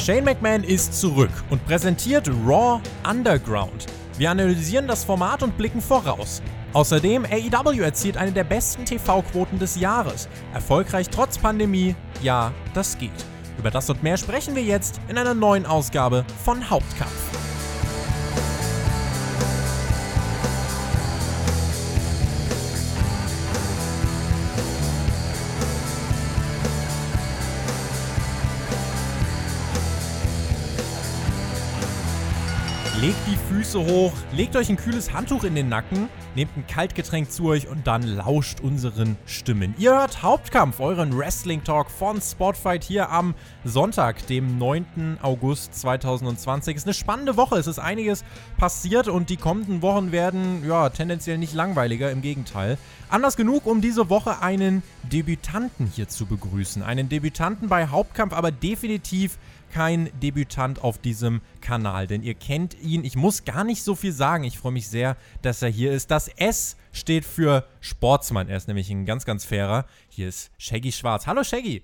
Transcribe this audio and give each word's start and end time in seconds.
Shane 0.00 0.24
McMahon 0.24 0.64
ist 0.64 0.98
zurück 0.98 1.30
und 1.50 1.62
präsentiert 1.66 2.26
Raw 2.46 2.80
Underground. 3.06 3.84
Wir 4.16 4.30
analysieren 4.30 4.88
das 4.88 5.04
Format 5.04 5.42
und 5.42 5.58
blicken 5.58 5.82
voraus. 5.82 6.40
Außerdem, 6.72 7.26
AEW 7.26 7.82
erzielt 7.82 8.16
eine 8.16 8.32
der 8.32 8.44
besten 8.44 8.86
TV-Quoten 8.86 9.58
des 9.58 9.76
Jahres. 9.76 10.26
Erfolgreich 10.54 11.10
trotz 11.10 11.36
Pandemie, 11.36 11.94
ja, 12.22 12.50
das 12.72 12.96
geht. 12.96 13.10
Über 13.58 13.70
das 13.70 13.90
und 13.90 14.02
mehr 14.02 14.16
sprechen 14.16 14.56
wir 14.56 14.62
jetzt 14.62 15.02
in 15.08 15.18
einer 15.18 15.34
neuen 15.34 15.66
Ausgabe 15.66 16.24
von 16.46 16.70
Hauptkampf. 16.70 17.29
Füße 33.70 33.86
hoch, 33.86 34.12
legt 34.32 34.56
euch 34.56 34.68
ein 34.68 34.76
kühles 34.76 35.12
Handtuch 35.12 35.44
in 35.44 35.54
den 35.54 35.68
Nacken, 35.68 36.08
nehmt 36.34 36.56
ein 36.56 36.66
Kaltgetränk 36.66 37.30
zu 37.30 37.44
euch 37.44 37.68
und 37.68 37.86
dann 37.86 38.02
lauscht 38.02 38.58
unseren 38.60 39.16
Stimmen. 39.26 39.76
Ihr 39.78 39.92
hört 39.92 40.24
Hauptkampf, 40.24 40.80
euren 40.80 41.16
Wrestling-Talk 41.16 41.88
von 41.88 42.20
Spotfight 42.20 42.82
hier 42.82 43.10
am 43.10 43.32
Sonntag, 43.64 44.26
dem 44.26 44.58
9. 44.58 45.18
August 45.22 45.72
2020. 45.74 46.74
Es 46.74 46.82
ist 46.82 46.86
eine 46.88 46.94
spannende 46.94 47.36
Woche, 47.36 47.58
es 47.58 47.68
ist 47.68 47.78
einiges 47.78 48.24
passiert 48.58 49.06
und 49.06 49.30
die 49.30 49.36
kommenden 49.36 49.82
Wochen 49.82 50.10
werden 50.10 50.66
ja 50.66 50.88
tendenziell 50.88 51.38
nicht 51.38 51.54
langweiliger, 51.54 52.10
im 52.10 52.22
Gegenteil. 52.22 52.76
Anders 53.08 53.36
genug, 53.36 53.66
um 53.66 53.80
diese 53.80 54.10
Woche 54.10 54.42
einen 54.42 54.82
Debütanten 55.12 55.86
hier 55.86 56.08
zu 56.08 56.26
begrüßen. 56.26 56.82
Einen 56.82 57.08
Debütanten 57.08 57.68
bei 57.68 57.86
Hauptkampf, 57.86 58.32
aber 58.32 58.50
definitiv 58.50 59.38
kein 59.70 60.10
Debütant 60.20 60.82
auf 60.82 60.98
diesem 60.98 61.40
Kanal, 61.60 62.06
denn 62.06 62.22
ihr 62.22 62.34
kennt 62.34 62.80
ihn. 62.82 63.04
Ich 63.04 63.16
muss 63.16 63.44
gar 63.44 63.64
nicht 63.64 63.82
so 63.82 63.94
viel 63.94 64.12
sagen. 64.12 64.44
Ich 64.44 64.58
freue 64.58 64.72
mich 64.72 64.88
sehr, 64.88 65.16
dass 65.42 65.62
er 65.62 65.68
hier 65.68 65.92
ist. 65.92 66.10
Das 66.10 66.28
S 66.28 66.76
steht 66.92 67.24
für 67.24 67.66
Sportsmann. 67.80 68.48
Er 68.48 68.56
ist 68.56 68.68
nämlich 68.68 68.90
ein 68.90 69.06
ganz, 69.06 69.24
ganz 69.24 69.44
fairer. 69.44 69.86
Hier 70.08 70.28
ist 70.28 70.50
Shaggy 70.58 70.92
Schwarz. 70.92 71.26
Hallo 71.26 71.42
Shaggy. 71.44 71.82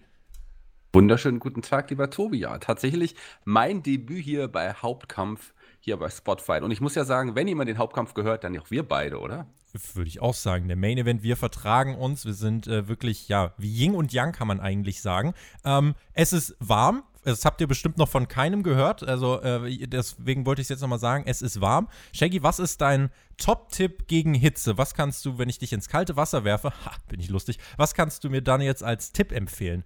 Wunderschönen 0.93 1.41
guten 1.41 1.63
Tag, 1.63 1.91
lieber 1.91 2.09
Tobi. 2.09 2.39
Ja, 2.39 2.59
tatsächlich 2.59 3.15
mein 3.45 3.83
Debüt 3.83 4.25
hier 4.25 4.49
bei 4.49 4.73
Hauptkampf, 4.73 5.53
hier 5.79 5.99
bei 5.99 6.09
Spotfight. 6.09 6.63
Und 6.63 6.71
ich 6.71 6.81
muss 6.81 6.95
ja 6.95 7.05
sagen, 7.05 7.35
wenn 7.35 7.47
jemand 7.47 7.69
den 7.69 7.77
Hauptkampf 7.77 8.15
gehört, 8.15 8.45
dann 8.45 8.59
auch 8.59 8.71
wir 8.71 8.83
beide, 8.83 9.21
oder? 9.21 9.47
Würde 9.95 10.09
ich 10.09 10.23
auch 10.23 10.33
sagen. 10.33 10.69
Der 10.69 10.77
Main 10.77 10.97
Event, 10.97 11.23
wir 11.23 11.37
vertragen 11.37 11.97
uns. 11.97 12.25
Wir 12.25 12.33
sind 12.33 12.67
äh, 12.67 12.89
wirklich, 12.89 13.29
ja, 13.29 13.53
wie 13.59 13.71
Ying 13.71 13.95
und 13.95 14.13
Yang 14.15 14.33
kann 14.33 14.49
man 14.49 14.59
eigentlich 14.59 15.03
sagen. 15.03 15.35
Ähm, 15.65 15.95
es 16.15 16.33
ist 16.33 16.57
warm. 16.61 17.03
Das 17.27 17.45
habt 17.45 17.61
ihr 17.61 17.67
bestimmt 17.67 17.99
noch 17.99 18.09
von 18.09 18.29
keinem 18.29 18.63
gehört. 18.63 19.03
Also 19.03 19.41
äh, 19.43 19.87
deswegen 19.89 20.47
wollte 20.47 20.61
ich 20.61 20.67
es 20.67 20.69
jetzt 20.69 20.81
nochmal 20.81 21.01
sagen. 21.01 21.25
Es 21.27 21.43
ist 21.43 21.61
warm. 21.61 21.89
Shaggy, 22.13 22.45
was 22.45 22.61
ist 22.61 22.81
dein 22.81 23.11
Top-Tipp 23.37 24.07
gegen 24.07 24.33
Hitze? 24.33 24.79
Was 24.79 24.95
kannst 24.95 25.25
du, 25.27 25.37
wenn 25.37 25.49
ich 25.49 25.59
dich 25.59 25.73
ins 25.73 25.89
kalte 25.89 26.17
Wasser 26.17 26.45
werfe, 26.45 26.71
ha, 26.71 26.93
bin 27.09 27.19
ich 27.19 27.29
lustig, 27.29 27.59
was 27.77 27.95
kannst 27.95 28.23
du 28.23 28.31
mir 28.31 28.43
dann 28.43 28.61
jetzt 28.61 28.85
als 28.85 29.11
Tipp 29.11 29.33
empfehlen? 29.33 29.83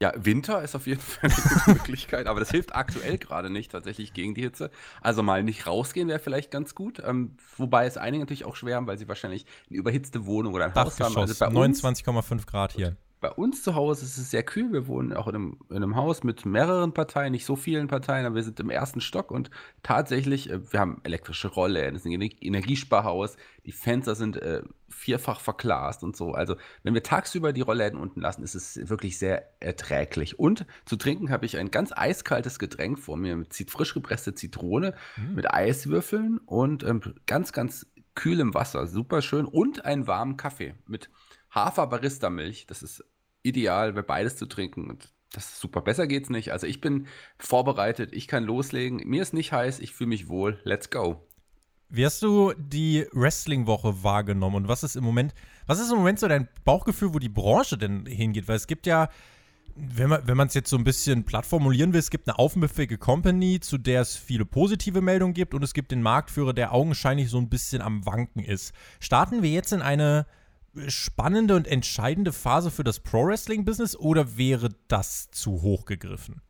Ja, 0.00 0.12
Winter 0.16 0.62
ist 0.62 0.74
auf 0.74 0.86
jeden 0.86 1.00
Fall 1.00 1.30
eine 1.30 1.34
gute 1.34 1.70
Möglichkeit, 1.74 2.26
aber 2.26 2.40
das 2.40 2.50
hilft 2.50 2.74
aktuell 2.74 3.18
gerade 3.18 3.50
nicht 3.50 3.72
tatsächlich 3.72 4.14
gegen 4.14 4.34
die 4.34 4.42
Hitze. 4.42 4.70
Also 5.02 5.22
mal 5.22 5.42
nicht 5.42 5.66
rausgehen 5.66 6.08
wäre 6.08 6.18
vielleicht 6.18 6.50
ganz 6.50 6.74
gut. 6.74 7.02
Ähm, 7.04 7.36
wobei 7.58 7.84
es 7.84 7.98
einige 7.98 8.22
natürlich 8.22 8.46
auch 8.46 8.56
schwer 8.56 8.76
haben, 8.76 8.86
weil 8.86 8.96
sie 8.96 9.08
wahrscheinlich 9.08 9.44
eine 9.68 9.78
überhitzte 9.78 10.24
Wohnung 10.24 10.54
oder 10.54 10.64
ein 10.64 10.74
Haus 10.74 10.98
haben. 10.98 11.14
Also 11.16 11.44
29,5 11.44 12.46
Grad 12.46 12.72
hier 12.72 12.96
bei 13.20 13.30
uns 13.30 13.62
zu 13.62 13.74
Hause 13.74 14.04
ist 14.04 14.18
es 14.18 14.30
sehr 14.30 14.42
kühl. 14.42 14.72
Wir 14.72 14.86
wohnen 14.86 15.12
auch 15.12 15.26
in 15.26 15.34
einem, 15.34 15.58
in 15.70 15.76
einem, 15.76 15.96
Haus 15.96 16.22
mit 16.22 16.44
mehreren 16.44 16.92
Parteien, 16.92 17.32
nicht 17.32 17.46
so 17.46 17.56
vielen 17.56 17.88
Parteien, 17.88 18.26
aber 18.26 18.34
wir 18.34 18.42
sind 18.42 18.60
im 18.60 18.70
ersten 18.70 19.00
Stock 19.00 19.30
und 19.30 19.50
tatsächlich, 19.82 20.50
äh, 20.50 20.72
wir 20.72 20.80
haben 20.80 21.00
elektrische 21.02 21.48
Rolle, 21.48 21.86
es 21.86 22.04
ist 22.04 22.06
ein 22.06 22.20
Energiesparhaus, 22.20 23.36
die 23.64 23.72
Fenster 23.72 24.14
sind 24.14 24.36
äh, 24.36 24.62
vierfach 24.88 25.40
verglast 25.40 26.04
und 26.04 26.16
so. 26.16 26.32
Also, 26.32 26.56
wenn 26.82 26.94
wir 26.94 27.02
tagsüber 27.02 27.52
die 27.52 27.62
Rollläden 27.62 27.98
unten 27.98 28.20
lassen, 28.20 28.42
ist 28.42 28.54
es 28.54 28.88
wirklich 28.88 29.18
sehr 29.18 29.50
erträglich. 29.60 30.38
Und 30.38 30.66
zu 30.84 30.96
trinken 30.96 31.30
habe 31.30 31.46
ich 31.46 31.56
ein 31.56 31.70
ganz 31.70 31.92
eiskaltes 31.92 32.58
Getränk 32.58 32.98
vor 32.98 33.16
mir 33.16 33.36
mit 33.36 33.54
frisch 33.68 33.94
gepresste 33.94 34.34
Zitrone, 34.34 34.94
mhm. 35.16 35.34
mit 35.34 35.52
Eiswürfeln 35.52 36.38
und 36.44 36.84
ähm, 36.84 37.00
ganz, 37.26 37.52
ganz 37.52 37.86
kühlem 38.14 38.54
Wasser. 38.54 38.86
Super 38.86 39.22
schön. 39.22 39.46
Und 39.46 39.84
einen 39.84 40.06
warmen 40.06 40.36
Kaffee 40.36 40.74
mit 40.86 41.10
Hafer-Barista-Milch. 41.56 42.66
Das 42.66 42.82
ist 42.82 43.04
ideal, 43.42 43.94
für 43.94 44.02
beides 44.02 44.36
zu 44.36 44.46
trinken. 44.46 44.88
Und 44.88 45.12
das 45.32 45.46
ist 45.46 45.60
super. 45.60 45.80
Besser 45.80 46.06
geht's 46.06 46.30
nicht. 46.30 46.52
Also 46.52 46.66
ich 46.66 46.80
bin 46.80 47.08
vorbereitet, 47.38 48.12
ich 48.12 48.28
kann 48.28 48.44
loslegen. 48.44 48.98
Mir 49.08 49.22
ist 49.22 49.34
nicht 49.34 49.52
heiß, 49.52 49.80
ich 49.80 49.92
fühle 49.92 50.08
mich 50.08 50.28
wohl. 50.28 50.60
Let's 50.62 50.90
go. 50.90 51.26
Wie 51.88 52.04
hast 52.04 52.20
du 52.22 52.52
die 52.58 53.06
Wrestling-Woche 53.12 54.02
wahrgenommen 54.02 54.56
und 54.56 54.68
was 54.68 54.82
ist 54.82 54.96
im 54.96 55.04
Moment, 55.04 55.34
was 55.66 55.78
ist 55.78 55.90
im 55.90 55.98
Moment 55.98 56.18
so 56.18 56.26
dein 56.26 56.48
Bauchgefühl, 56.64 57.14
wo 57.14 57.20
die 57.20 57.28
Branche 57.28 57.78
denn 57.78 58.06
hingeht? 58.06 58.48
Weil 58.48 58.56
es 58.56 58.66
gibt 58.66 58.86
ja, 58.86 59.08
wenn 59.76 60.36
man 60.36 60.48
es 60.48 60.54
jetzt 60.54 60.68
so 60.68 60.76
ein 60.76 60.82
bisschen 60.82 61.24
platt 61.24 61.46
formulieren 61.46 61.92
will, 61.92 62.00
es 62.00 62.10
gibt 62.10 62.28
eine 62.28 62.40
aufmüffige 62.40 62.98
Company, 62.98 63.60
zu 63.60 63.78
der 63.78 64.00
es 64.00 64.16
viele 64.16 64.44
positive 64.44 65.00
Meldungen 65.00 65.32
gibt 65.32 65.54
und 65.54 65.62
es 65.62 65.74
gibt 65.74 65.92
den 65.92 66.02
Marktführer, 66.02 66.52
der 66.52 66.72
augenscheinlich 66.72 67.30
so 67.30 67.38
ein 67.38 67.48
bisschen 67.48 67.82
am 67.82 68.04
Wanken 68.04 68.42
ist. 68.42 68.74
Starten 68.98 69.42
wir 69.42 69.50
jetzt 69.50 69.72
in 69.72 69.80
eine 69.80 70.26
spannende 70.88 71.56
und 71.56 71.66
entscheidende 71.66 72.32
Phase 72.32 72.70
für 72.70 72.84
das 72.84 73.00
Pro-Wrestling-Business 73.00 73.96
oder 73.96 74.36
wäre 74.36 74.70
das 74.88 75.30
zu 75.30 75.62
hoch 75.62 75.84
gegriffen? 75.84 76.42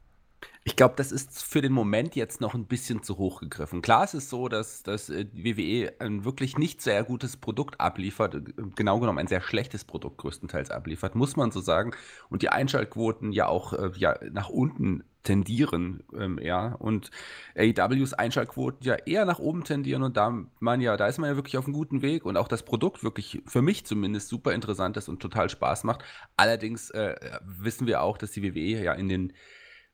Ich 0.69 0.75
glaube, 0.75 0.95
das 0.97 1.13
ist 1.13 1.45
für 1.45 1.63
den 1.63 1.73
Moment 1.73 2.17
jetzt 2.17 2.41
noch 2.41 2.55
ein 2.55 2.67
bisschen 2.67 3.01
zu 3.05 3.19
hoch 3.19 3.39
gegriffen. 3.39 3.83
Klar, 3.83 4.03
es 4.03 4.15
ist 4.15 4.29
so, 4.29 4.49
dass, 4.49 4.83
dass 4.83 5.09
äh, 5.09 5.27
WWE 5.33 5.93
ein 6.01 6.25
wirklich 6.25 6.59
nicht 6.59 6.83
sehr 6.83 7.05
gutes 7.05 7.37
Produkt 7.37 7.81
abliefert, 7.81 8.35
äh, 8.35 8.43
genau 8.75 8.99
genommen 8.99 9.21
ein 9.21 9.29
sehr 9.29 9.41
schlechtes 9.41 9.85
Produkt 9.85 10.19
größtenteils 10.19 10.73
abliefert, 10.73 11.15
muss 11.15 11.37
man 11.37 11.53
so 11.53 11.61
sagen. 11.61 11.93
Und 12.31 12.43
die 12.43 12.49
Einschaltquoten 12.49 13.31
ja 13.31 13.47
auch 13.47 13.75
äh, 13.75 13.93
ja, 13.97 14.19
nach 14.33 14.49
unten 14.49 15.05
tendieren, 15.27 16.05
ähm, 16.17 16.39
ja. 16.41 16.75
Und 16.75 17.11
AEWs 17.57 18.15
Einschaltquoten 18.15 18.87
ja 18.87 18.95
eher 18.95 19.25
nach 19.25 19.39
oben 19.39 19.65
tendieren 19.65 20.03
und 20.03 20.17
da 20.17 20.33
man 20.61 20.81
ja, 20.81 20.97
da 20.97 21.07
ist 21.07 21.19
man 21.19 21.29
ja 21.29 21.37
wirklich 21.37 21.59
auf 21.59 21.67
einem 21.67 21.75
guten 21.75 22.01
Weg 22.01 22.25
und 22.25 22.37
auch 22.37 22.49
das 22.49 22.63
Produkt 22.63 23.05
wirklich 23.05 23.43
für 23.47 23.61
mich 23.61 23.85
zumindest 23.85 24.29
super 24.29 24.55
interessant 24.55 24.97
ist 24.97 25.09
und 25.09 25.21
total 25.21 25.51
Spaß 25.51 25.85
macht. 25.85 26.05
Allerdings 26.37 26.91
äh, 26.91 27.17
wissen 27.45 27.87
wir 27.87 28.03
auch, 28.03 28.17
dass 28.19 28.31
die 28.31 28.43
WWE 28.43 28.83
ja 28.83 28.93
in 28.93 29.09
den 29.09 29.33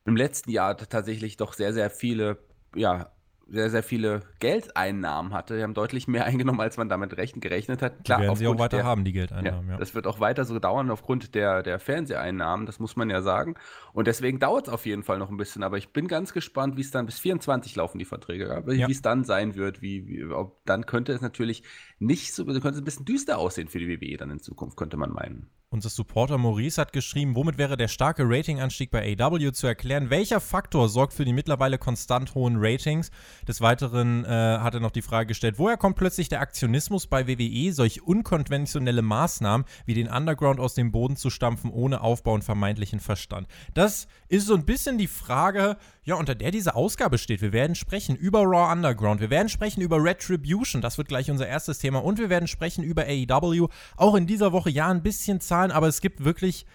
im 0.05 0.15
letzten 0.15 0.51
Jahr 0.51 0.77
tatsächlich 0.77 1.37
doch 1.37 1.53
sehr, 1.53 1.73
sehr 1.73 1.89
viele 1.89 2.37
ja, 2.75 3.11
sehr, 3.47 3.69
sehr 3.69 3.83
viele 3.83 4.21
Geldeinnahmen 4.39 5.33
hatte. 5.33 5.57
Die 5.57 5.63
haben 5.63 5.73
deutlich 5.73 6.07
mehr 6.07 6.25
eingenommen, 6.25 6.59
als 6.59 6.77
man 6.77 6.89
damit 6.89 7.15
gerechnet 7.15 7.81
hat. 7.81 8.03
Klar, 8.03 8.19
die 8.19 8.25
werden 8.25 8.35
sie 8.35 8.47
auch 8.47 8.57
weiter 8.57 8.77
der, 8.77 8.85
haben, 8.85 9.03
die 9.03 9.13
Geldeinnahmen. 9.13 9.67
Ja, 9.67 9.73
ja, 9.73 9.79
Das 9.79 9.95
wird 9.95 10.07
auch 10.07 10.19
weiter 10.19 10.45
so 10.45 10.57
dauern 10.59 10.89
aufgrund 10.89 11.35
der, 11.35 11.63
der 11.63 11.79
Fernseheinnahmen, 11.79 12.65
das 12.65 12.79
muss 12.79 12.95
man 12.95 13.09
ja 13.09 13.21
sagen. 13.21 13.55
Und 13.93 14.07
deswegen 14.07 14.39
dauert 14.39 14.67
es 14.67 14.73
auf 14.73 14.85
jeden 14.85 15.03
Fall 15.03 15.19
noch 15.19 15.29
ein 15.29 15.37
bisschen. 15.37 15.63
Aber 15.63 15.77
ich 15.77 15.89
bin 15.89 16.07
ganz 16.07 16.33
gespannt, 16.33 16.77
wie 16.77 16.81
es 16.81 16.91
dann 16.91 17.05
bis 17.05 17.19
24 17.19 17.75
laufen, 17.75 17.99
die 17.99 18.05
Verträge. 18.05 18.47
Ja? 18.47 18.87
Wie 18.87 18.91
es 18.91 19.01
dann 19.01 19.23
sein 19.23 19.55
wird. 19.55 19.81
Wie, 19.81 20.07
wie, 20.07 20.25
ob, 20.25 20.63
dann 20.65 20.85
könnte 20.85 21.13
es 21.13 21.21
natürlich 21.21 21.63
nicht 21.99 22.33
so, 22.33 22.45
könnte 22.45 22.69
es 22.69 22.77
ein 22.77 22.85
bisschen 22.85 23.05
düster 23.05 23.37
aussehen 23.37 23.67
für 23.67 23.79
die 23.79 23.89
WWE 23.89 24.17
dann 24.17 24.31
in 24.31 24.39
Zukunft, 24.39 24.77
könnte 24.77 24.97
man 24.97 25.11
meinen. 25.11 25.49
Unser 25.73 25.89
Supporter 25.89 26.37
Maurice 26.37 26.79
hat 26.79 26.93
geschrieben, 26.93 27.35
womit 27.35 27.57
wäre 27.57 27.77
der 27.77 27.87
starke 27.87 28.25
Ratinganstieg 28.27 28.91
bei 28.91 29.17
AW 29.19 29.51
zu 29.53 29.65
erklären? 29.65 30.11
Welcher 30.11 30.39
Faktor 30.39 30.87
sorgt 30.87 31.13
für 31.13 31.25
die 31.25 31.33
mittlerweile 31.33 31.79
konstant 31.79 32.35
hohen 32.35 32.57
Ratings? 32.59 33.09
Des 33.47 33.59
Weiteren 33.59 34.23
äh, 34.23 34.27
hat 34.27 34.75
er 34.75 34.81
noch 34.81 34.91
die 34.91 35.01
Frage 35.01 35.29
gestellt, 35.29 35.57
woher 35.57 35.77
kommt 35.77 35.95
plötzlich 35.95 36.29
der 36.29 36.41
Aktionismus 36.41 37.07
bei 37.07 37.27
WWE, 37.27 37.73
solch 37.73 38.03
unkonventionelle 38.03 39.01
Maßnahmen 39.01 39.65
wie 39.87 39.95
den 39.95 40.09
Underground 40.09 40.59
aus 40.59 40.75
dem 40.75 40.91
Boden 40.91 41.15
zu 41.15 41.31
stampfen, 41.31 41.71
ohne 41.71 42.01
Aufbau 42.01 42.35
und 42.35 42.43
vermeintlichen 42.43 42.99
Verstand? 42.99 43.47
Das 43.73 44.05
ist 44.27 44.45
so 44.45 44.53
ein 44.53 44.65
bisschen 44.65 44.99
die 44.99 45.07
Frage, 45.07 45.77
ja, 46.03 46.15
unter 46.15 46.35
der 46.35 46.51
diese 46.51 46.75
Ausgabe 46.75 47.17
steht. 47.17 47.41
Wir 47.41 47.51
werden 47.51 47.73
sprechen 47.73 48.15
über 48.15 48.43
Raw 48.43 48.71
Underground, 48.71 49.21
wir 49.21 49.31
werden 49.31 49.49
sprechen 49.49 49.81
über 49.81 50.03
Retribution, 50.03 50.83
das 50.83 50.99
wird 50.99 51.07
gleich 51.07 51.31
unser 51.31 51.47
erstes 51.47 51.79
Thema, 51.79 52.03
und 52.03 52.19
wir 52.19 52.29
werden 52.29 52.47
sprechen 52.47 52.83
über 52.83 53.05
AEW. 53.07 53.69
Auch 53.95 54.13
in 54.13 54.27
dieser 54.27 54.51
Woche 54.51 54.69
ja 54.69 54.89
ein 54.89 55.01
bisschen 55.01 55.39
Zahlen, 55.63 55.71
aber 55.71 55.87
es 55.87 56.01
gibt 56.01 56.23
wirklich 56.23 56.65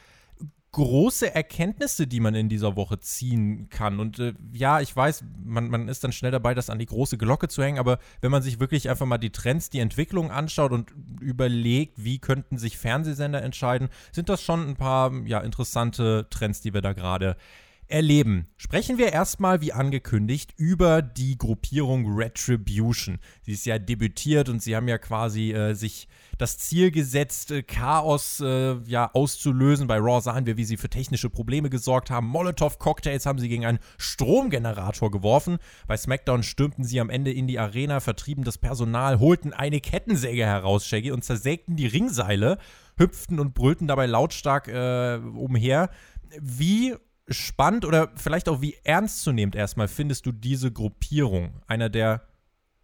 große 0.72 1.34
Erkenntnisse, 1.34 2.06
die 2.06 2.20
man 2.20 2.34
in 2.34 2.50
dieser 2.50 2.76
Woche 2.76 3.00
ziehen 3.00 3.68
kann. 3.70 4.00
Und 4.00 4.18
äh, 4.18 4.34
ja, 4.52 4.80
ich 4.80 4.94
weiß, 4.94 5.24
man, 5.42 5.70
man 5.70 5.88
ist 5.88 6.04
dann 6.04 6.12
schnell 6.12 6.30
dabei, 6.30 6.54
das 6.54 6.68
an 6.68 6.78
die 6.78 6.86
große 6.86 7.16
Glocke 7.16 7.48
zu 7.48 7.62
hängen, 7.62 7.78
aber 7.78 7.98
wenn 8.20 8.30
man 8.30 8.42
sich 8.42 8.60
wirklich 8.60 8.90
einfach 8.90 9.06
mal 9.06 9.18
die 9.18 9.30
Trends, 9.30 9.70
die 9.70 9.80
Entwicklung 9.80 10.30
anschaut 10.30 10.72
und 10.72 10.92
überlegt, 11.20 11.94
wie 11.96 12.18
könnten 12.18 12.58
sich 12.58 12.76
Fernsehsender 12.76 13.42
entscheiden, 13.42 13.88
sind 14.12 14.28
das 14.28 14.42
schon 14.42 14.68
ein 14.68 14.76
paar 14.76 15.10
ja, 15.24 15.40
interessante 15.40 16.26
Trends, 16.28 16.60
die 16.60 16.74
wir 16.74 16.82
da 16.82 16.92
gerade 16.92 17.36
erleben. 17.88 18.48
Sprechen 18.56 18.98
wir 18.98 19.12
erstmal, 19.12 19.60
wie 19.60 19.72
angekündigt, 19.72 20.52
über 20.56 21.02
die 21.02 21.38
Gruppierung 21.38 22.14
Retribution. 22.14 23.18
Sie 23.42 23.52
ist 23.52 23.66
ja 23.66 23.78
debütiert 23.78 24.48
und 24.48 24.62
sie 24.62 24.76
haben 24.76 24.88
ja 24.88 24.98
quasi 24.98 25.52
äh, 25.52 25.74
sich 25.74 26.08
das 26.36 26.58
Ziel 26.58 26.90
gesetzt, 26.90 27.50
äh, 27.50 27.62
Chaos 27.62 28.40
äh, 28.40 28.76
ja 28.84 29.10
auszulösen. 29.12 29.86
Bei 29.86 29.98
Raw 29.98 30.20
sahen 30.20 30.46
wir, 30.46 30.56
wie 30.56 30.64
sie 30.64 30.76
für 30.76 30.88
technische 30.90 31.30
Probleme 31.30 31.70
gesorgt 31.70 32.10
haben. 32.10 32.26
Molotov-Cocktails 32.28 33.26
haben 33.26 33.38
sie 33.38 33.48
gegen 33.48 33.64
einen 33.64 33.80
Stromgenerator 33.96 35.10
geworfen. 35.10 35.58
Bei 35.86 35.96
SmackDown 35.96 36.42
stürmten 36.42 36.84
sie 36.84 37.00
am 37.00 37.10
Ende 37.10 37.32
in 37.32 37.46
die 37.46 37.58
Arena, 37.58 38.00
vertrieben 38.00 38.44
das 38.44 38.58
Personal, 38.58 39.18
holten 39.18 39.52
eine 39.52 39.80
Kettensäge 39.80 40.44
heraus, 40.44 40.86
Shaggy, 40.86 41.10
und 41.10 41.24
zersägten 41.24 41.76
die 41.76 41.86
Ringseile, 41.86 42.58
hüpften 42.98 43.40
und 43.40 43.54
brüllten 43.54 43.86
dabei 43.88 44.06
lautstark 44.06 44.68
äh, 44.68 45.16
umher. 45.16 45.90
Wie 46.40 46.94
spannend 47.30 47.84
oder 47.84 48.10
vielleicht 48.16 48.48
auch 48.48 48.60
wie 48.60 48.76
ernstzunehmend 48.84 49.54
erstmal 49.54 49.88
findest 49.88 50.26
du 50.26 50.32
diese 50.32 50.72
Gruppierung? 50.72 51.62
Einer 51.66 51.88
der 51.88 52.27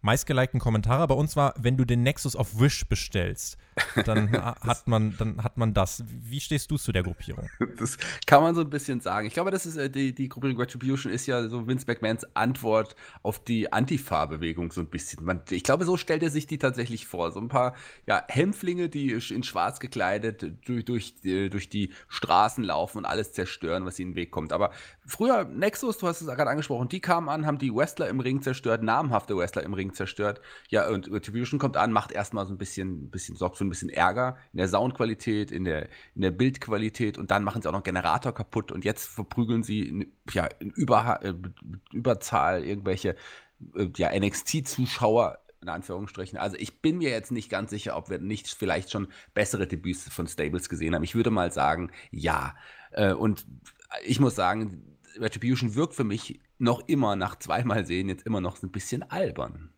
meistgelikten 0.05 0.59
Kommentare 0.59 1.07
bei 1.07 1.15
uns 1.15 1.35
war, 1.35 1.53
wenn 1.57 1.75
du 1.75 1.83
den 1.83 2.03
Nexus 2.03 2.35
auf 2.35 2.59
Wish 2.59 2.87
bestellst, 2.87 3.57
dann 4.05 4.31
hat 4.31 4.87
man, 4.87 5.17
dann 5.17 5.43
hat 5.43 5.57
man 5.57 5.73
das. 5.73 6.03
Wie 6.07 6.39
stehst 6.39 6.71
du 6.71 6.77
zu 6.77 6.91
der 6.91 7.03
Gruppierung? 7.03 7.49
Das 7.77 7.97
kann 8.25 8.41
man 8.41 8.55
so 8.55 8.61
ein 8.61 8.69
bisschen 8.69 9.01
sagen. 9.01 9.27
Ich 9.27 9.33
glaube, 9.33 9.51
das 9.51 9.65
ist 9.65 9.75
äh, 9.75 9.89
die, 9.89 10.13
die 10.13 10.29
Gruppierung 10.29 10.57
Retribution 10.57 11.11
ist 11.11 11.25
ja 11.25 11.49
so 11.49 11.67
Vince 11.67 11.85
McMahons 11.87 12.25
Antwort 12.35 12.95
auf 13.21 13.43
die 13.43 13.73
Antifa-Bewegung 13.73 14.71
so 14.71 14.81
ein 14.81 14.87
bisschen. 14.87 15.25
Man, 15.25 15.41
ich 15.49 15.63
glaube, 15.63 15.83
so 15.83 15.97
stellt 15.97 16.23
er 16.23 16.29
sich 16.29 16.47
die 16.47 16.57
tatsächlich 16.57 17.07
vor. 17.07 17.31
So 17.31 17.39
ein 17.39 17.49
paar 17.49 17.75
ja, 18.05 18.23
Hämpflinge, 18.29 18.87
die 18.87 19.11
in 19.11 19.43
schwarz 19.43 19.79
gekleidet 19.79 20.45
durch, 20.65 20.85
durch, 20.85 21.13
äh, 21.23 21.49
durch 21.49 21.67
die 21.67 21.91
Straßen 22.07 22.63
laufen 22.63 22.99
und 22.99 23.05
alles 23.05 23.33
zerstören, 23.33 23.83
was 23.85 23.99
ihnen 23.99 24.11
in 24.11 24.13
den 24.13 24.21
Weg 24.21 24.31
kommt. 24.31 24.53
Aber 24.53 24.71
früher, 25.05 25.45
Nexus, 25.45 25.97
du 25.97 26.07
hast 26.07 26.21
es 26.21 26.27
gerade 26.27 26.49
angesprochen, 26.49 26.89
die 26.89 26.99
kamen 26.99 27.29
an, 27.29 27.45
haben 27.45 27.57
die 27.57 27.73
Wrestler 27.73 28.07
im 28.09 28.19
Ring 28.19 28.41
zerstört, 28.41 28.83
namhafte 28.83 29.35
Wrestler 29.37 29.63
im 29.63 29.73
Ring 29.73 29.93
zerstört. 29.93 30.41
Ja, 30.69 30.87
und 30.89 31.11
Retribution 31.11 31.59
kommt 31.59 31.77
an, 31.77 31.91
macht 31.91 32.11
erstmal 32.11 32.45
so 32.45 32.53
ein 32.53 32.57
bisschen, 32.57 33.09
bisschen, 33.09 33.35
sorgt 33.35 33.57
für 33.57 33.65
ein 33.65 33.69
bisschen 33.69 33.89
Ärger 33.89 34.37
in 34.53 34.57
der 34.57 34.67
Soundqualität, 34.67 35.51
in 35.51 35.63
der, 35.63 35.89
in 36.15 36.21
der 36.21 36.31
Bildqualität 36.31 37.17
und 37.17 37.31
dann 37.31 37.43
machen 37.43 37.61
sie 37.61 37.67
auch 37.67 37.73
noch 37.73 37.83
Generator 37.83 38.33
kaputt 38.33 38.71
und 38.71 38.85
jetzt 38.85 39.07
verprügeln 39.07 39.63
sie 39.63 39.81
in, 39.81 40.13
ja, 40.31 40.45
in 40.59 40.71
Über, 40.71 41.19
äh, 41.23 41.33
Überzahl 41.91 42.63
irgendwelche 42.63 43.15
äh, 43.75 43.89
ja, 43.95 44.09
NXT-Zuschauer 44.17 45.39
in 45.61 45.69
Anführungsstrichen. 45.69 46.37
Also 46.37 46.57
ich 46.59 46.81
bin 46.81 46.99
mir 46.99 47.09
jetzt 47.09 47.31
nicht 47.31 47.49
ganz 47.49 47.71
sicher, 47.71 47.97
ob 47.97 48.09
wir 48.09 48.19
nicht 48.19 48.47
vielleicht 48.47 48.91
schon 48.91 49.07
bessere 49.33 49.65
Debüts 49.65 50.07
von 50.09 50.27
Stables 50.27 50.69
gesehen 50.69 50.93
haben. 50.93 51.03
Ich 51.03 51.15
würde 51.15 51.31
mal 51.31 51.51
sagen, 51.51 51.91
ja. 52.11 52.55
Äh, 52.91 53.13
und 53.13 53.45
ich 54.03 54.19
muss 54.19 54.35
sagen, 54.35 54.94
Retribution 55.17 55.75
wirkt 55.75 55.95
für 55.95 56.03
mich 56.03 56.39
noch 56.57 56.87
immer 56.87 57.15
nach 57.15 57.37
zweimal 57.37 57.85
sehen 57.85 58.09
jetzt 58.09 58.25
immer 58.25 58.41
noch 58.41 58.61
ein 58.61 58.71
bisschen 58.71 59.03
albern. 59.03 59.69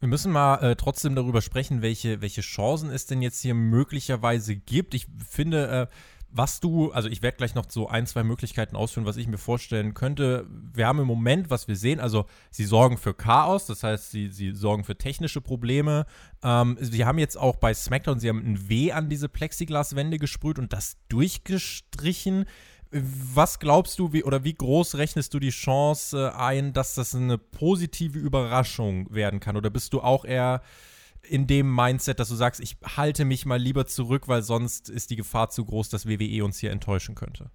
Wir 0.00 0.08
müssen 0.08 0.30
mal 0.30 0.62
äh, 0.62 0.76
trotzdem 0.76 1.16
darüber 1.16 1.42
sprechen, 1.42 1.82
welche, 1.82 2.20
welche 2.20 2.40
Chancen 2.40 2.90
es 2.90 3.06
denn 3.06 3.20
jetzt 3.20 3.40
hier 3.40 3.54
möglicherweise 3.54 4.54
gibt. 4.54 4.94
Ich 4.94 5.08
finde, 5.28 5.68
äh, 5.68 5.94
was 6.30 6.60
du, 6.60 6.92
also 6.92 7.08
ich 7.08 7.22
werde 7.22 7.38
gleich 7.38 7.54
noch 7.54 7.64
so 7.68 7.88
ein, 7.88 8.06
zwei 8.06 8.22
Möglichkeiten 8.22 8.76
ausführen, 8.76 9.06
was 9.06 9.16
ich 9.16 9.26
mir 9.26 9.38
vorstellen 9.38 9.94
könnte. 9.94 10.46
Wir 10.74 10.86
haben 10.86 11.00
im 11.00 11.06
Moment, 11.06 11.50
was 11.50 11.68
wir 11.68 11.76
sehen, 11.76 12.00
also 12.00 12.26
sie 12.50 12.64
sorgen 12.64 12.98
für 12.98 13.14
Chaos, 13.14 13.66
das 13.66 13.82
heißt, 13.82 14.10
sie, 14.10 14.28
sie 14.28 14.54
sorgen 14.54 14.84
für 14.84 14.96
technische 14.96 15.40
Probleme. 15.40 16.06
Ähm, 16.42 16.76
sie 16.80 17.04
haben 17.04 17.18
jetzt 17.18 17.36
auch 17.36 17.56
bei 17.56 17.72
SmackDown, 17.72 18.20
sie 18.20 18.28
haben 18.28 18.44
ein 18.44 18.68
W 18.68 18.92
an 18.92 19.08
diese 19.08 19.28
Plexiglaswände 19.28 20.18
gesprüht 20.18 20.58
und 20.58 20.72
das 20.72 20.98
durchgestrichen. 21.08 22.44
Was 22.90 23.58
glaubst 23.58 23.98
du, 23.98 24.12
wie 24.12 24.24
oder 24.24 24.44
wie 24.44 24.54
groß 24.54 24.94
rechnest 24.94 25.34
du 25.34 25.38
die 25.38 25.50
Chance 25.50 26.34
ein, 26.34 26.72
dass 26.72 26.94
das 26.94 27.14
eine 27.14 27.36
positive 27.36 28.18
Überraschung 28.18 29.12
werden 29.12 29.40
kann? 29.40 29.56
Oder 29.56 29.68
bist 29.68 29.92
du 29.92 30.00
auch 30.00 30.24
eher 30.24 30.62
in 31.22 31.46
dem 31.46 31.74
Mindset, 31.74 32.20
dass 32.20 32.28
du 32.28 32.34
sagst, 32.34 32.60
ich 32.60 32.76
halte 32.96 33.24
mich 33.24 33.44
mal 33.44 33.58
lieber 33.58 33.86
zurück, 33.86 34.28
weil 34.28 34.42
sonst 34.42 34.88
ist 34.88 35.10
die 35.10 35.16
Gefahr 35.16 35.50
zu 35.50 35.64
groß, 35.64 35.90
dass 35.90 36.06
WWE 36.06 36.44
uns 36.44 36.58
hier 36.58 36.70
enttäuschen 36.70 37.14
könnte? 37.14 37.50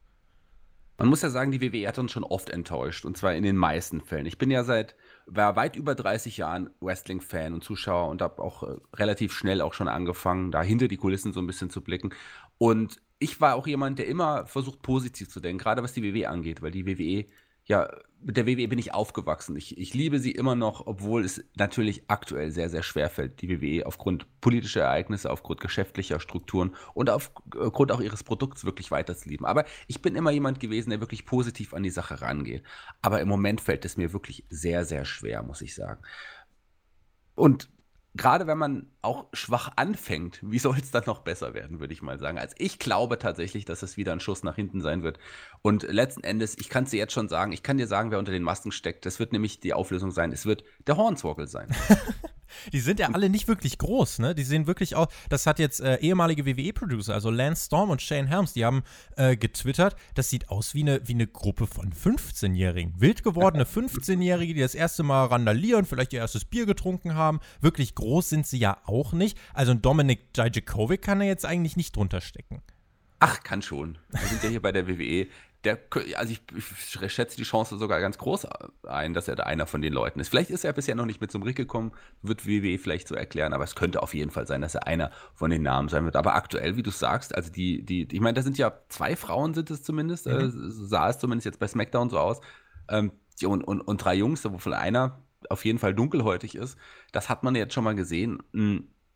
Man 0.98 1.10
muss 1.10 1.24
ja 1.24 1.30
sagen, 1.30 1.52
die 1.52 1.62
WWE 1.62 1.88
hat 1.88 1.98
uns 1.98 2.12
schon 2.12 2.24
oft 2.24 2.50
enttäuscht 2.50 3.04
und 3.04 3.18
zwar 3.18 3.34
in 3.34 3.44
den 3.44 3.58
meisten 3.58 4.02
Fällen. 4.02 4.28
Ich 4.28 4.38
bin 4.38 4.52
ja 4.52 4.64
seit 4.64 4.96
war 5.26 5.56
weit 5.56 5.76
über 5.76 5.96
30 5.96 6.38
Jahren 6.38 6.70
Wrestling-Fan 6.82 7.54
und 7.54 7.64
Zuschauer 7.64 8.10
und 8.10 8.22
habe 8.22 8.42
auch 8.42 8.64
äh, 8.64 8.76
relativ 8.96 9.34
schnell 9.34 9.62
auch 9.62 9.74
schon 9.74 9.88
angefangen, 9.88 10.52
da 10.52 10.62
hinter 10.62 10.88
die 10.88 10.98
Kulissen 10.98 11.34
so 11.34 11.40
ein 11.40 11.48
bisschen 11.48 11.70
zu 11.70 11.82
blicken. 11.82 12.14
Und 12.58 13.02
ich 13.20 13.40
war 13.42 13.56
auch 13.56 13.68
jemand, 13.68 14.00
der 14.00 14.08
immer 14.08 14.46
versucht, 14.48 14.82
positiv 14.82 15.30
zu 15.30 15.40
denken, 15.40 15.60
gerade 15.60 15.84
was 15.84 15.94
die 15.94 16.04
WWE 16.04 16.30
angeht, 16.30 16.62
weil 16.62 16.72
die 16.72 16.86
WWE, 16.86 17.26
ja, 17.66 17.90
mit 18.26 18.38
der 18.38 18.48
WWE 18.48 18.68
bin 18.68 18.80
ich 18.80 18.94
aufgewachsen. 18.94 19.56
Ich, 19.56 19.78
ich 19.78 19.94
liebe 19.94 20.20
sie 20.20 20.32
immer 20.32 20.56
noch, 20.56 20.88
obwohl 20.88 21.26
es 21.26 21.44
natürlich 21.56 22.04
aktuell 22.08 22.52
sehr, 22.52 22.70
sehr 22.70 22.84
schwer 22.84 23.10
fällt, 23.10 23.42
die 23.42 23.50
WWE 23.50 23.86
aufgrund 23.86 24.28
politischer 24.40 24.84
Ereignisse, 24.84 25.30
aufgrund 25.30 25.60
geschäftlicher 25.60 26.20
Strukturen 26.20 26.76
und 26.94 27.10
aufgrund 27.10 27.92
auch 27.92 28.00
ihres 28.00 28.24
Produkts 28.24 28.64
wirklich 28.64 28.92
weiter 28.92 29.16
zu 29.16 29.28
lieben. 29.28 29.46
Aber 29.46 29.66
ich 29.88 30.02
bin 30.02 30.16
immer 30.16 30.32
jemand 30.32 30.60
gewesen, 30.60 30.90
der 30.90 31.02
wirklich 31.02 31.26
positiv 31.26 31.74
an 31.74 31.84
die 31.84 31.90
Sache 31.90 32.22
rangeht. 32.22 32.64
Aber 33.02 33.20
im 33.20 33.28
Moment 33.28 33.62
fällt 33.62 33.86
es 33.86 33.98
mir 33.98 34.14
wirklich 34.14 34.46
sehr, 34.50 34.86
sehr 34.86 35.06
schwer, 35.06 35.44
muss 35.44 35.62
ich 35.62 35.76
sagen. 35.76 36.02
Und 37.36 37.70
gerade 38.16 38.46
wenn 38.48 38.58
man 38.58 38.88
auch 39.02 39.26
schwach 39.34 39.72
anfängt, 39.76 40.40
wie 40.44 40.60
soll 40.60 40.78
es 40.78 40.92
dann 40.92 41.04
noch 41.06 41.20
besser 41.20 41.54
werden, 41.54 41.80
würde 41.80 41.94
ich 41.94 42.02
mal 42.02 42.20
sagen. 42.20 42.38
Also 42.38 42.56
ich 42.60 42.80
glaube 42.80 43.18
tatsächlich, 43.18 43.66
dass 43.66 43.82
es 43.82 43.98
wieder 43.98 44.12
ein 44.12 44.20
Schuss 44.20 44.44
nach 44.44 44.56
hinten 44.56 44.82
sein 44.82 45.04
wird. 45.04 45.20
Und 45.62 45.84
letzten 45.84 46.24
Endes, 46.24 46.58
ich 46.58 46.70
kann 46.70 46.84
es 46.84 46.92
dir 46.92 46.98
jetzt 46.98 47.14
schon 47.14 47.30
sagen, 47.30 47.52
ich 47.52 47.64
kann 47.64 47.78
dir 47.78 47.88
sagen, 47.88 48.12
wer 48.12 48.20
unter 48.20 48.32
den 48.32 48.44
Masken 48.44 48.72
steckt. 48.72 49.06
Das 49.06 49.20
wird 49.20 49.34
nämlich 49.34 49.60
die 49.60 49.74
Auflösung 49.74 50.12
sein. 50.12 50.32
Es 50.32 50.46
wird 50.46 50.64
der 50.86 50.98
Hornswoggle 50.98 51.48
sein. 51.48 51.70
Die 52.72 52.80
sind 52.80 53.00
ja 53.00 53.10
alle 53.12 53.30
nicht 53.30 53.48
wirklich 53.48 53.78
groß, 53.78 54.20
ne? 54.20 54.36
Die 54.36 54.44
sehen 54.44 54.68
wirklich 54.68 54.96
auch, 54.96 55.08
das 55.30 55.46
hat 55.46 55.60
jetzt 55.60 55.80
äh, 55.82 55.98
ehemalige 55.98 56.46
WWE-Producer, 56.46 57.14
also 57.14 57.30
Lance 57.30 57.66
Storm 57.66 57.90
und 57.90 58.02
Shane 58.02 58.28
Helms, 58.28 58.54
die 58.54 58.66
haben 58.66 58.84
äh, 59.16 59.36
getwittert, 59.36 59.96
das 60.16 60.30
sieht 60.30 60.50
aus 60.50 60.74
wie 60.74 60.82
eine, 60.82 61.08
wie 61.08 61.14
eine 61.14 61.28
Gruppe 61.28 61.68
von 61.68 61.94
15-Jährigen. 61.94 62.94
Wild 63.00 63.24
gewordene 63.24 63.66
15-Jährige, 63.66 64.54
die 64.54 64.62
das 64.62 64.76
erste 64.76 65.04
Mal 65.04 65.26
randalieren, 65.26 65.86
vielleicht 65.86 66.14
ihr 66.14 66.20
erstes 66.20 66.46
Bier 66.46 66.66
getrunken 66.66 67.16
haben. 67.16 67.40
Wirklich 67.62 67.96
groß 67.96 68.30
sind 68.30 68.48
sie 68.48 68.58
ja 68.58 68.78
auch 68.86 69.14
nicht. 69.14 69.38
Also 69.54 69.72
ein 69.72 69.82
Dominik 69.82 70.34
Dijakovic 70.34 71.02
kann 71.02 71.22
er 71.22 71.28
jetzt 71.28 71.46
eigentlich 71.46 71.78
nicht 71.78 71.96
drunter 71.96 72.22
stecken. 72.22 72.62
Ach, 73.20 73.42
kann 73.42 73.62
schon. 73.62 73.98
Wir 74.10 74.28
sind 74.28 74.44
ja 74.44 74.50
hier 74.50 74.62
bei 74.62 74.72
der 74.74 74.88
WWE 74.88 75.28
der, 75.64 75.80
also 76.18 76.34
ich, 76.34 76.42
ich, 76.56 77.14
schätze 77.14 77.38
die 77.38 77.44
Chance 77.44 77.78
sogar 77.78 78.02
ganz 78.02 78.18
groß 78.18 78.48
ein, 78.88 79.14
dass 79.14 79.28
er 79.28 79.36
da 79.36 79.44
einer 79.44 79.66
von 79.66 79.82
den 79.82 79.94
Leuten 79.94 80.20
ist. 80.20 80.30
Vielleicht 80.30 80.50
ist 80.50 80.66
er 80.66 80.74
bisher 80.74 80.96
noch 80.96 81.06
nicht 81.06 81.22
mit 81.22 81.32
zum 81.32 81.42
Rick 81.44 81.56
gekommen, 81.56 81.94
wird 82.22 82.46
WWE 82.46 82.78
vielleicht 82.78 83.08
so 83.08 83.16
erklären, 83.16 83.54
aber 83.54 83.64
es 83.64 83.76
könnte 83.76 84.02
auf 84.02 84.14
jeden 84.14 84.32
Fall 84.32 84.46
sein, 84.46 84.62
dass 84.62 84.76
er 84.76 84.88
einer 84.88 85.12
von 85.34 85.50
den 85.52 85.64
Namen 85.64 85.88
sein 85.88 86.04
wird. 86.04 86.16
Aber 86.16 86.36
aktuell, 86.36 86.76
wie 86.76 86.84
du 86.84 86.92
sagst, 86.92 87.34
also 87.34 87.52
die, 87.52 87.84
die, 87.84 88.08
ich 88.12 88.20
meine, 88.20 88.34
da 88.34 88.42
sind 88.42 88.58
ja 88.58 88.74
zwei 88.90 89.16
Frauen 89.16 89.54
sind 89.54 89.72
es 89.72 89.84
zumindest, 89.84 90.26
mhm. 90.26 90.34
äh, 90.34 90.50
sah 90.52 91.10
es 91.10 91.20
zumindest 91.20 91.46
jetzt 91.46 91.60
bei 91.60 91.68
SmackDown 91.68 92.10
so 92.10 92.20
aus, 92.20 92.42
ähm, 92.90 93.12
und, 93.46 93.64
und, 93.64 93.82
und 93.82 93.98
drei 93.98 94.16
Jungs, 94.16 94.44
wovon 94.46 94.74
einer 94.74 95.22
auf 95.50 95.66
jeden 95.66 95.80
Fall 95.80 95.94
dunkelhäutig 95.94 96.56
ist. 96.56 96.78
Das 97.12 97.30
hat 97.30 97.44
man 97.44 97.56
jetzt 97.56 97.74
schon 97.74 97.84
mal 97.84 97.96
gesehen. 97.96 98.42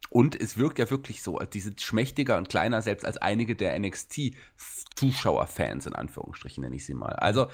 Und 0.10 0.40
es 0.40 0.58
wirkt 0.58 0.80
ja 0.80 0.90
wirklich 0.90 1.22
so, 1.22 1.38
die 1.40 1.60
sind 1.60 1.82
schmächtiger 1.82 2.38
und 2.38 2.48
kleiner 2.50 2.82
selbst 2.82 3.06
als 3.06 3.18
einige 3.18 3.56
der 3.56 3.78
NXT-Zuschauerfans, 3.78 5.86
in 5.86 5.94
Anführungsstrichen 5.94 6.64
nenne 6.64 6.78
ich 6.78 6.86
sie 6.86 6.94
mal. 6.94 7.14
Also 7.14 7.48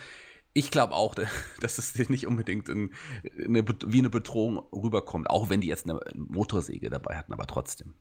ich 0.54 0.70
glaube 0.70 0.94
auch, 0.94 1.16
dass 1.62 1.78
es 1.78 2.10
nicht 2.10 2.28
unbedingt 2.28 2.70
in, 2.70 2.92
eine, 3.44 3.66
wie 3.86 4.00
eine 4.00 4.10
Bedrohung 4.10 4.60
rüberkommt, 4.72 5.30
auch 5.30 5.50
wenn 5.50 5.62
die 5.62 5.68
jetzt 5.68 5.90
eine 5.90 6.00
Motorsäge 6.16 6.90
dabei 6.90 7.18
hatten, 7.18 7.34
aber 7.34 7.48
trotzdem. 7.48 7.96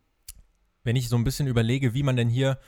Wenn 0.85 0.97
ich 0.97 1.09
so 1.09 1.17
ein 1.17 1.25
bisschen 1.25 1.47
überlege, 1.47 1.95
wie 1.95 2.03
man 2.03 2.17
denn 2.17 2.29
hier 2.29 2.59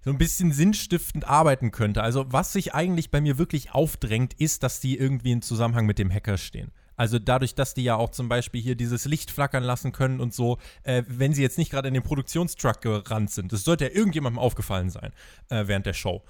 so 0.00 0.10
ein 0.10 0.18
bisschen 0.18 0.52
sinnstiftend 0.52 1.26
arbeiten 1.26 1.72
könnte. 1.72 2.02
Also 2.02 2.24
was 2.28 2.52
sich 2.52 2.74
eigentlich 2.74 3.10
bei 3.10 3.20
mir 3.20 3.36
wirklich 3.36 3.72
aufdrängt, 3.72 4.32
ist, 4.34 4.62
dass 4.62 4.80
die 4.80 4.96
irgendwie 4.96 5.32
in 5.32 5.42
Zusammenhang 5.42 5.86
mit 5.86 5.98
dem 5.98 6.10
Hacker 6.10 6.38
stehen. 6.38 6.70
Also 6.98 7.18
dadurch, 7.18 7.54
dass 7.54 7.72
die 7.72 7.84
ja 7.84 7.96
auch 7.96 8.10
zum 8.10 8.28
Beispiel 8.28 8.60
hier 8.60 8.74
dieses 8.74 9.06
Licht 9.06 9.30
flackern 9.30 9.62
lassen 9.62 9.92
können 9.92 10.20
und 10.20 10.34
so, 10.34 10.58
äh, 10.82 11.04
wenn 11.06 11.32
sie 11.32 11.40
jetzt 11.42 11.56
nicht 11.56 11.70
gerade 11.70 11.88
in 11.88 11.94
den 11.94 12.02
Produktionstruck 12.02 12.82
gerannt 12.82 13.30
sind. 13.30 13.50
Das 13.52 13.64
sollte 13.64 13.86
ja 13.86 13.92
irgendjemandem 13.92 14.38
aufgefallen 14.38 14.90
sein 14.90 15.12
äh, 15.48 15.66
während 15.66 15.86
der 15.86 15.94
Show. 15.94 16.22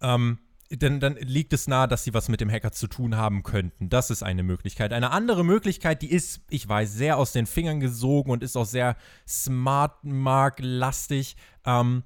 Ähm, 0.00 0.40
dann, 0.70 0.98
dann, 0.98 1.16
liegt 1.16 1.52
es 1.52 1.68
nahe, 1.68 1.86
dass 1.86 2.04
sie 2.04 2.14
was 2.14 2.30
mit 2.30 2.40
dem 2.40 2.50
Hacker 2.50 2.72
zu 2.72 2.86
tun 2.86 3.18
haben 3.18 3.42
könnten. 3.42 3.90
Das 3.90 4.08
ist 4.10 4.22
eine 4.22 4.42
Möglichkeit. 4.42 4.94
Eine 4.94 5.10
andere 5.10 5.44
Möglichkeit, 5.44 6.00
die 6.00 6.10
ist, 6.10 6.40
ich 6.48 6.66
weiß, 6.66 6.90
sehr 6.92 7.18
aus 7.18 7.32
den 7.32 7.44
Fingern 7.46 7.80
gesogen 7.80 8.30
und 8.30 8.42
ist 8.42 8.56
auch 8.56 8.64
sehr 8.64 8.96
Smart-Mark-lastig. 9.28 11.36
Ähm, 11.66 12.02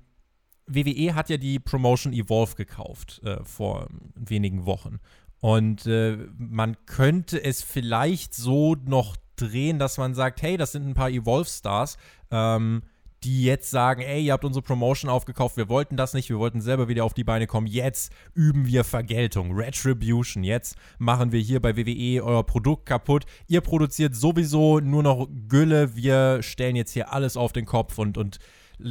WWE 0.66 1.14
hat 1.14 1.30
ja 1.30 1.36
die 1.36 1.60
Promotion 1.60 2.12
Evolve 2.12 2.56
gekauft 2.56 3.20
äh, 3.24 3.44
vor 3.44 3.86
wenigen 4.16 4.66
Wochen. 4.66 4.98
Und 5.40 5.86
äh, 5.86 6.18
man 6.36 6.76
könnte 6.86 7.42
es 7.42 7.62
vielleicht 7.62 8.34
so 8.34 8.74
noch 8.74 9.16
drehen, 9.36 9.78
dass 9.78 9.98
man 9.98 10.14
sagt, 10.14 10.42
hey, 10.42 10.56
das 10.56 10.72
sind 10.72 10.86
ein 10.86 10.94
paar 10.94 11.10
Evolve-Stars, 11.10 11.96
ähm, 12.30 12.82
die 13.24 13.44
jetzt 13.44 13.70
sagen, 13.70 14.02
ey, 14.02 14.24
ihr 14.24 14.32
habt 14.32 14.44
unsere 14.44 14.62
Promotion 14.62 15.10
aufgekauft, 15.10 15.56
wir 15.56 15.68
wollten 15.68 15.96
das 15.96 16.14
nicht, 16.14 16.28
wir 16.28 16.38
wollten 16.38 16.60
selber 16.60 16.86
wieder 16.88 17.04
auf 17.04 17.14
die 17.14 17.24
Beine 17.24 17.46
kommen, 17.46 17.66
jetzt 17.66 18.12
üben 18.34 18.66
wir 18.66 18.84
Vergeltung, 18.84 19.56
Retribution, 19.56 20.44
jetzt 20.44 20.76
machen 20.98 21.32
wir 21.32 21.40
hier 21.40 21.60
bei 21.60 21.76
WWE 21.76 22.22
euer 22.22 22.44
Produkt 22.44 22.86
kaputt, 22.86 23.24
ihr 23.48 23.60
produziert 23.60 24.14
sowieso 24.14 24.78
nur 24.78 25.02
noch 25.02 25.28
Gülle, 25.48 25.96
wir 25.96 26.42
stellen 26.42 26.76
jetzt 26.76 26.92
hier 26.92 27.12
alles 27.12 27.36
auf 27.36 27.52
den 27.52 27.66
Kopf 27.66 27.98
und, 27.98 28.16
und 28.18 28.38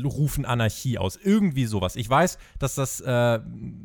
rufen 0.03 0.45
Anarchie 0.45 0.97
aus. 0.97 1.15
Irgendwie 1.15 1.65
sowas. 1.65 1.95
Ich 1.95 2.09
weiß, 2.09 2.37
dass 2.59 2.75
das 2.75 3.01
äh, 3.01 3.39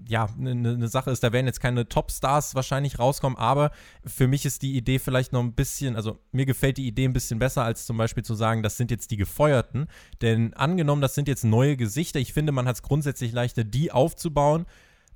ja 0.09 0.29
eine 0.39 0.55
ne 0.55 0.89
Sache 0.89 1.11
ist. 1.11 1.23
Da 1.23 1.33
werden 1.33 1.47
jetzt 1.47 1.61
keine 1.61 1.89
Topstars 1.89 2.55
wahrscheinlich 2.55 2.99
rauskommen, 2.99 3.39
aber 3.39 3.71
für 4.05 4.29
mich 4.29 4.45
ist 4.45 4.63
die 4.63 4.77
Idee 4.77 4.99
vielleicht 4.99 5.33
noch 5.33 5.43
ein 5.43 5.55
bisschen, 5.55 5.97
also 5.97 6.19
mir 6.33 6.47
gefällt 6.47 6.79
die 6.79 6.87
Idee 6.87 7.05
ein 7.05 7.13
bisschen 7.13 7.39
besser, 7.39 7.65
als 7.65 7.87
zum 7.87 7.97
Beispiel 7.97 8.25
zu 8.25 8.35
sagen, 8.35 8.63
das 8.63 8.77
sind 8.77 8.91
jetzt 8.91 9.11
die 9.11 9.17
Gefeuerten. 9.17 9.87
Denn 10.21 10.55
angenommen, 10.55 11.03
das 11.03 11.15
sind 11.15 11.29
jetzt 11.29 11.45
neue 11.45 11.77
Gesichter, 11.77 12.19
ich 12.19 12.33
finde, 12.33 12.53
man 12.53 12.67
hat 12.67 12.77
es 12.77 12.83
grundsätzlich 12.83 13.33
leichter, 13.33 13.65
die 13.65 13.93
aufzubauen 13.93 14.67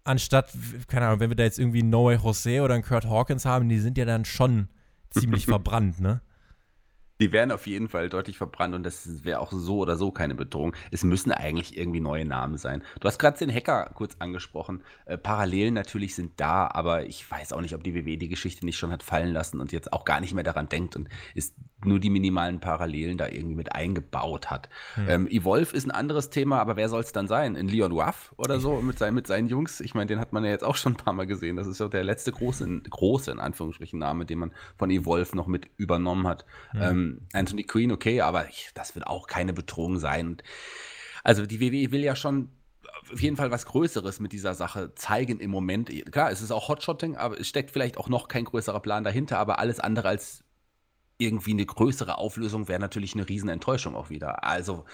anstatt, 0.07 0.52
keine 0.88 1.07
Ahnung, 1.07 1.21
wenn 1.21 1.31
wir 1.31 1.37
da 1.37 1.43
jetzt 1.43 1.59
irgendwie 1.59 1.83
Noe 1.83 2.14
Jose 2.14 2.62
oder 2.62 2.75
einen 2.75 2.83
Kurt 2.83 3.07
Hawkins 3.07 3.45
haben, 3.45 3.69
die 3.69 3.78
sind 3.78 3.99
ja 3.99 4.05
dann 4.05 4.25
schon 4.25 4.69
ziemlich 5.11 5.47
verbrannt, 5.47 6.00
ne? 6.00 6.21
Die 7.20 7.32
wären 7.32 7.50
auf 7.50 7.66
jeden 7.66 7.88
Fall 7.88 8.08
deutlich 8.08 8.37
verbrannt 8.37 8.75
und 8.75 8.82
das 8.82 9.25
wäre 9.25 9.40
auch 9.40 9.52
so 9.52 9.78
oder 9.78 9.96
so 9.96 10.11
keine 10.11 10.35
Bedrohung. 10.35 10.75
Es 10.90 11.02
müssen 11.02 11.32
eigentlich 11.32 11.76
irgendwie 11.76 12.00
neue 12.00 12.25
Namen 12.25 12.58
sein. 12.58 12.82
Du 13.00 13.08
hast 13.08 13.18
gerade 13.18 13.38
den 13.38 13.52
Hacker 13.52 13.90
kurz 13.94 14.16
angesprochen. 14.18 14.82
Äh, 15.06 15.16
Parallelen 15.16 15.75
natürlich 15.75 16.14
sind 16.14 16.32
da, 16.37 16.68
aber 16.68 17.06
ich 17.06 17.30
weiß 17.30 17.52
auch 17.52 17.61
nicht, 17.61 17.75
ob 17.75 17.82
die 17.82 17.94
WW 17.94 18.16
die 18.16 18.28
Geschichte 18.28 18.66
nicht 18.66 18.78
schon 18.78 18.92
hat 18.92 19.02
fallen 19.02 19.32
lassen 19.32 19.61
und 19.61 19.73
jetzt 19.73 19.92
auch 19.92 20.04
gar 20.04 20.20
nicht 20.20 20.35
mehr 20.35 20.44
daran 20.44 20.68
denkt 20.68 20.96
und 20.96 21.08
ist 21.35 21.54
nur 21.85 22.00
die 22.00 22.11
minimalen 22.11 22.61
Parallelen 22.61 23.18
da 23.18 23.28
irgendwie 23.28 23.54
mit 23.54 23.75
eingebaut 23.75 24.50
hat. 24.50 24.68
Hm. 24.94 25.08
Ähm, 25.08 25.28
Evolve 25.28 25.75
ist 25.76 25.87
ein 25.87 25.90
anderes 25.90 26.30
Thema, 26.30 26.61
aber 26.61 26.76
wer 26.76 26.88
soll 26.88 27.00
es 27.00 27.12
dann 27.12 27.28
sein? 27.28 27.54
In 27.54 27.68
Leon 27.68 27.92
Ruff 27.92 28.35
oder 28.37 28.61
so 28.61 28.80
mit, 28.80 28.99
sein, 28.99 29.14
mit 29.14 29.26
seinen 29.26 29.49
Jungs? 29.49 29.80
Ich 29.80 29.94
meine, 29.94 30.06
den 30.06 30.18
hat 30.18 30.32
man 30.32 30.44
ja 30.44 30.50
jetzt 30.50 30.64
auch 30.64 30.76
schon 30.76 30.94
ein 30.94 30.96
paar 30.96 31.12
Mal 31.12 31.26
gesehen. 31.26 31.56
Das 31.56 31.66
ist 31.66 31.80
ja 31.80 31.88
der 31.88 32.04
letzte 32.04 32.32
große, 32.32 32.82
große 32.90 33.30
in 33.30 33.40
Anführungsstrichen 33.40 33.99
Name, 33.99 34.25
den 34.25 34.38
man 34.38 34.52
von 34.78 34.90
Evolve 34.90 35.37
noch 35.37 35.46
mit 35.46 35.68
übernommen 35.76 36.26
hat. 36.26 36.44
Hm. 36.70 36.82
Ähm, 36.82 37.06
Anthony 37.33 37.65
Queen, 37.65 37.93
okay, 37.93 38.21
aber 38.21 38.49
ich, 38.49 38.71
das 38.75 38.95
wird 38.95 39.07
auch 39.07 39.27
keine 39.27 39.53
Bedrohung 39.53 39.99
sein. 39.99 40.39
also 41.25 41.47
die 41.47 41.61
WWE 41.61 41.93
will 41.93 42.03
ja 42.03 42.17
schon 42.17 42.51
auf 43.13 43.21
jeden 43.21 43.37
Fall 43.37 43.51
was 43.51 43.67
Größeres 43.67 44.21
mit 44.21 44.33
dieser 44.33 44.55
Sache 44.55 44.95
zeigen 44.95 45.39
im 45.39 45.51
Moment. 45.51 45.91
Klar, 46.11 46.31
es 46.31 46.41
ist 46.41 46.51
auch 46.51 46.69
Hotshotting, 46.69 47.17
aber 47.17 47.39
es 47.41 47.47
steckt 47.47 47.71
vielleicht 47.71 47.99
auch 47.99 48.09
noch 48.09 48.29
kein 48.29 48.45
größerer 48.45 48.81
Plan 48.81 49.05
dahinter, 49.05 49.39
aber 49.39 49.59
alles 49.59 49.81
andere 49.81 50.09
als 50.09 50.43
irgendwie 51.19 51.53
eine 51.53 51.65
größere 51.65 52.19
Auflösung 52.19 52.69
wäre 52.69 52.81
natürlich 52.81 53.15
eine 53.15 53.29
Riesenenttäuschung 53.29 53.95
auch 53.95 54.11
wieder. 54.11 54.45
Also 54.45 54.85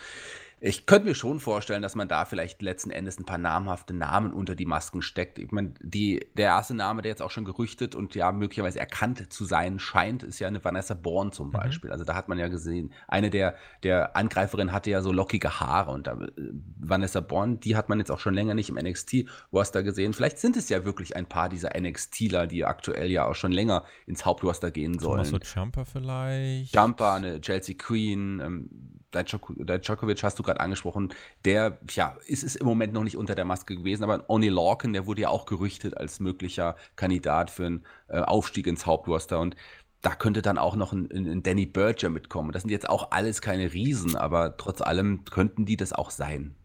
ich 0.65 0.87
könnte 0.87 1.09
mir 1.09 1.17
schon 1.17 1.41
vorstellen, 1.41 1.83
dass 1.83 1.97
man 1.97 2.07
da 2.07 2.25
vielleicht 2.25 2.63
letzten 2.63 2.93
Endes 2.93 3.19
ein 3.19 3.25
paar 3.25 3.37
namhafte 3.37 3.93
Namen 3.95 4.33
unter 4.33 4.55
die 4.55 4.65
Masken 4.65 5.03
steckt. 5.03 5.41
Ich 5.41 5.51
meine, 5.51 5.75
die, 5.81 6.25
der 6.37 6.47
erste 6.47 6.75
Name, 6.75 7.03
der 7.03 7.11
jetzt 7.11 7.21
auch 7.21 7.33
schon 7.33 7.45
gerüchtet 7.45 7.97
und 7.97 8.15
ja 8.15 8.31
möglicherweise 8.31 8.79
erkannt 8.79 9.33
zu 9.33 9.45
sein 9.45 9.81
scheint, 9.81 10.23
ist 10.23 10.39
ja 10.39 10.47
eine 10.47 10.65
Vanessa 10.65 10.95
Bourne 10.95 11.33
zum 11.33 11.49
mhm. 11.49 11.53
Beispiel. 11.53 11.89
Mhm. 11.89 11.93
Also 11.95 12.05
da 12.05 12.15
hat 12.15 12.29
man 12.29 12.39
ja 12.39 12.47
gesehen, 12.47 12.93
eine 13.09 13.29
der, 13.29 13.57
der 13.83 14.17
Angreiferinnen 14.17 14.73
hatte 14.73 14.91
ja 14.91 15.03
so 15.03 15.11
lockige 15.11 15.59
Haare 15.59 15.91
und 15.91 16.07
da, 16.07 16.13
äh, 16.13 16.31
Vanessa 16.79 17.19
Bourne, 17.19 17.57
die 17.57 17.75
hat 17.75 17.89
man 17.89 17.99
jetzt 17.99 18.13
auch 18.13 18.21
schon 18.21 18.35
länger 18.35 18.55
nicht 18.55 18.69
im 18.69 18.77
NXT. 18.77 19.25
Wo 19.51 19.59
hast 19.59 19.75
du 19.75 19.81
da 19.81 19.83
gesehen? 19.83 20.13
Vielleicht 20.13 20.39
sind 20.39 20.57
es 20.57 20.69
ja 20.69 20.85
wirklich 20.85 21.17
ein 21.17 21.27
paar 21.27 21.49
dieser 21.49 21.71
NXTler, 21.77 22.47
die 22.47 22.65
aktuell 22.65 23.11
ja 23.11 23.27
auch 23.27 23.35
schon 23.35 23.51
länger 23.51 23.83
ins 24.07 24.25
Hauptroster 24.25 24.71
gehen 24.71 25.01
sollen. 25.01 25.25
So 25.25 25.39
Jumper 25.39 25.85
vielleicht? 25.85 26.73
Jumper, 26.73 27.15
eine 27.15 27.41
Chelsea 27.41 27.75
Queen, 27.77 28.39
ähm, 28.39 28.71
Djokovic 29.13 30.23
hast 30.23 30.39
du 30.39 30.43
gerade 30.43 30.61
angesprochen, 30.61 31.13
der, 31.45 31.79
ja, 31.91 32.17
ist 32.27 32.43
es 32.43 32.57
im 32.57 32.67
Moment 32.67 32.93
noch 32.93 33.05
nicht 33.05 33.17
unter 33.17 33.35
der 33.35 33.45
Maske 33.45 33.77
gewesen, 33.77 34.05
aber 34.05 34.29
Oni 34.29 34.49
Lorcan, 34.49 34.93
der 34.93 35.07
wurde 35.07 35.23
ja 35.23 35.29
auch 35.29 35.47
gerüchtet 35.47 35.97
als 35.97 36.21
möglicher 36.21 36.77
Kandidat 36.97 37.51
für 37.51 37.67
einen 37.67 37.87
äh, 38.09 38.21
Aufstieg 38.21 38.67
ins 38.67 38.87
Hauptroster 38.87 39.41
und 39.41 39.57
da 40.01 40.15
könnte 40.15 40.43
dann 40.43 40.59
auch 40.59 40.75
noch 40.75 40.93
ein, 40.93 41.09
ein 41.13 41.43
Danny 41.45 41.65
Berger 41.67 42.11
mitkommen. 42.11 42.51
Das 42.51 42.63
sind 42.63 42.71
jetzt 42.73 42.89
auch 42.89 43.13
alles 43.13 43.41
keine 43.41 43.73
Riesen, 43.73 44.17
aber 44.17 44.57
trotz 44.57 44.81
allem 44.81 45.25
könnten 45.25 45.65
die 45.65 45.77
das 45.77 45.93
auch 45.93 46.11
sein 46.11 46.57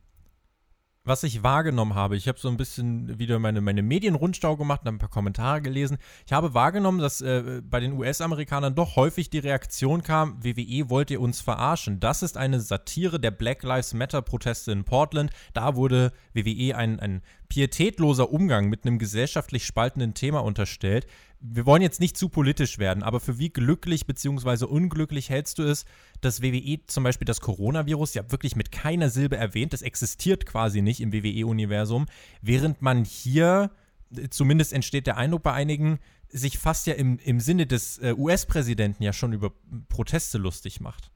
was 1.07 1.23
ich 1.23 1.43
wahrgenommen 1.43 1.95
habe, 1.95 2.15
ich 2.15 2.27
habe 2.27 2.39
so 2.39 2.49
ein 2.49 2.57
bisschen 2.57 3.17
wieder 3.19 3.39
meine, 3.39 3.61
meine 3.61 3.81
Medienrundstau 3.81 4.57
gemacht 4.57 4.81
und 4.81 4.89
ein 4.89 4.97
paar 4.97 5.09
Kommentare 5.09 5.61
gelesen. 5.61 5.97
Ich 6.25 6.33
habe 6.33 6.53
wahrgenommen, 6.53 6.99
dass 6.99 7.21
äh, 7.21 7.61
bei 7.63 7.79
den 7.79 7.93
US-Amerikanern 7.93 8.75
doch 8.75 8.95
häufig 8.95 9.29
die 9.29 9.39
Reaktion 9.39 10.03
kam, 10.03 10.43
WWE 10.43 10.89
wollt 10.89 11.11
ihr 11.11 11.21
uns 11.21 11.41
verarschen. 11.41 11.99
Das 11.99 12.23
ist 12.23 12.37
eine 12.37 12.59
Satire 12.59 13.19
der 13.19 13.31
Black 13.31 13.63
Lives 13.63 13.93
Matter-Proteste 13.93 14.71
in 14.71 14.83
Portland. 14.83 15.31
Da 15.53 15.75
wurde 15.75 16.11
WWE 16.33 16.75
ein, 16.75 16.99
ein 16.99 17.21
pietätloser 17.49 18.31
Umgang 18.31 18.69
mit 18.69 18.85
einem 18.85 18.99
gesellschaftlich 18.99 19.65
spaltenden 19.65 20.13
Thema 20.13 20.39
unterstellt 20.39 21.07
wir 21.39 21.65
wollen 21.65 21.81
jetzt 21.81 21.99
nicht 21.99 22.17
zu 22.17 22.29
politisch 22.29 22.79
werden, 22.79 23.03
aber 23.03 23.19
für 23.19 23.37
wie 23.37 23.49
glücklich 23.49 24.05
bzw. 24.05 24.65
unglücklich 24.65 25.29
hältst 25.29 25.59
du 25.59 25.63
es, 25.63 25.85
dass 26.21 26.41
WWE 26.41 26.79
zum 26.87 27.03
Beispiel 27.03 27.25
das 27.25 27.41
Coronavirus 27.41 28.15
ja 28.15 28.31
wirklich 28.31 28.55
mit 28.55 28.71
keiner 28.71 29.09
Silbe 29.09 29.37
erwähnt, 29.37 29.73
das 29.73 29.81
existiert 29.81 30.45
quasi 30.45 30.81
nicht 30.81 30.99
im 30.99 31.13
WWE-Universum, 31.13 32.07
während 32.41 32.81
man 32.81 33.05
hier, 33.05 33.71
zumindest 34.29 34.73
entsteht 34.73 35.07
der 35.07 35.17
Eindruck 35.17 35.43
bei 35.43 35.53
einigen, 35.53 35.99
sich 36.29 36.57
fast 36.57 36.87
ja 36.87 36.95
im, 36.95 37.19
im 37.19 37.39
Sinne 37.39 37.67
des 37.67 37.99
äh, 37.99 38.13
US-Präsidenten 38.17 39.03
ja 39.03 39.13
schon 39.13 39.31
über 39.31 39.53
Proteste 39.89 40.37
lustig 40.37 40.81
macht. 40.81 41.11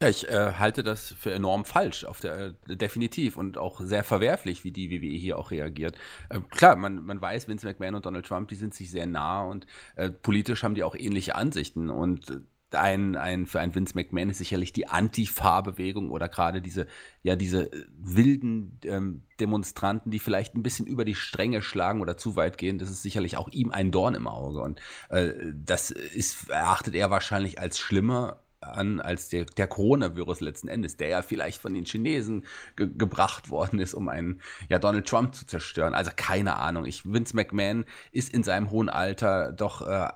Ja, 0.00 0.08
ich 0.10 0.28
äh, 0.28 0.52
halte 0.58 0.82
das 0.82 1.12
für 1.12 1.32
enorm 1.32 1.64
falsch, 1.64 2.04
auf 2.04 2.20
der, 2.20 2.54
äh, 2.68 2.76
definitiv 2.76 3.38
und 3.38 3.56
auch 3.56 3.80
sehr 3.80 4.04
verwerflich, 4.04 4.62
wie 4.62 4.70
die 4.70 4.90
WWE 4.90 5.16
hier 5.16 5.38
auch 5.38 5.50
reagiert. 5.50 5.96
Äh, 6.28 6.40
klar, 6.50 6.76
man, 6.76 7.02
man 7.04 7.18
weiß, 7.18 7.48
Vince 7.48 7.66
McMahon 7.66 7.94
und 7.94 8.04
Donald 8.04 8.26
Trump, 8.26 8.48
die 8.48 8.56
sind 8.56 8.74
sich 8.74 8.90
sehr 8.90 9.06
nah 9.06 9.42
und 9.44 9.66
äh, 9.94 10.10
politisch 10.10 10.62
haben 10.64 10.74
die 10.74 10.84
auch 10.84 10.94
ähnliche 10.94 11.34
Ansichten 11.34 11.88
und 11.88 12.28
äh, 12.30 12.40
ein, 12.72 13.16
ein, 13.16 13.46
für 13.46 13.60
einen 13.60 13.74
Vince 13.74 13.94
McMahon 13.94 14.28
ist 14.28 14.38
sicherlich 14.38 14.72
die 14.72 14.86
Antifa-Bewegung 14.88 16.10
oder 16.10 16.28
gerade 16.28 16.60
diese, 16.60 16.86
ja, 17.22 17.36
diese 17.36 17.72
äh, 17.72 17.86
wilden 17.96 18.78
ähm, 18.84 19.22
Demonstranten, 19.40 20.10
die 20.10 20.18
vielleicht 20.18 20.54
ein 20.54 20.62
bisschen 20.62 20.86
über 20.86 21.06
die 21.06 21.14
Stränge 21.14 21.62
schlagen 21.62 22.02
oder 22.02 22.18
zu 22.18 22.36
weit 22.36 22.58
gehen, 22.58 22.78
das 22.78 22.90
ist 22.90 23.02
sicherlich 23.02 23.36
auch 23.38 23.48
ihm 23.48 23.70
ein 23.70 23.92
Dorn 23.92 24.14
im 24.14 24.26
Auge. 24.26 24.60
Und 24.60 24.80
äh, 25.08 25.32
das 25.54 25.90
ist, 25.90 26.50
erachtet 26.50 26.94
er 26.94 27.10
wahrscheinlich 27.10 27.58
als 27.60 27.78
schlimmer 27.78 28.42
an 28.60 29.00
als 29.00 29.28
der, 29.28 29.44
der 29.44 29.66
Coronavirus 29.66 30.40
letzten 30.40 30.68
Endes, 30.68 30.96
der 30.96 31.08
ja 31.08 31.22
vielleicht 31.22 31.60
von 31.60 31.74
den 31.74 31.84
Chinesen 31.84 32.44
ge 32.76 32.88
gebracht 32.96 33.50
worden 33.50 33.78
ist, 33.78 33.94
um 33.94 34.08
einen 34.08 34.40
ja, 34.68 34.78
Donald 34.78 35.06
Trump 35.06 35.34
zu 35.34 35.46
zerstören. 35.46 35.94
Also 35.94 36.10
keine 36.14 36.56
Ahnung. 36.56 36.84
Ich, 36.86 37.04
Vince 37.04 37.36
McMahon 37.36 37.84
ist 38.12 38.32
in 38.32 38.42
seinem 38.42 38.70
hohen 38.70 38.88
Alter 38.88 39.52
doch 39.52 39.86
äh, 39.86 40.08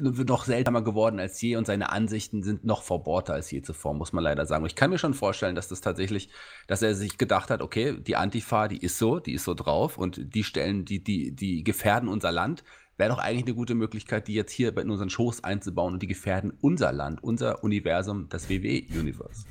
noch 0.00 0.44
seltener 0.44 0.82
geworden 0.82 1.18
als 1.18 1.40
je 1.40 1.56
und 1.56 1.66
seine 1.66 1.90
Ansichten 1.90 2.42
sind 2.42 2.64
noch 2.64 2.82
verbohrter 2.82 3.34
als 3.34 3.50
je 3.50 3.62
zuvor, 3.62 3.94
muss 3.94 4.12
man 4.12 4.24
leider 4.24 4.46
sagen. 4.46 4.62
Und 4.62 4.70
ich 4.70 4.76
kann 4.76 4.90
mir 4.90 4.98
schon 4.98 5.14
vorstellen, 5.14 5.54
dass 5.54 5.68
das 5.68 5.80
tatsächlich, 5.80 6.30
dass 6.66 6.82
er 6.82 6.94
sich 6.94 7.18
gedacht 7.18 7.50
hat, 7.50 7.62
okay, 7.62 7.98
die 7.98 8.16
Antifa, 8.16 8.68
die 8.68 8.78
ist 8.78 8.98
so, 8.98 9.18
die 9.18 9.34
ist 9.34 9.44
so 9.44 9.54
drauf 9.54 9.98
und 9.98 10.34
die 10.34 10.44
stellen, 10.44 10.84
die, 10.84 11.02
die, 11.02 11.32
die 11.32 11.64
gefährden 11.64 12.08
unser 12.08 12.32
Land 12.32 12.64
wäre 12.98 13.10
doch 13.10 13.18
eigentlich 13.18 13.46
eine 13.46 13.54
gute 13.54 13.74
Möglichkeit, 13.74 14.28
die 14.28 14.34
jetzt 14.34 14.52
hier 14.52 14.76
in 14.76 14.90
unseren 14.90 15.08
Shows 15.08 15.42
einzubauen 15.42 15.94
und 15.94 16.02
die 16.02 16.06
gefährden 16.06 16.52
unser 16.60 16.92
Land, 16.92 17.22
unser 17.22 17.64
Universum, 17.64 18.28
das 18.28 18.50
WWE-Universe. 18.50 19.46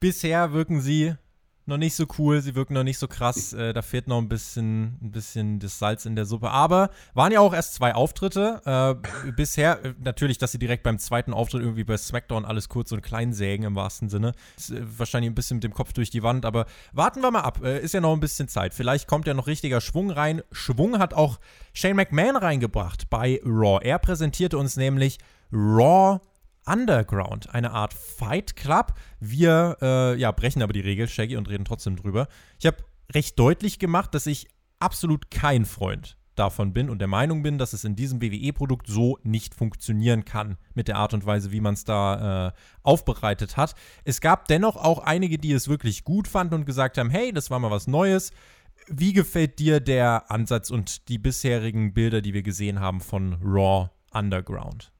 Bisher 0.00 0.52
wirken 0.52 0.80
sie 0.80 1.14
noch 1.66 1.76
nicht 1.76 1.94
so 1.94 2.06
cool, 2.18 2.40
sie 2.40 2.54
wirken 2.54 2.74
noch 2.74 2.84
nicht 2.84 2.98
so 2.98 3.08
krass. 3.08 3.52
Äh, 3.52 3.72
da 3.72 3.82
fehlt 3.82 4.06
noch 4.06 4.18
ein 4.18 4.28
bisschen, 4.28 4.98
ein 5.02 5.10
bisschen 5.10 5.58
das 5.58 5.78
Salz 5.78 6.06
in 6.06 6.14
der 6.14 6.24
Suppe. 6.24 6.50
Aber 6.50 6.90
waren 7.14 7.32
ja 7.32 7.40
auch 7.40 7.52
erst 7.52 7.74
zwei 7.74 7.94
Auftritte. 7.94 8.60
Äh, 8.64 9.30
bisher, 9.36 9.84
äh, 9.84 9.94
natürlich, 9.98 10.38
dass 10.38 10.52
sie 10.52 10.58
direkt 10.58 10.84
beim 10.84 10.98
zweiten 10.98 11.34
Auftritt 11.34 11.62
irgendwie 11.62 11.84
bei 11.84 11.96
SmackDown 11.96 12.44
alles 12.44 12.68
kurz 12.68 12.92
und 12.92 13.02
klein 13.02 13.32
sägen 13.32 13.64
im 13.64 13.74
wahrsten 13.74 14.08
Sinne. 14.08 14.32
Ist, 14.56 14.70
äh, 14.70 14.80
wahrscheinlich 14.98 15.30
ein 15.30 15.34
bisschen 15.34 15.56
mit 15.56 15.64
dem 15.64 15.74
Kopf 15.74 15.92
durch 15.92 16.10
die 16.10 16.22
Wand, 16.22 16.44
aber 16.44 16.66
warten 16.92 17.20
wir 17.20 17.30
mal 17.30 17.40
ab. 17.40 17.60
Äh, 17.62 17.80
ist 17.80 17.94
ja 17.94 18.00
noch 18.00 18.12
ein 18.12 18.20
bisschen 18.20 18.48
Zeit. 18.48 18.72
Vielleicht 18.72 19.08
kommt 19.08 19.26
ja 19.26 19.34
noch 19.34 19.46
richtiger 19.48 19.80
Schwung 19.80 20.10
rein. 20.10 20.42
Schwung 20.52 20.98
hat 20.98 21.14
auch 21.14 21.38
Shane 21.72 21.96
McMahon 21.96 22.36
reingebracht 22.36 23.10
bei 23.10 23.40
Raw. 23.44 23.84
Er 23.84 23.98
präsentierte 23.98 24.56
uns 24.56 24.76
nämlich 24.76 25.18
Raw 25.52 26.20
Underground, 26.66 27.54
eine 27.54 27.70
Art 27.70 27.94
Fight 27.94 28.56
Club. 28.56 28.94
Wir 29.20 29.76
äh, 29.80 30.18
ja, 30.18 30.32
brechen 30.32 30.62
aber 30.62 30.72
die 30.72 30.80
Regel, 30.80 31.08
Shaggy, 31.08 31.36
und 31.36 31.48
reden 31.48 31.64
trotzdem 31.64 31.96
drüber. 31.96 32.28
Ich 32.58 32.66
habe 32.66 32.78
recht 33.14 33.38
deutlich 33.38 33.78
gemacht, 33.78 34.14
dass 34.14 34.26
ich 34.26 34.48
absolut 34.78 35.30
kein 35.30 35.64
Freund 35.64 36.16
davon 36.34 36.72
bin 36.72 36.90
und 36.90 36.98
der 36.98 37.08
Meinung 37.08 37.42
bin, 37.42 37.58
dass 37.58 37.72
es 37.72 37.84
in 37.84 37.96
diesem 37.96 38.20
WWE-Produkt 38.20 38.86
so 38.86 39.18
nicht 39.22 39.54
funktionieren 39.54 40.24
kann 40.24 40.58
mit 40.74 40.88
der 40.88 40.96
Art 40.96 41.14
und 41.14 41.26
Weise, 41.26 41.50
wie 41.50 41.60
man 41.60 41.74
es 41.74 41.84
da 41.84 42.48
äh, 42.48 42.52
aufbereitet 42.82 43.56
hat. 43.56 43.74
Es 44.04 44.20
gab 44.20 44.46
dennoch 44.48 44.76
auch 44.76 44.98
einige, 44.98 45.38
die 45.38 45.52
es 45.52 45.68
wirklich 45.68 46.04
gut 46.04 46.28
fanden 46.28 46.54
und 46.54 46.66
gesagt 46.66 46.98
haben, 46.98 47.10
hey, 47.10 47.32
das 47.32 47.50
war 47.50 47.58
mal 47.58 47.70
was 47.70 47.86
Neues. 47.86 48.32
Wie 48.88 49.12
gefällt 49.12 49.58
dir 49.58 49.80
der 49.80 50.30
Ansatz 50.30 50.70
und 50.70 51.08
die 51.08 51.18
bisherigen 51.18 51.94
Bilder, 51.94 52.20
die 52.20 52.34
wir 52.34 52.42
gesehen 52.42 52.80
haben 52.80 53.00
von 53.00 53.38
Raw 53.42 53.90
Underground? 54.12 54.92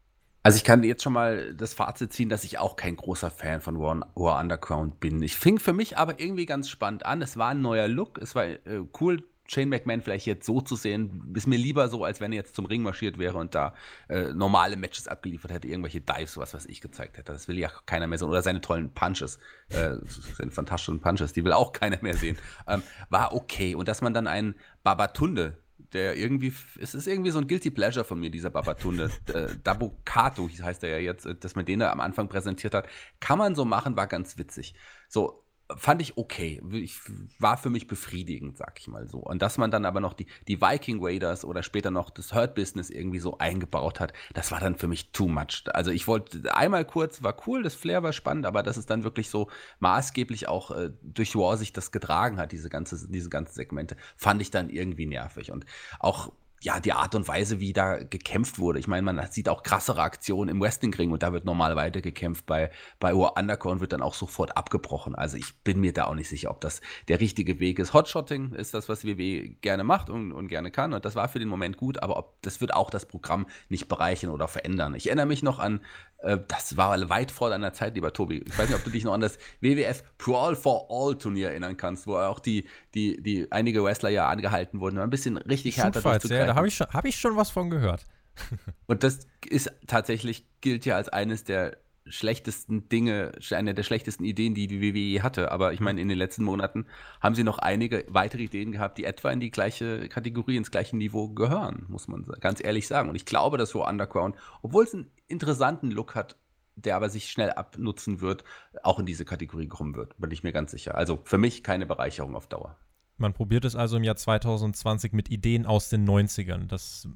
Also 0.47 0.59
ich 0.59 0.65
kann 0.65 0.85
jetzt 0.85 1.03
schon 1.03 1.13
mal 1.13 1.55
das 1.55 1.75
Fazit 1.75 2.13
ziehen, 2.13 2.29
dass 2.29 2.45
ich 2.45 2.61
auch 2.61 2.77
kein 2.77 2.95
großer 2.95 3.33
Fan 3.33 3.61
von 3.61 3.81
War, 3.81 4.41
Underground 4.41 5.01
bin. 5.01 5.21
Ich 5.21 5.35
fing 5.35 5.59
für 5.59 5.73
mich 5.73 5.99
aber 5.99 6.21
irgendwie 6.21 6.47
ganz 6.47 6.69
spannend 6.69 7.05
an. 7.05 7.21
Es 7.21 7.37
war 7.37 7.49
ein 7.49 7.63
neuer 7.63 7.89
Look, 7.89 8.19
es 8.19 8.37
war 8.37 8.45
äh, 8.45 8.59
cool, 9.01 9.25
Shane 9.49 9.69
McMahon 9.69 10.03
vielleicht 10.03 10.25
jetzt 10.25 10.47
so 10.47 10.61
zu 10.61 10.77
sehen. 10.77 11.33
Ist 11.35 11.49
mir 11.49 11.59
lieber 11.59 11.89
so, 11.89 12.05
als 12.05 12.21
wenn 12.21 12.31
er 12.31 12.37
jetzt 12.37 12.55
zum 12.55 12.67
Ring 12.67 12.83
marschiert 12.83 13.19
wäre 13.19 13.39
und 13.39 13.57
da 13.57 13.75
äh, 14.09 14.33
normale 14.35 14.77
Matches 14.77 15.09
abgeliefert 15.09 15.51
hätte, 15.51 15.67
irgendwelche 15.67 16.01
Dives, 16.01 16.37
was 16.37 16.55
weiß 16.55 16.67
ich, 16.67 16.81
gezeigt 16.81 17.19
hätte. 17.19 17.33
Das 17.33 17.49
will 17.49 17.59
ja 17.59 17.69
keiner 17.85 18.07
mehr 18.07 18.19
sehen. 18.19 18.29
Oder 18.29 18.43
seine 18.43 18.61
tollen 18.61 18.95
Punches, 18.95 19.41
äh, 19.71 19.97
seine 20.37 20.53
fantastischen 20.53 21.01
Punches, 21.01 21.33
die 21.33 21.45
will 21.45 21.55
auch 21.55 21.73
keiner 21.73 21.99
mehr 22.03 22.15
sehen. 22.15 22.39
Ähm, 22.69 22.85
war 23.11 23.35
okay. 23.35 23.75
Und 23.75 23.89
dass 23.89 24.01
man 24.01 24.15
dann 24.15 24.29
einen 24.29 24.55
Babatunde 24.85 25.59
der 25.93 26.17
irgendwie, 26.17 26.53
es 26.81 26.95
ist 26.95 27.07
irgendwie 27.07 27.31
so 27.31 27.39
ein 27.39 27.47
Guilty 27.47 27.71
Pleasure 27.71 28.05
von 28.05 28.21
mir, 28.21 28.31
dieser 28.31 28.51
Babatunde. 28.51 29.11
äh, 29.33 29.49
Dabukato 29.63 30.49
heißt 30.49 30.83
er 30.85 30.91
ja 30.91 30.99
jetzt, 30.99 31.27
äh, 31.27 31.35
dass 31.35 31.55
man 31.55 31.65
den 31.65 31.81
da 31.81 31.91
am 31.91 32.01
Anfang 32.01 32.29
präsentiert 32.29 32.75
hat. 32.75 32.89
Kann 33.21 33.39
man 33.39 33.55
so 33.55 33.65
machen, 33.65 33.97
war 33.97 34.07
ganz 34.07 34.39
witzig. 34.39 34.75
So, 35.09 35.46
fand 35.75 36.01
ich 36.01 36.17
okay. 36.17 36.63
Ich, 36.73 37.01
war 37.39 37.57
für 37.57 37.71
mich 37.71 37.87
befriedigend, 37.87 38.57
sag 38.57 38.79
ich 38.79 38.89
mal 38.89 39.07
so. 39.09 39.19
Und 39.19 39.43
dass 39.43 39.59
man 39.59 39.71
dann 39.71 39.85
aber 39.85 40.01
noch 40.01 40.13
die, 40.13 40.27
die 40.47 40.61
Viking 40.61 40.99
Raiders 41.01 41.45
oder 41.45 41.63
später 41.63 41.91
noch 41.91 42.11
das 42.11 42.33
Hurt 42.33 42.55
Business 42.55 42.91
irgendwie 42.91 43.19
so 43.19 43.39
eingebaut 43.39 43.99
hat, 43.99 44.13
das 44.35 44.53
war 44.53 44.61
dann 44.61 44.77
für 44.77 44.87
mich 44.87 45.11
too 45.11 45.29
much. 45.29 45.65
Also 45.73 45.91
ich 45.91 46.07
wollte 46.07 46.55
einmal 46.55 46.85
kurz, 46.85 47.23
war 47.23 47.37
cool, 47.47 47.63
das 47.63 47.75
Flair 47.75 48.03
war 48.03 48.13
spannend, 48.13 48.47
aber 48.47 48.63
dass 48.63 48.77
es 48.77 48.87
dann 48.87 49.05
wirklich 49.05 49.29
so 49.29 49.49
maßgeblich 49.81 50.49
auch 50.49 50.71
äh, 50.71 50.91
durch 51.03 51.35
War 51.35 51.57
sich 51.57 51.73
das 51.73 51.91
getragen 51.91 52.39
hat, 52.39 52.53
diese 52.53 52.69
ganze, 52.69 53.09
diese 53.09 53.31
ganzen 53.31 53.55
Segmente, 53.55 53.97
fand 54.17 54.41
ich 54.43 54.51
dann 54.51 54.71
irgendwie 54.71 55.07
nervig. 55.07 55.51
Und 55.51 55.67
auch 55.99 56.33
ja, 56.67 56.81
die 56.81 56.93
Art 56.93 57.15
und 57.15 57.29
Weise, 57.29 57.61
wie 57.61 57.73
da 57.73 57.99
gekämpft 57.99 58.59
wurde. 58.59 58.81
Ich 58.81 58.89
meine, 58.89 59.03
man 59.03 59.25
sieht 59.31 59.49
auch 59.49 59.63
krassere 59.63 60.03
Aktionen 60.03 60.49
im 60.49 60.61
Wrestling-Ring 60.61 61.13
und 61.13 61.23
da 61.23 61.33
wird 61.33 61.45
normal 61.45 61.77
weiter 61.77 62.01
gekämpft. 62.01 62.45
Bei, 62.45 62.73
bei 62.99 63.15
Undercore 63.15 63.79
wird 63.79 63.93
dann 63.93 64.03
auch 64.03 64.15
sofort 64.15 64.57
abgebrochen. 64.57 65.15
Also 65.15 65.37
ich 65.37 65.63
bin 65.63 65.79
mir 65.79 65.93
da 65.93 66.07
auch 66.07 66.17
nicht 66.17 66.29
sicher, 66.29 66.51
ob 66.51 66.61
das 66.61 66.81
der 67.07 67.21
richtige 67.21 67.61
Weg 67.61 67.79
ist. 67.79 67.95
Hotshotting 67.95 68.53
ist 68.53 68.75
das, 68.75 68.89
was 68.89 69.05
WWE 69.05 69.51
gerne 69.61 69.85
macht 69.85 70.11
und, 70.11 70.33
und 70.33 70.49
gerne 70.49 70.73
kann 70.73 70.93
und 70.93 71.05
das 71.05 71.15
war 71.15 71.29
für 71.29 71.39
den 71.39 71.49
Moment 71.49 71.77
gut, 71.77 72.03
aber 72.03 72.17
ob, 72.17 72.43
das 72.43 72.61
wird 72.61 72.75
auch 72.75 72.91
das 72.91 73.07
Programm 73.07 73.47
nicht 73.69 73.87
bereichern 73.87 74.31
oder 74.31 74.49
verändern. 74.49 74.97
Ich 74.97 75.07
erinnere 75.07 75.27
mich 75.27 75.45
noch 75.45 75.61
an 75.61 75.81
äh, 76.19 76.39
das 76.49 76.77
war 76.77 77.09
weit 77.09 77.31
vor 77.31 77.51
deiner 77.51 77.73
Zeit, 77.73 77.95
lieber 77.95 78.13
Tobi. 78.13 78.43
Ich 78.47 78.59
weiß 78.59 78.69
nicht, 78.69 78.79
ob 78.79 78.85
du 78.85 78.91
dich 78.91 79.05
noch 79.05 79.15
an 79.15 79.21
das 79.21 79.39
WWF 79.61 80.03
Brawl 80.19 80.57
for 80.57 80.87
All 80.91 81.17
Turnier 81.17 81.51
erinnern 81.51 81.77
kannst, 81.77 82.07
wo 82.07 82.17
auch 82.17 82.41
die, 82.41 82.67
die, 82.95 83.23
die 83.23 83.51
einige 83.53 83.85
Wrestler 83.85 84.11
ja 84.11 84.29
angehalten 84.29 84.81
wurden, 84.81 84.99
ein 84.99 85.11
bisschen 85.11 85.37
richtig 85.37 85.79
härter 85.79 86.03
Ja, 86.25 86.47
da 86.47 86.55
habe 86.55 86.69
ich, 86.69 86.75
schon, 86.75 86.87
hab 86.89 87.05
ich 87.05 87.17
schon 87.17 87.37
was 87.37 87.51
von 87.51 87.71
gehört. 87.71 88.07
Und 88.87 89.03
das 89.03 89.27
ist 89.49 89.71
tatsächlich, 89.87 90.47
gilt 90.61 90.85
ja 90.85 90.97
als 90.97 91.09
eines 91.09 91.45
der 91.45 91.79
schlechtesten 92.09 92.89
Dinge, 92.89 93.33
eine 93.51 93.75
der 93.75 93.83
schlechtesten 93.83 94.25
Ideen, 94.25 94.55
die 94.55 94.69
die 94.69 94.81
WWE 94.81 95.23
hatte. 95.23 95.51
Aber 95.51 95.73
ich 95.73 95.81
meine, 95.81 96.01
in 96.01 96.09
den 96.09 96.19
letzten 96.19 96.45
Monaten 96.45 96.87
haben 97.21 97.35
sie 97.35 97.45
noch 97.45 97.59
einige 97.59 98.05
weitere 98.09 98.45
Ideen 98.45 98.73
gehabt, 98.73 98.99
die 98.99 99.05
etwa 99.05 99.31
in 99.31 99.41
die 99.41 99.51
gleiche 99.51 100.09
Kategorie, 100.09 100.57
ins 100.57 100.71
gleiche 100.71 100.97
Niveau 100.97 101.29
gehören, 101.31 101.85
muss 101.89 102.07
man 102.07 102.25
ganz 102.41 102.63
ehrlich 102.63 102.87
sagen. 102.87 103.09
Und 103.09 103.17
ich 103.17 103.27
glaube, 103.27 103.59
dass 103.59 103.71
so 103.71 103.85
Underground, 103.85 104.37
obwohl 104.63 104.85
es 104.85 104.95
einen 104.95 105.11
interessanten 105.29 105.91
Look 105.91 106.15
hat, 106.15 106.37
der 106.77 106.97
aber 106.97 107.09
sich 107.09 107.31
schnell 107.31 107.51
abnutzen 107.51 108.21
wird, 108.21 108.45
auch 108.83 108.99
in 108.99 109.07
diese 109.07 109.25
Kategorie 109.25 109.69
kommen 109.69 109.95
wird, 109.95 110.19
bin 110.19 110.31
ich 110.31 110.43
mir 110.43 110.53
ganz 110.53 110.71
sicher. 110.71 110.95
Also 110.95 111.21
für 111.25 111.39
mich 111.39 111.63
keine 111.63 111.87
Bereicherung 111.87 112.35
auf 112.37 112.47
Dauer. 112.47 112.77
Man 113.19 113.33
probiert 113.33 113.65
es 113.65 113.77
also 113.77 113.97
im 113.97 114.05
Jahr 114.05 114.17
2020 114.17 115.13
mit 115.13 115.31
Ideen 115.31 115.65
aus 115.65 115.89
den 115.89 116.07
90ern. 116.07 116.67
Das 116.67 117.09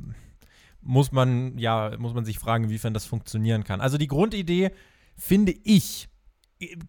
muss 0.81 1.13
man, 1.13 1.59
ja, 1.59 1.95
muss 1.99 2.15
man 2.15 2.25
sich 2.25 2.39
fragen, 2.39 2.65
inwiefern 2.65 2.95
das 2.95 3.05
funktionieren 3.05 3.65
kann. 3.65 3.81
Also 3.81 3.99
die 3.99 4.07
Grundidee, 4.07 4.71
finde 5.17 5.53
ich, 5.53 6.09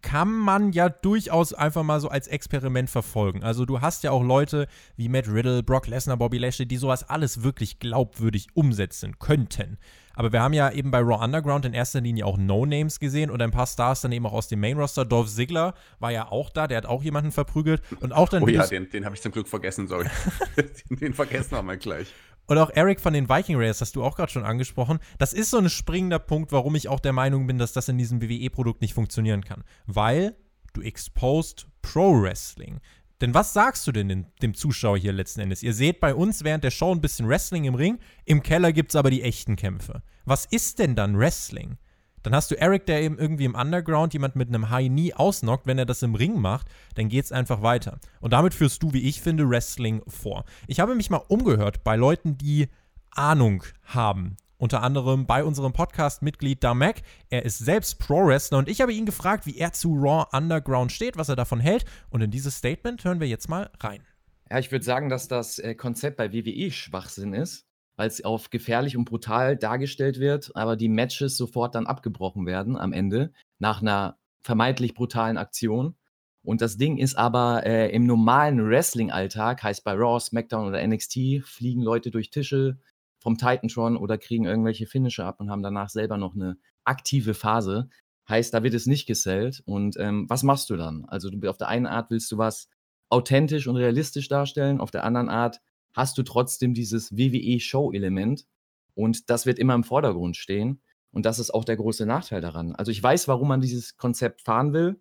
kann 0.02 0.30
man 0.30 0.72
ja 0.72 0.88
durchaus 0.88 1.54
einfach 1.54 1.82
mal 1.82 2.00
so 2.00 2.08
als 2.08 2.28
Experiment 2.28 2.90
verfolgen. 2.90 3.42
Also 3.42 3.64
du 3.64 3.80
hast 3.80 4.02
ja 4.02 4.10
auch 4.10 4.22
Leute 4.22 4.66
wie 4.96 5.08
Matt 5.08 5.28
Riddle, 5.28 5.62
Brock 5.62 5.86
Lesnar, 5.86 6.18
Bobby 6.18 6.38
Lashley, 6.38 6.66
die 6.66 6.76
sowas 6.76 7.08
alles 7.08 7.42
wirklich 7.42 7.78
glaubwürdig 7.78 8.48
umsetzen 8.54 9.18
könnten. 9.18 9.78
Aber 10.14 10.32
wir 10.32 10.42
haben 10.42 10.52
ja 10.52 10.70
eben 10.70 10.90
bei 10.90 10.98
Raw 10.98 11.24
Underground 11.24 11.64
in 11.64 11.72
erster 11.72 12.02
Linie 12.02 12.26
auch 12.26 12.36
No-Names 12.36 13.00
gesehen 13.00 13.30
und 13.30 13.40
ein 13.40 13.50
paar 13.50 13.66
Stars 13.66 14.02
dann 14.02 14.12
eben 14.12 14.26
auch 14.26 14.34
aus 14.34 14.48
dem 14.48 14.60
Main-Roster. 14.60 15.06
Dolph 15.06 15.28
Ziggler 15.28 15.74
war 16.00 16.10
ja 16.10 16.30
auch 16.30 16.50
da, 16.50 16.66
der 16.66 16.76
hat 16.76 16.86
auch 16.86 17.02
jemanden 17.02 17.32
verprügelt. 17.32 17.82
Und 18.00 18.12
auch 18.12 18.28
dann. 18.28 18.42
Oh 18.42 18.48
ja, 18.48 18.66
den, 18.66 18.90
den 18.90 19.06
habe 19.06 19.14
ich 19.14 19.22
zum 19.22 19.32
Glück 19.32 19.48
vergessen, 19.48 19.88
sorry. 19.88 20.06
den 20.90 21.14
vergessen 21.14 21.52
wir 21.52 21.62
mal 21.62 21.78
gleich. 21.78 22.12
Und 22.46 22.58
auch 22.58 22.70
Eric 22.70 23.00
von 23.00 23.12
den 23.12 23.28
Viking 23.28 23.56
Raiders 23.56 23.80
hast 23.80 23.96
du 23.96 24.02
auch 24.02 24.16
gerade 24.16 24.32
schon 24.32 24.44
angesprochen. 24.44 24.98
Das 25.18 25.32
ist 25.32 25.50
so 25.50 25.58
ein 25.58 25.70
springender 25.70 26.18
Punkt, 26.18 26.52
warum 26.52 26.74
ich 26.74 26.88
auch 26.88 27.00
der 27.00 27.12
Meinung 27.12 27.46
bin, 27.46 27.58
dass 27.58 27.72
das 27.72 27.88
in 27.88 27.98
diesem 27.98 28.20
WWE-Produkt 28.20 28.82
nicht 28.82 28.94
funktionieren 28.94 29.44
kann. 29.44 29.64
Weil 29.86 30.36
du 30.72 30.82
exposed 30.82 31.66
Pro 31.82 32.20
Wrestling. 32.20 32.80
Denn 33.20 33.34
was 33.34 33.52
sagst 33.52 33.86
du 33.86 33.92
denn 33.92 34.08
dem, 34.08 34.26
dem, 34.42 34.54
Zuschauer 34.54 34.98
hier 34.98 35.12
letzten 35.12 35.40
Endes? 35.40 35.62
Ihr 35.62 35.74
seht 35.74 36.00
bei 36.00 36.12
uns 36.12 36.42
während 36.42 36.64
der 36.64 36.72
Show 36.72 36.92
ein 36.92 37.00
bisschen 37.00 37.28
Wrestling 37.28 37.64
im 37.64 37.76
Ring, 37.76 38.00
im 38.24 38.42
Keller 38.42 38.72
gibt 38.72 38.90
es 38.90 38.96
aber 38.96 39.10
die 39.10 39.22
echten 39.22 39.54
Kämpfe. 39.54 40.02
Was 40.24 40.44
ist 40.46 40.80
denn 40.80 40.96
dann 40.96 41.16
Wrestling? 41.16 41.78
Dann 42.22 42.34
hast 42.34 42.50
du 42.50 42.60
Eric, 42.60 42.86
der 42.86 43.02
eben 43.02 43.18
irgendwie 43.18 43.44
im 43.44 43.54
Underground 43.54 44.12
jemand 44.12 44.36
mit 44.36 44.48
einem 44.48 44.70
High 44.70 44.88
Knee 44.88 45.14
ausnockt. 45.14 45.66
Wenn 45.66 45.78
er 45.78 45.86
das 45.86 46.02
im 46.02 46.14
Ring 46.14 46.40
macht, 46.40 46.68
dann 46.94 47.08
geht 47.08 47.24
es 47.24 47.32
einfach 47.32 47.62
weiter. 47.62 47.98
Und 48.20 48.32
damit 48.32 48.54
führst 48.54 48.82
du, 48.82 48.92
wie 48.92 49.02
ich 49.08 49.20
finde, 49.20 49.48
Wrestling 49.48 50.02
vor. 50.06 50.44
Ich 50.66 50.80
habe 50.80 50.94
mich 50.94 51.10
mal 51.10 51.22
umgehört 51.28 51.82
bei 51.84 51.96
Leuten, 51.96 52.38
die 52.38 52.68
Ahnung 53.10 53.64
haben. 53.84 54.36
Unter 54.56 54.82
anderem 54.82 55.26
bei 55.26 55.42
unserem 55.42 55.72
Podcast-Mitglied 55.72 56.62
Damek. 56.62 57.02
Er 57.30 57.44
ist 57.44 57.58
selbst 57.58 57.98
Pro-Wrestler 57.98 58.58
und 58.58 58.68
ich 58.68 58.80
habe 58.80 58.92
ihn 58.92 59.06
gefragt, 59.06 59.44
wie 59.44 59.58
er 59.58 59.72
zu 59.72 59.92
Raw 59.94 60.26
Underground 60.32 60.92
steht, 60.92 61.16
was 61.16 61.28
er 61.28 61.34
davon 61.34 61.58
hält. 61.58 61.84
Und 62.10 62.20
in 62.20 62.30
dieses 62.30 62.58
Statement 62.58 63.02
hören 63.02 63.18
wir 63.18 63.26
jetzt 63.26 63.48
mal 63.48 63.70
rein. 63.80 64.02
Ja, 64.48 64.60
ich 64.60 64.70
würde 64.70 64.84
sagen, 64.84 65.08
dass 65.08 65.26
das 65.26 65.58
äh, 65.58 65.74
Konzept 65.74 66.16
bei 66.16 66.32
WWE 66.32 66.70
Schwachsinn 66.70 67.34
ist 67.34 67.66
weil 67.96 68.08
es 68.08 68.24
auf 68.24 68.50
gefährlich 68.50 68.96
und 68.96 69.04
brutal 69.04 69.56
dargestellt 69.56 70.18
wird, 70.18 70.50
aber 70.54 70.76
die 70.76 70.88
Matches 70.88 71.36
sofort 71.36 71.74
dann 71.74 71.86
abgebrochen 71.86 72.46
werden 72.46 72.76
am 72.76 72.92
Ende 72.92 73.32
nach 73.58 73.82
einer 73.82 74.18
vermeintlich 74.42 74.94
brutalen 74.94 75.36
Aktion. 75.36 75.96
Und 76.44 76.60
das 76.60 76.76
Ding 76.76 76.98
ist 76.98 77.14
aber 77.14 77.64
äh, 77.64 77.94
im 77.94 78.04
normalen 78.04 78.68
Wrestling-Alltag, 78.68 79.62
heißt 79.62 79.84
bei 79.84 79.92
Raw, 79.92 80.18
SmackDown 80.18 80.66
oder 80.66 80.84
NXT, 80.84 81.44
fliegen 81.44 81.82
Leute 81.82 82.10
durch 82.10 82.30
Tische 82.30 82.78
vom 83.20 83.38
Titantron 83.38 83.96
oder 83.96 84.18
kriegen 84.18 84.44
irgendwelche 84.44 84.86
Finisher 84.86 85.26
ab 85.26 85.38
und 85.38 85.50
haben 85.50 85.62
danach 85.62 85.88
selber 85.88 86.16
noch 86.16 86.34
eine 86.34 86.56
aktive 86.84 87.34
Phase. 87.34 87.88
Heißt, 88.28 88.52
da 88.52 88.64
wird 88.64 88.74
es 88.74 88.86
nicht 88.86 89.06
gesellt. 89.06 89.62
Und 89.64 89.96
ähm, 89.98 90.28
was 90.28 90.42
machst 90.42 90.70
du 90.70 90.76
dann? 90.76 91.04
Also 91.06 91.30
du, 91.30 91.48
auf 91.48 91.58
der 91.58 91.68
einen 91.68 91.86
Art 91.86 92.10
willst 92.10 92.32
du 92.32 92.38
was 92.38 92.68
authentisch 93.08 93.68
und 93.68 93.76
realistisch 93.76 94.28
darstellen, 94.28 94.80
auf 94.80 94.90
der 94.90 95.04
anderen 95.04 95.28
Art 95.28 95.60
hast 95.94 96.16
du 96.18 96.22
trotzdem 96.22 96.74
dieses 96.74 97.16
WWE-Show-Element 97.16 98.46
und 98.94 99.30
das 99.30 99.46
wird 99.46 99.58
immer 99.58 99.74
im 99.74 99.84
Vordergrund 99.84 100.36
stehen. 100.36 100.82
Und 101.10 101.26
das 101.26 101.38
ist 101.38 101.52
auch 101.52 101.64
der 101.64 101.76
große 101.76 102.06
Nachteil 102.06 102.40
daran. 102.40 102.74
Also 102.74 102.90
ich 102.90 103.02
weiß, 103.02 103.28
warum 103.28 103.48
man 103.48 103.60
dieses 103.60 103.96
Konzept 103.96 104.40
fahren 104.42 104.72
will. 104.72 105.00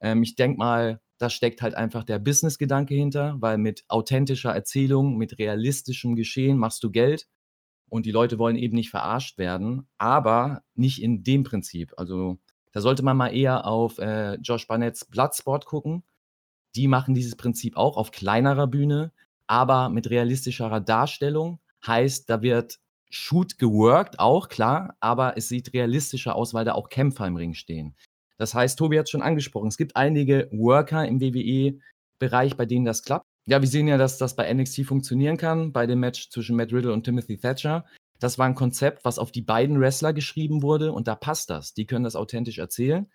Ähm, 0.00 0.22
ich 0.22 0.34
denke 0.34 0.58
mal, 0.58 1.00
da 1.18 1.30
steckt 1.30 1.62
halt 1.62 1.74
einfach 1.74 2.02
der 2.02 2.18
Business-Gedanke 2.18 2.94
hinter, 2.94 3.36
weil 3.38 3.58
mit 3.58 3.84
authentischer 3.88 4.52
Erzählung, 4.52 5.16
mit 5.16 5.38
realistischem 5.38 6.16
Geschehen 6.16 6.58
machst 6.58 6.82
du 6.82 6.90
Geld 6.90 7.28
und 7.88 8.06
die 8.06 8.10
Leute 8.10 8.38
wollen 8.38 8.56
eben 8.56 8.74
nicht 8.74 8.90
verarscht 8.90 9.38
werden, 9.38 9.86
aber 9.98 10.64
nicht 10.74 11.00
in 11.00 11.22
dem 11.22 11.44
Prinzip. 11.44 11.92
Also 11.96 12.38
da 12.72 12.80
sollte 12.80 13.04
man 13.04 13.16
mal 13.16 13.28
eher 13.28 13.66
auf 13.66 13.98
äh, 13.98 14.34
Josh 14.36 14.66
Barnetts 14.66 15.04
Bloodsport 15.04 15.66
gucken. 15.66 16.02
Die 16.74 16.88
machen 16.88 17.14
dieses 17.14 17.36
Prinzip 17.36 17.76
auch 17.76 17.96
auf 17.96 18.10
kleinerer 18.10 18.66
Bühne, 18.66 19.12
aber 19.52 19.90
mit 19.90 20.08
realistischerer 20.08 20.80
Darstellung. 20.80 21.60
Heißt, 21.86 22.30
da 22.30 22.40
wird 22.40 22.78
Shoot 23.10 23.58
geworkt, 23.58 24.18
auch 24.18 24.48
klar, 24.48 24.96
aber 24.98 25.36
es 25.36 25.48
sieht 25.48 25.74
realistischer 25.74 26.36
aus, 26.36 26.54
weil 26.54 26.64
da 26.64 26.72
auch 26.72 26.88
Kämpfer 26.88 27.26
im 27.26 27.36
Ring 27.36 27.52
stehen. 27.52 27.94
Das 28.38 28.54
heißt, 28.54 28.78
Tobi 28.78 28.98
hat 28.98 29.04
es 29.04 29.10
schon 29.10 29.20
angesprochen, 29.20 29.68
es 29.68 29.76
gibt 29.76 29.94
einige 29.94 30.48
Worker 30.52 31.06
im 31.06 31.20
WWE-Bereich, 31.20 32.56
bei 32.56 32.64
denen 32.64 32.86
das 32.86 33.02
klappt. 33.02 33.26
Ja, 33.46 33.60
wir 33.60 33.68
sehen 33.68 33.88
ja, 33.88 33.98
dass 33.98 34.16
das 34.16 34.36
bei 34.36 34.50
NXT 34.50 34.86
funktionieren 34.86 35.36
kann, 35.36 35.70
bei 35.70 35.86
dem 35.86 36.00
Match 36.00 36.30
zwischen 36.30 36.56
Matt 36.56 36.72
Riddle 36.72 36.94
und 36.94 37.04
Timothy 37.04 37.36
Thatcher. 37.36 37.84
Das 38.20 38.38
war 38.38 38.46
ein 38.46 38.54
Konzept, 38.54 39.04
was 39.04 39.18
auf 39.18 39.32
die 39.32 39.42
beiden 39.42 39.78
Wrestler 39.78 40.14
geschrieben 40.14 40.62
wurde 40.62 40.92
und 40.92 41.08
da 41.08 41.14
passt 41.14 41.50
das. 41.50 41.74
Die 41.74 41.84
können 41.84 42.04
das 42.04 42.16
authentisch 42.16 42.56
erzählen. 42.56 43.06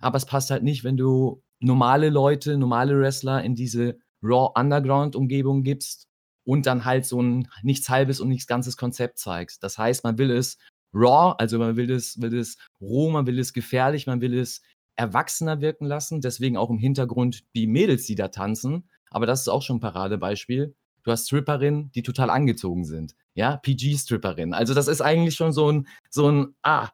Aber 0.00 0.18
es 0.18 0.26
passt 0.26 0.52
halt 0.52 0.62
nicht, 0.62 0.84
wenn 0.84 0.96
du 0.96 1.42
normale 1.58 2.10
Leute, 2.10 2.56
normale 2.58 2.96
Wrestler 2.96 3.42
in 3.42 3.56
diese 3.56 3.98
Raw 4.22 4.52
Underground 4.54 5.16
Umgebung 5.16 5.62
gibst 5.62 6.08
und 6.44 6.66
dann 6.66 6.84
halt 6.84 7.06
so 7.06 7.20
ein 7.22 7.48
nichts 7.62 7.88
halbes 7.88 8.20
und 8.20 8.28
nichts 8.28 8.46
ganzes 8.46 8.76
Konzept 8.76 9.18
zeigst. 9.18 9.62
Das 9.62 9.78
heißt, 9.78 10.04
man 10.04 10.18
will 10.18 10.30
es 10.30 10.58
raw, 10.92 11.34
also 11.38 11.58
man 11.58 11.76
will 11.76 11.90
es, 11.90 12.20
will 12.20 12.36
es 12.36 12.56
roh, 12.80 13.10
man 13.10 13.26
will 13.26 13.38
es 13.38 13.52
gefährlich, 13.52 14.06
man 14.06 14.20
will 14.20 14.38
es 14.38 14.62
erwachsener 14.96 15.60
wirken 15.60 15.86
lassen. 15.86 16.20
Deswegen 16.20 16.56
auch 16.56 16.70
im 16.70 16.78
Hintergrund 16.78 17.44
die 17.54 17.66
Mädels, 17.66 18.04
die 18.06 18.14
da 18.14 18.28
tanzen. 18.28 18.88
Aber 19.10 19.26
das 19.26 19.42
ist 19.42 19.48
auch 19.48 19.62
schon 19.62 19.76
ein 19.76 19.80
Paradebeispiel. 19.80 20.74
Du 21.02 21.10
hast 21.10 21.26
Stripperinnen, 21.26 21.90
die 21.92 22.02
total 22.02 22.30
angezogen 22.30 22.84
sind. 22.84 23.14
Ja, 23.34 23.56
PG-Stripperinnen. 23.56 24.52
Also 24.52 24.74
das 24.74 24.88
ist 24.88 25.00
eigentlich 25.00 25.34
schon 25.34 25.52
so 25.52 25.72
ein, 25.72 25.88
so 26.10 26.30
ein, 26.30 26.54
ah, 26.62 26.90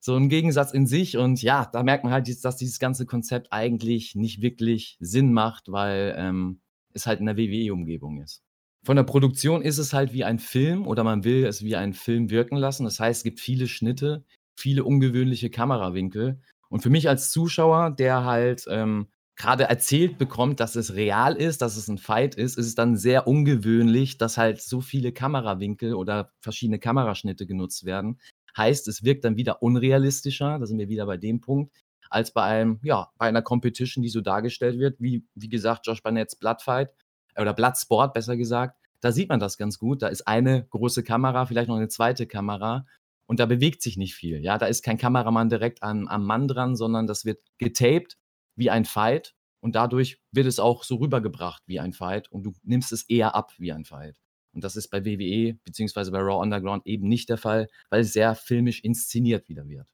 so 0.00 0.14
ein 0.14 0.28
Gegensatz 0.28 0.72
in 0.72 0.86
sich. 0.86 1.16
Und 1.16 1.42
ja, 1.42 1.68
da 1.72 1.82
merkt 1.82 2.04
man 2.04 2.12
halt, 2.12 2.28
dass 2.44 2.56
dieses 2.56 2.78
ganze 2.78 3.06
Konzept 3.06 3.52
eigentlich 3.52 4.14
nicht 4.14 4.40
wirklich 4.40 4.96
Sinn 5.00 5.32
macht, 5.32 5.72
weil 5.72 6.14
ähm, 6.16 6.60
es 6.98 7.06
halt 7.06 7.20
in 7.20 7.26
der 7.26 7.36
WWE-Umgebung 7.36 8.20
ist. 8.20 8.42
Von 8.84 8.96
der 8.96 9.04
Produktion 9.04 9.62
ist 9.62 9.78
es 9.78 9.92
halt 9.92 10.12
wie 10.12 10.24
ein 10.24 10.38
Film 10.38 10.86
oder 10.86 11.04
man 11.04 11.24
will 11.24 11.44
es 11.44 11.62
wie 11.62 11.76
ein 11.76 11.92
Film 11.92 12.30
wirken 12.30 12.56
lassen. 12.56 12.84
Das 12.84 13.00
heißt, 13.00 13.20
es 13.20 13.24
gibt 13.24 13.40
viele 13.40 13.66
Schnitte, 13.66 14.24
viele 14.56 14.84
ungewöhnliche 14.84 15.50
Kamerawinkel. 15.50 16.40
Und 16.68 16.82
für 16.82 16.90
mich 16.90 17.08
als 17.08 17.30
Zuschauer, 17.30 17.90
der 17.90 18.24
halt 18.24 18.64
ähm, 18.68 19.08
gerade 19.36 19.64
erzählt 19.64 20.18
bekommt, 20.18 20.60
dass 20.60 20.76
es 20.76 20.94
real 20.94 21.36
ist, 21.36 21.62
dass 21.62 21.76
es 21.76 21.88
ein 21.88 21.98
Fight 21.98 22.34
ist, 22.34 22.58
ist 22.58 22.66
es 22.66 22.74
dann 22.74 22.96
sehr 22.96 23.26
ungewöhnlich, 23.26 24.18
dass 24.18 24.36
halt 24.36 24.60
so 24.60 24.80
viele 24.80 25.12
Kamerawinkel 25.12 25.94
oder 25.94 26.32
verschiedene 26.40 26.78
Kameraschnitte 26.78 27.46
genutzt 27.46 27.84
werden. 27.84 28.20
Heißt, 28.56 28.88
es 28.88 29.04
wirkt 29.04 29.24
dann 29.24 29.36
wieder 29.36 29.62
unrealistischer, 29.62 30.58
da 30.58 30.66
sind 30.66 30.78
wir 30.78 30.88
wieder 30.88 31.06
bei 31.06 31.16
dem 31.16 31.40
Punkt, 31.40 31.72
als 32.10 32.32
bei 32.32 32.42
einem, 32.42 32.80
ja, 32.82 33.10
bei 33.18 33.26
einer 33.26 33.42
Competition, 33.42 34.02
die 34.02 34.08
so 34.08 34.20
dargestellt 34.20 34.78
wird, 34.78 35.00
wie, 35.00 35.24
wie 35.34 35.48
gesagt, 35.48 35.86
Josh 35.86 36.02
Barnett's 36.02 36.36
Bloodfight 36.36 36.90
oder 37.36 37.54
Bloodsport, 37.54 38.14
besser 38.14 38.36
gesagt. 38.36 38.76
Da 39.00 39.12
sieht 39.12 39.28
man 39.28 39.40
das 39.40 39.58
ganz 39.58 39.78
gut. 39.78 40.02
Da 40.02 40.08
ist 40.08 40.26
eine 40.26 40.66
große 40.70 41.04
Kamera, 41.04 41.46
vielleicht 41.46 41.68
noch 41.68 41.76
eine 41.76 41.88
zweite 41.88 42.26
Kamera 42.26 42.86
und 43.26 43.40
da 43.40 43.46
bewegt 43.46 43.82
sich 43.82 43.96
nicht 43.96 44.14
viel. 44.14 44.42
Ja, 44.42 44.58
da 44.58 44.66
ist 44.66 44.82
kein 44.82 44.98
Kameramann 44.98 45.50
direkt 45.50 45.82
an, 45.82 46.08
am 46.08 46.24
Mann 46.24 46.48
dran, 46.48 46.76
sondern 46.76 47.06
das 47.06 47.24
wird 47.24 47.40
getaped 47.58 48.16
wie 48.56 48.70
ein 48.70 48.86
Fight 48.86 49.34
und 49.60 49.74
dadurch 49.74 50.20
wird 50.32 50.46
es 50.46 50.58
auch 50.58 50.82
so 50.82 50.96
rübergebracht 50.96 51.62
wie 51.66 51.78
ein 51.78 51.92
Fight 51.92 52.32
und 52.32 52.44
du 52.44 52.54
nimmst 52.62 52.90
es 52.90 53.02
eher 53.02 53.34
ab 53.34 53.52
wie 53.58 53.72
ein 53.72 53.84
Fight. 53.84 54.16
Und 54.52 54.64
das 54.64 54.76
ist 54.76 54.88
bei 54.88 55.04
WWE 55.04 55.58
bzw. 55.64 56.10
bei 56.10 56.18
Raw 56.18 56.42
Underground 56.42 56.86
eben 56.86 57.06
nicht 57.06 57.28
der 57.28 57.36
Fall, 57.36 57.68
weil 57.90 58.00
es 58.00 58.12
sehr 58.12 58.34
filmisch 58.34 58.80
inszeniert 58.80 59.48
wieder 59.48 59.68
wird. 59.68 59.86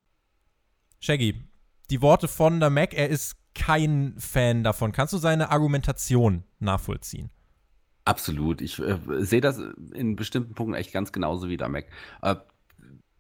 Shaggy, 1.00 1.34
die 1.90 2.02
Worte 2.02 2.28
von 2.28 2.60
der 2.60 2.70
Mac, 2.70 2.94
er 2.94 3.08
ist 3.08 3.36
kein 3.54 4.14
Fan 4.18 4.64
davon. 4.64 4.92
Kannst 4.92 5.12
du 5.12 5.18
seine 5.18 5.50
Argumentation 5.50 6.44
nachvollziehen? 6.58 7.30
Absolut. 8.04 8.60
Ich 8.60 8.78
äh, 8.78 8.98
sehe 9.20 9.40
das 9.40 9.58
in 9.94 10.16
bestimmten 10.16 10.54
Punkten 10.54 10.74
echt 10.74 10.92
ganz 10.92 11.12
genauso 11.12 11.48
wie 11.48 11.56
der 11.56 11.68
Mac. 11.68 11.86
Äh, 12.22 12.36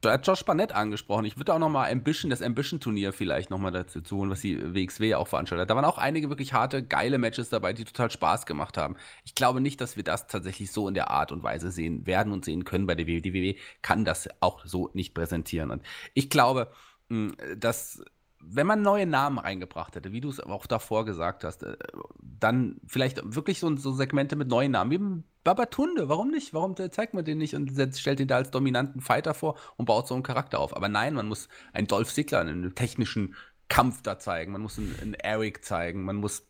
Du 0.04 0.10
hast 0.10 0.26
Josh 0.26 0.44
Barnett 0.44 0.72
angesprochen. 0.72 1.24
Ich 1.24 1.38
würde 1.38 1.54
auch 1.54 1.58
noch 1.58 1.70
mal 1.70 1.90
Ambition, 1.90 2.28
das 2.28 2.42
Ambition-Turnier 2.42 3.14
vielleicht 3.14 3.48
noch 3.48 3.56
mal 3.58 3.70
dazu 3.70 4.02
holen, 4.10 4.28
was 4.28 4.42
die 4.42 4.74
WXW 4.74 5.14
auch 5.14 5.26
veranstaltet. 5.26 5.70
Da 5.70 5.76
waren 5.76 5.86
auch 5.86 5.96
einige 5.96 6.28
wirklich 6.28 6.52
harte, 6.52 6.82
geile 6.82 7.16
Matches 7.16 7.48
dabei, 7.48 7.72
die 7.72 7.86
total 7.86 8.10
Spaß 8.10 8.44
gemacht 8.44 8.76
haben. 8.76 8.96
Ich 9.24 9.34
glaube 9.34 9.62
nicht, 9.62 9.80
dass 9.80 9.96
wir 9.96 10.04
das 10.04 10.26
tatsächlich 10.26 10.72
so 10.72 10.88
in 10.88 10.94
der 10.94 11.10
Art 11.10 11.32
und 11.32 11.42
Weise 11.42 11.70
sehen 11.70 12.06
werden 12.06 12.34
und 12.34 12.44
sehen 12.44 12.64
können 12.64 12.86
bei 12.86 12.94
der 12.94 13.06
WWE. 13.06 13.22
Die 13.22 13.32
WWE 13.32 13.58
kann 13.80 14.04
das 14.04 14.28
auch 14.40 14.66
so 14.66 14.90
nicht 14.92 15.14
präsentieren. 15.14 15.70
Und 15.70 15.82
ich 16.12 16.28
glaube, 16.28 16.70
hm, 17.08 17.34
dass 17.56 18.04
wenn 18.46 18.66
man 18.66 18.82
neue 18.82 19.06
Namen 19.06 19.38
reingebracht 19.38 19.96
hätte, 19.96 20.12
wie 20.12 20.20
du 20.20 20.28
es 20.28 20.40
auch 20.40 20.66
davor 20.66 21.04
gesagt 21.04 21.44
hast, 21.44 21.62
äh, 21.62 21.76
dann 22.20 22.80
vielleicht 22.86 23.20
wirklich 23.24 23.60
so, 23.60 23.74
so 23.76 23.92
Segmente 23.92 24.36
mit 24.36 24.48
neuen 24.48 24.72
Namen, 24.72 24.90
wie 24.90 25.24
Babatunde, 25.44 26.08
warum 26.08 26.30
nicht? 26.30 26.54
Warum 26.54 26.74
zeigt 26.76 27.12
man 27.12 27.24
den 27.24 27.38
nicht 27.38 27.54
und 27.54 27.70
stellt 27.96 28.20
ihn 28.20 28.28
da 28.28 28.36
als 28.36 28.50
dominanten 28.50 29.02
Fighter 29.02 29.34
vor 29.34 29.56
und 29.76 29.84
baut 29.84 30.08
so 30.08 30.14
einen 30.14 30.22
Charakter 30.22 30.58
auf? 30.58 30.74
Aber 30.74 30.88
nein, 30.88 31.14
man 31.14 31.28
muss 31.28 31.48
einen 31.72 31.86
Dolph 31.86 32.12
Ziggler, 32.12 32.40
einen 32.40 32.74
technischen 32.74 33.34
Kampf 33.68 34.02
da 34.02 34.18
zeigen, 34.18 34.52
man 34.52 34.62
muss 34.62 34.78
einen, 34.78 34.94
einen 35.00 35.14
Eric 35.14 35.64
zeigen, 35.64 36.04
man 36.04 36.16
muss 36.16 36.46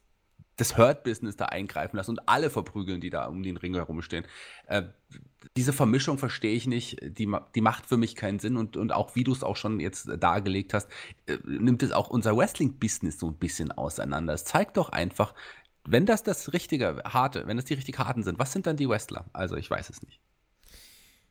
das 0.56 0.76
Hurt-Business 0.76 1.36
da 1.36 1.46
eingreifen 1.46 1.96
lassen 1.96 2.12
und 2.12 2.28
alle 2.28 2.50
verprügeln, 2.50 3.00
die 3.00 3.10
da 3.10 3.26
um 3.26 3.42
den 3.42 3.56
Ring 3.56 3.74
herumstehen. 3.74 4.24
Äh, 4.66 4.84
diese 5.56 5.72
Vermischung 5.72 6.18
verstehe 6.18 6.54
ich 6.54 6.66
nicht. 6.66 6.98
Die, 7.02 7.30
die 7.54 7.60
macht 7.60 7.86
für 7.86 7.96
mich 7.96 8.14
keinen 8.14 8.38
Sinn. 8.38 8.56
Und, 8.56 8.76
und 8.76 8.92
auch 8.92 9.14
wie 9.14 9.24
du 9.24 9.32
es 9.32 9.42
auch 9.42 9.56
schon 9.56 9.80
jetzt 9.80 10.08
dargelegt 10.18 10.74
hast, 10.74 10.88
äh, 11.26 11.38
nimmt 11.44 11.82
es 11.82 11.92
auch 11.92 12.08
unser 12.08 12.36
Wrestling-Business 12.36 13.18
so 13.18 13.28
ein 13.28 13.36
bisschen 13.36 13.72
auseinander. 13.72 14.34
Es 14.34 14.44
zeigt 14.44 14.76
doch 14.76 14.90
einfach, 14.90 15.34
wenn 15.86 16.06
das 16.06 16.22
das 16.22 16.52
richtige, 16.52 17.02
harte, 17.04 17.46
wenn 17.46 17.56
das 17.56 17.66
die 17.66 17.74
richtig 17.74 17.98
harten 17.98 18.22
sind, 18.22 18.38
was 18.38 18.52
sind 18.52 18.66
dann 18.66 18.76
die 18.76 18.88
Wrestler? 18.88 19.26
Also 19.32 19.56
ich 19.56 19.70
weiß 19.70 19.90
es 19.90 20.02
nicht. 20.02 20.20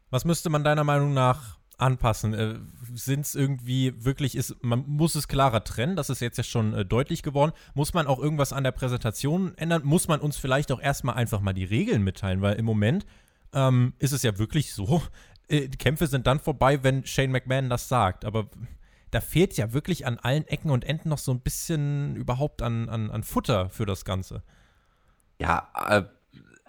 Was 0.09 0.25
müsste 0.25 0.49
man 0.49 0.63
deiner 0.63 0.83
Meinung 0.83 1.13
nach 1.13 1.57
anpassen? 1.83 2.33
Äh, 2.33 2.55
Sind 2.93 3.25
es 3.25 3.35
irgendwie 3.35 3.93
wirklich, 4.03 4.35
ist, 4.35 4.55
man 4.63 4.83
muss 4.87 5.15
es 5.15 5.27
klarer 5.27 5.63
trennen, 5.63 5.95
das 5.95 6.09
ist 6.09 6.21
jetzt 6.21 6.37
ja 6.37 6.43
schon 6.43 6.73
äh, 6.73 6.85
deutlich 6.85 7.23
geworden. 7.23 7.51
Muss 7.73 7.93
man 7.93 8.07
auch 8.07 8.19
irgendwas 8.19 8.53
an 8.53 8.63
der 8.63 8.71
Präsentation 8.71 9.55
ändern? 9.57 9.83
Muss 9.83 10.07
man 10.07 10.19
uns 10.19 10.37
vielleicht 10.37 10.71
auch 10.71 10.81
erstmal 10.81 11.15
einfach 11.15 11.41
mal 11.41 11.53
die 11.53 11.65
Regeln 11.65 12.03
mitteilen? 12.03 12.41
Weil 12.41 12.55
im 12.55 12.65
Moment 12.65 13.05
ähm, 13.53 13.93
ist 13.99 14.11
es 14.11 14.23
ja 14.23 14.37
wirklich 14.37 14.73
so, 14.73 15.03
äh, 15.47 15.67
die 15.67 15.77
Kämpfe 15.77 16.07
sind 16.07 16.27
dann 16.27 16.39
vorbei, 16.39 16.83
wenn 16.83 17.05
Shane 17.05 17.31
McMahon 17.31 17.69
das 17.69 17.87
sagt. 17.87 18.25
Aber 18.25 18.49
da 19.11 19.21
fehlt 19.21 19.55
ja 19.57 19.73
wirklich 19.73 20.05
an 20.05 20.17
allen 20.17 20.47
Ecken 20.47 20.71
und 20.71 20.85
Enden 20.85 21.09
noch 21.09 21.19
so 21.19 21.31
ein 21.31 21.41
bisschen 21.41 22.15
überhaupt 22.15 22.61
an, 22.61 22.89
an, 22.89 23.11
an 23.11 23.23
Futter 23.23 23.69
für 23.69 23.85
das 23.85 24.05
Ganze. 24.05 24.43
Ja, 25.39 25.69
äh, 25.87 26.03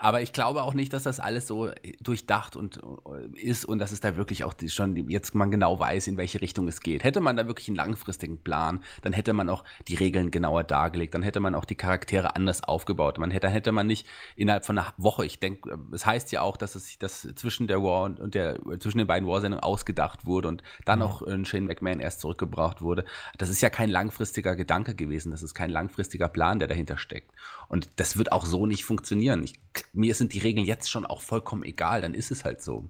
aber 0.04 0.20
ich 0.20 0.34
glaube 0.34 0.62
auch 0.64 0.74
nicht, 0.74 0.92
dass 0.92 1.04
das 1.04 1.18
alles 1.18 1.46
so 1.46 1.68
äh, 1.68 1.92
durchdacht 1.98 2.56
und 2.56 2.76
äh, 2.76 3.40
ist 3.40 3.64
und 3.64 3.78
dass 3.78 3.90
es 3.90 4.00
da 4.00 4.18
wirklich 4.18 4.44
auch 4.44 4.52
schon 4.66 5.08
jetzt 5.08 5.34
man 5.34 5.50
genau 5.50 5.80
weiß, 5.80 6.08
in 6.08 6.18
welche 6.18 6.42
Richtung 6.42 6.68
es 6.68 6.80
geht. 6.80 7.04
Hätte 7.04 7.22
man 7.22 7.38
da 7.38 7.46
wirklich 7.46 7.68
einen 7.68 7.76
langfristigen 7.76 8.36
Plan, 8.36 8.84
dann 9.00 9.14
hätte 9.14 9.32
man 9.32 9.48
auch 9.48 9.64
die 9.88 9.94
Regeln 9.94 10.30
genauer 10.30 10.62
dargelegt, 10.62 11.14
dann 11.14 11.22
hätte 11.22 11.40
man 11.40 11.54
auch 11.54 11.64
die 11.64 11.74
Charaktere 11.74 12.36
anders 12.36 12.62
aufgebaut. 12.62 13.16
Man 13.16 13.30
hätte, 13.30 13.46
dann 13.46 13.52
hätte 13.52 13.72
man 13.72 13.86
nicht 13.86 14.06
innerhalb 14.36 14.66
von 14.66 14.76
einer 14.76 14.92
Woche, 14.98 15.24
ich 15.24 15.40
denke, 15.40 15.70
äh, 15.70 15.76
es 15.94 16.04
heißt 16.04 16.32
ja 16.32 16.42
auch, 16.42 16.58
dass 16.58 16.74
es 16.74 16.98
das 16.98 17.26
zwischen 17.34 17.66
der 17.66 17.82
War 17.82 18.02
und 18.04 18.34
der 18.34 18.58
zwischen 18.80 18.98
den 18.98 19.06
beiden 19.06 19.26
War-Sendungen 19.26 19.64
ausgedacht 19.64 20.26
wurde 20.26 20.48
und 20.48 20.62
dann 20.84 20.98
mhm. 20.98 21.04
auch 21.06 21.26
äh, 21.26 21.42
Shane 21.46 21.64
McMahon 21.64 22.00
erst 22.00 22.20
zurückgebracht 22.20 22.82
wurde. 22.82 23.06
Das 23.38 23.48
ist 23.48 23.62
ja 23.62 23.70
kein 23.70 23.88
langfristiger 23.88 24.54
Gedanke 24.54 24.94
gewesen, 24.94 25.30
das 25.30 25.42
ist 25.42 25.54
kein 25.54 25.70
langfristiger 25.70 26.28
Plan, 26.28 26.58
der 26.58 26.68
dahinter 26.68 26.98
steckt. 26.98 27.30
Und 27.68 27.90
das 27.96 28.16
wird 28.16 28.32
auch 28.32 28.46
so 28.46 28.66
nicht 28.66 28.84
funktionieren. 28.84 29.42
Ich 29.42 29.60
mir 29.92 30.14
sind 30.14 30.32
die 30.32 30.38
Regeln 30.38 30.66
jetzt 30.66 30.90
schon 30.90 31.06
auch 31.06 31.20
vollkommen 31.20 31.62
egal, 31.62 32.02
dann 32.02 32.14
ist 32.14 32.30
es 32.30 32.44
halt 32.44 32.62
so. 32.62 32.88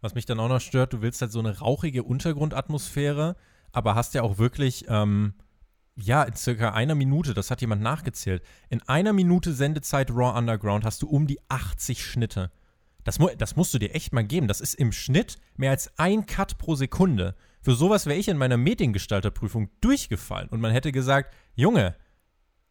Was 0.00 0.14
mich 0.14 0.26
dann 0.26 0.40
auch 0.40 0.48
noch 0.48 0.60
stört, 0.60 0.92
du 0.92 1.00
willst 1.00 1.20
halt 1.20 1.32
so 1.32 1.38
eine 1.38 1.60
rauchige 1.60 2.02
Untergrundatmosphäre, 2.02 3.36
aber 3.70 3.94
hast 3.94 4.14
ja 4.14 4.22
auch 4.22 4.38
wirklich, 4.38 4.84
ähm, 4.88 5.34
ja, 5.96 6.22
in 6.24 6.34
circa 6.34 6.72
einer 6.72 6.94
Minute, 6.94 7.34
das 7.34 7.50
hat 7.50 7.60
jemand 7.60 7.82
nachgezählt, 7.82 8.42
in 8.68 8.82
einer 8.88 9.12
Minute 9.12 9.52
Sendezeit 9.52 10.10
Raw 10.10 10.36
Underground 10.36 10.84
hast 10.84 11.02
du 11.02 11.08
um 11.08 11.26
die 11.26 11.38
80 11.48 12.04
Schnitte. 12.04 12.50
Das, 13.04 13.18
mu 13.18 13.28
das 13.36 13.56
musst 13.56 13.74
du 13.74 13.78
dir 13.78 13.94
echt 13.94 14.12
mal 14.12 14.24
geben. 14.24 14.48
Das 14.48 14.60
ist 14.60 14.74
im 14.74 14.92
Schnitt 14.92 15.38
mehr 15.56 15.70
als 15.70 15.98
ein 15.98 16.26
Cut 16.26 16.58
pro 16.58 16.74
Sekunde. 16.74 17.34
Für 17.60 17.74
sowas 17.74 18.06
wäre 18.06 18.18
ich 18.18 18.28
in 18.28 18.38
meiner 18.38 18.56
Mediengestalterprüfung 18.56 19.70
durchgefallen 19.80 20.48
und 20.48 20.60
man 20.60 20.72
hätte 20.72 20.92
gesagt, 20.92 21.34
Junge, 21.54 21.94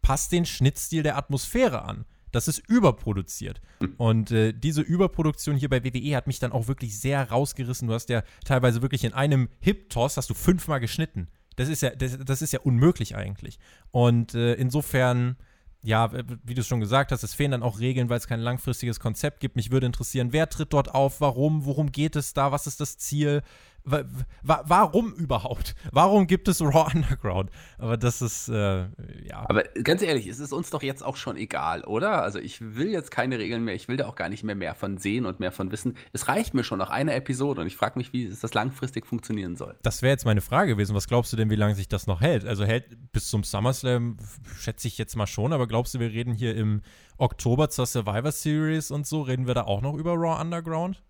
pass 0.02 0.30
den 0.30 0.46
Schnittstil 0.46 1.04
der 1.04 1.18
Atmosphäre 1.18 1.84
an. 1.84 2.06
Das 2.32 2.48
ist 2.48 2.60
überproduziert. 2.70 3.62
Hm. 3.80 3.94
Und 3.98 4.32
äh, 4.32 4.54
diese 4.54 4.82
Überproduktion 4.82 5.56
hier 5.56 5.70
bei 5.70 5.84
WWE 5.84 6.16
hat 6.16 6.28
mich 6.28 6.40
dann 6.40 6.52
auch 6.52 6.68
wirklich 6.68 7.00
sehr 7.00 7.30
rausgerissen. 7.30 7.88
Du 7.88 7.94
hast 7.94 8.10
ja 8.10 8.24
teilweise 8.46 8.82
wirklich 8.82 9.04
in 9.04 9.14
einem 9.14 9.50
Hip-Toss 9.60 10.18
hast 10.18 10.30
du 10.30 10.34
fünfmal 10.34 10.80
geschnitten. 10.80 11.28
Das 11.58 11.68
ist 11.68 11.82
ja, 11.82 11.90
das, 11.90 12.18
das 12.18 12.42
ist 12.42 12.54
ja 12.54 12.62
unmöglich 12.62 13.16
eigentlich. 13.16 13.60
Und 13.92 14.34
äh, 14.34 14.54
insofern, 14.54 15.36
ja, 15.84 16.10
wie 16.44 16.54
du 16.54 16.62
es 16.62 16.68
schon 16.68 16.80
gesagt 16.80 17.12
hast, 17.12 17.24
es 17.24 17.34
fehlen 17.34 17.52
dann 17.52 17.64
auch 17.64 17.80
Regeln, 17.80 18.10
weil 18.10 18.18
es 18.18 18.28
kein 18.28 18.40
langfristiges 18.40 19.00
Konzept 19.00 19.42
gibt. 19.42 19.58
Mich 19.58 19.70
würde 19.70 19.86
interessieren, 19.86 20.32
wer 20.32 20.50
tritt 20.50 20.72
dort 20.72 20.94
auf, 20.94 21.20
warum, 21.20 21.66
worum 21.66 21.92
geht 21.92 22.16
es 22.16 22.34
da, 22.34 22.52
was 22.54 22.68
ist 22.68 22.80
das 22.80 22.98
Ziel? 22.98 23.42
Warum 23.84 25.13
überhaupt? 25.13 25.76
Warum 25.91 26.28
gibt 26.28 26.48
es 26.48 26.62
Raw 26.62 26.91
Underground? 26.94 27.50
Aber 27.78 27.98
das 27.98 28.22
ist, 28.22 28.50
äh, 28.50 28.84
ja. 29.26 29.46
Aber 29.50 29.63
ganz 29.84 30.02
ehrlich, 30.02 30.28
es 30.28 30.39
ist 30.39 30.54
uns 30.54 30.70
doch 30.70 30.84
jetzt 30.84 31.04
auch 31.04 31.15
schon 31.15 31.38
egal, 31.38 31.84
oder? 31.84 32.22
Also 32.22 32.39
ich 32.39 32.62
will 32.62 32.89
jetzt 32.89 33.12
keine 33.12 33.39
Regeln 33.39 33.63
mehr, 33.63 33.76
ich 33.76 33.88
will 33.88 33.98
da 33.98 34.08
auch 34.08 34.15
gar 34.15 34.30
nicht 34.30 34.44
mehr 34.44 34.56
mehr 34.56 34.76
von 34.76 34.98
sehen 34.98 35.26
und 35.26 35.39
mehr 35.39 35.52
von 35.52 35.72
wissen. 35.72 35.96
Es 36.13 36.28
reicht 36.28 36.54
mir 36.54 36.63
schon 36.63 36.80
nach 36.80 36.89
einer 36.89 37.15
Episode 37.15 37.62
und 37.62 37.67
ich 37.67 37.76
frage 37.76 37.98
mich, 37.98 38.13
wie 38.13 38.26
es 38.26 38.39
das 38.39 38.54
langfristig 38.54 39.06
funktionieren 39.06 39.56
soll. 39.56 39.76
Das 39.82 40.02
wäre 40.02 40.12
jetzt 40.12 40.26
meine 40.26 40.41
Frage 40.41 40.72
gewesen. 40.72 40.96
Was 40.96 41.08
glaubst 41.08 41.34
du 41.34 41.38
denn, 41.38 41.50
wie 41.50 41.56
lange 41.56 41.76
sich 41.76 41.88
das 41.88 42.08
noch 42.08 42.22
hält? 42.22 42.46
Also 42.46 42.65
hält 42.65 43.12
bis 43.12 43.30
zum 43.30 43.44
SummerSlam, 43.44 44.17
schätze 44.60 44.88
ich 44.88 44.98
jetzt 44.98 45.15
mal 45.15 45.28
schon, 45.28 45.54
aber 45.54 45.67
glaubst 45.67 45.94
du, 45.94 46.00
wir 46.00 46.12
reden 46.12 46.34
hier 46.34 46.56
im 46.56 46.82
Oktober 47.17 47.70
zur 47.70 47.86
Survivor 47.86 48.32
Series 48.32 48.91
und 48.91 49.06
so, 49.06 49.22
reden 49.22 49.48
wir 49.48 49.54
da 49.54 49.63
auch 49.63 49.82
noch 49.82 49.96
über 49.96 50.13
Raw 50.13 50.41
Underground? 50.41 51.04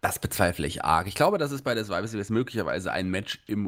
Das 0.00 0.20
bezweifle 0.20 0.66
ich 0.66 0.84
arg. 0.84 1.08
Ich 1.08 1.14
glaube, 1.14 1.38
dass 1.38 1.50
es 1.50 1.62
bei 1.62 1.74
der 1.74 1.84
Survivor 1.84 2.06
Series 2.06 2.30
möglicherweise 2.30 2.92
ein 2.92 3.10
Match 3.10 3.42
im 3.46 3.66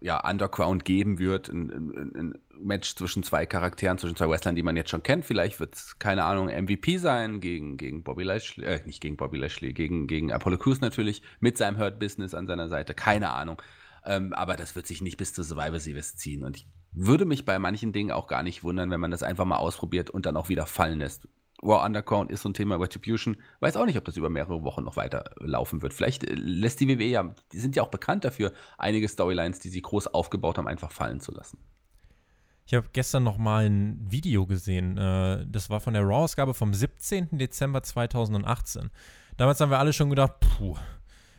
ja, 0.00 0.28
Underground 0.28 0.86
geben 0.86 1.18
wird. 1.18 1.48
Ein, 1.48 1.70
ein, 1.70 2.12
ein, 2.16 2.38
Match 2.62 2.94
zwischen 2.94 3.22
zwei 3.22 3.46
Charakteren, 3.46 3.96
zwischen 3.96 4.16
zwei 4.16 4.28
Wrestlern, 4.28 4.54
die 4.54 4.62
man 4.62 4.76
jetzt 4.76 4.90
schon 4.90 5.02
kennt. 5.02 5.24
Vielleicht 5.24 5.60
wird 5.60 5.74
es, 5.74 5.98
keine 5.98 6.24
Ahnung, 6.24 6.48
MVP 6.48 6.98
sein 6.98 7.40
gegen, 7.40 7.78
gegen 7.78 8.02
Bobby 8.02 8.22
Lashley, 8.22 8.66
äh, 8.66 8.82
nicht 8.84 9.00
gegen 9.00 9.16
Bobby 9.16 9.38
Lashley, 9.38 9.72
gegen, 9.72 10.06
gegen 10.06 10.30
Apollo 10.30 10.58
Crews 10.58 10.80
natürlich, 10.82 11.22
mit 11.40 11.56
seinem 11.56 11.78
Hurt 11.78 11.98
Business 11.98 12.34
an 12.34 12.46
seiner 12.46 12.68
Seite. 12.68 12.92
Keine 12.92 13.30
Ahnung. 13.30 13.62
Ähm, 14.04 14.34
aber 14.34 14.56
das 14.56 14.76
wird 14.76 14.86
sich 14.86 15.00
nicht 15.00 15.16
bis 15.16 15.32
zur 15.32 15.44
Survivor 15.44 15.80
Series 15.80 16.16
ziehen. 16.16 16.44
Und 16.44 16.58
ich 16.58 16.66
würde 16.92 17.24
mich 17.24 17.46
bei 17.46 17.58
manchen 17.58 17.92
Dingen 17.92 18.10
auch 18.10 18.26
gar 18.26 18.42
nicht 18.42 18.62
wundern, 18.62 18.90
wenn 18.90 19.00
man 19.00 19.10
das 19.10 19.22
einfach 19.22 19.46
mal 19.46 19.56
ausprobiert 19.56 20.10
und 20.10 20.26
dann 20.26 20.36
auch 20.36 20.50
wieder 20.50 20.66
fallen 20.66 20.98
lässt 20.98 21.28
War 21.62 21.84
Underground 21.84 22.30
ist 22.30 22.42
so 22.42 22.48
ein 22.48 22.54
Thema, 22.54 22.76
Retribution. 22.76 23.36
Weiß 23.60 23.76
auch 23.76 23.86
nicht, 23.86 23.98
ob 23.98 24.04
das 24.04 24.16
über 24.16 24.30
mehrere 24.30 24.62
Wochen 24.62 24.84
noch 24.84 24.96
weiter 24.96 25.30
laufen 25.38 25.82
wird. 25.82 25.92
Vielleicht 25.92 26.24
äh, 26.24 26.34
lässt 26.34 26.80
die 26.80 26.88
WWE 26.88 27.04
ja, 27.04 27.34
die 27.52 27.58
sind 27.58 27.76
ja 27.76 27.82
auch 27.82 27.90
bekannt 27.90 28.24
dafür, 28.24 28.52
einige 28.78 29.08
Storylines, 29.08 29.58
die 29.58 29.68
sie 29.68 29.82
groß 29.82 30.08
aufgebaut 30.08 30.58
haben, 30.58 30.68
einfach 30.68 30.90
fallen 30.90 31.20
zu 31.20 31.32
lassen. 31.32 31.58
Ich 32.66 32.74
habe 32.74 32.86
gestern 32.92 33.24
noch 33.24 33.36
mal 33.36 33.66
ein 33.66 33.98
Video 34.10 34.46
gesehen. 34.46 34.96
Äh, 34.96 35.44
das 35.48 35.70
war 35.70 35.80
von 35.80 35.92
der 35.92 36.04
Raw-Ausgabe 36.04 36.54
vom 36.54 36.72
17. 36.72 37.36
Dezember 37.38 37.82
2018. 37.82 38.90
Damals 39.36 39.60
haben 39.60 39.70
wir 39.70 39.78
alle 39.78 39.92
schon 39.92 40.08
gedacht, 40.08 40.34
puh, 40.40 40.76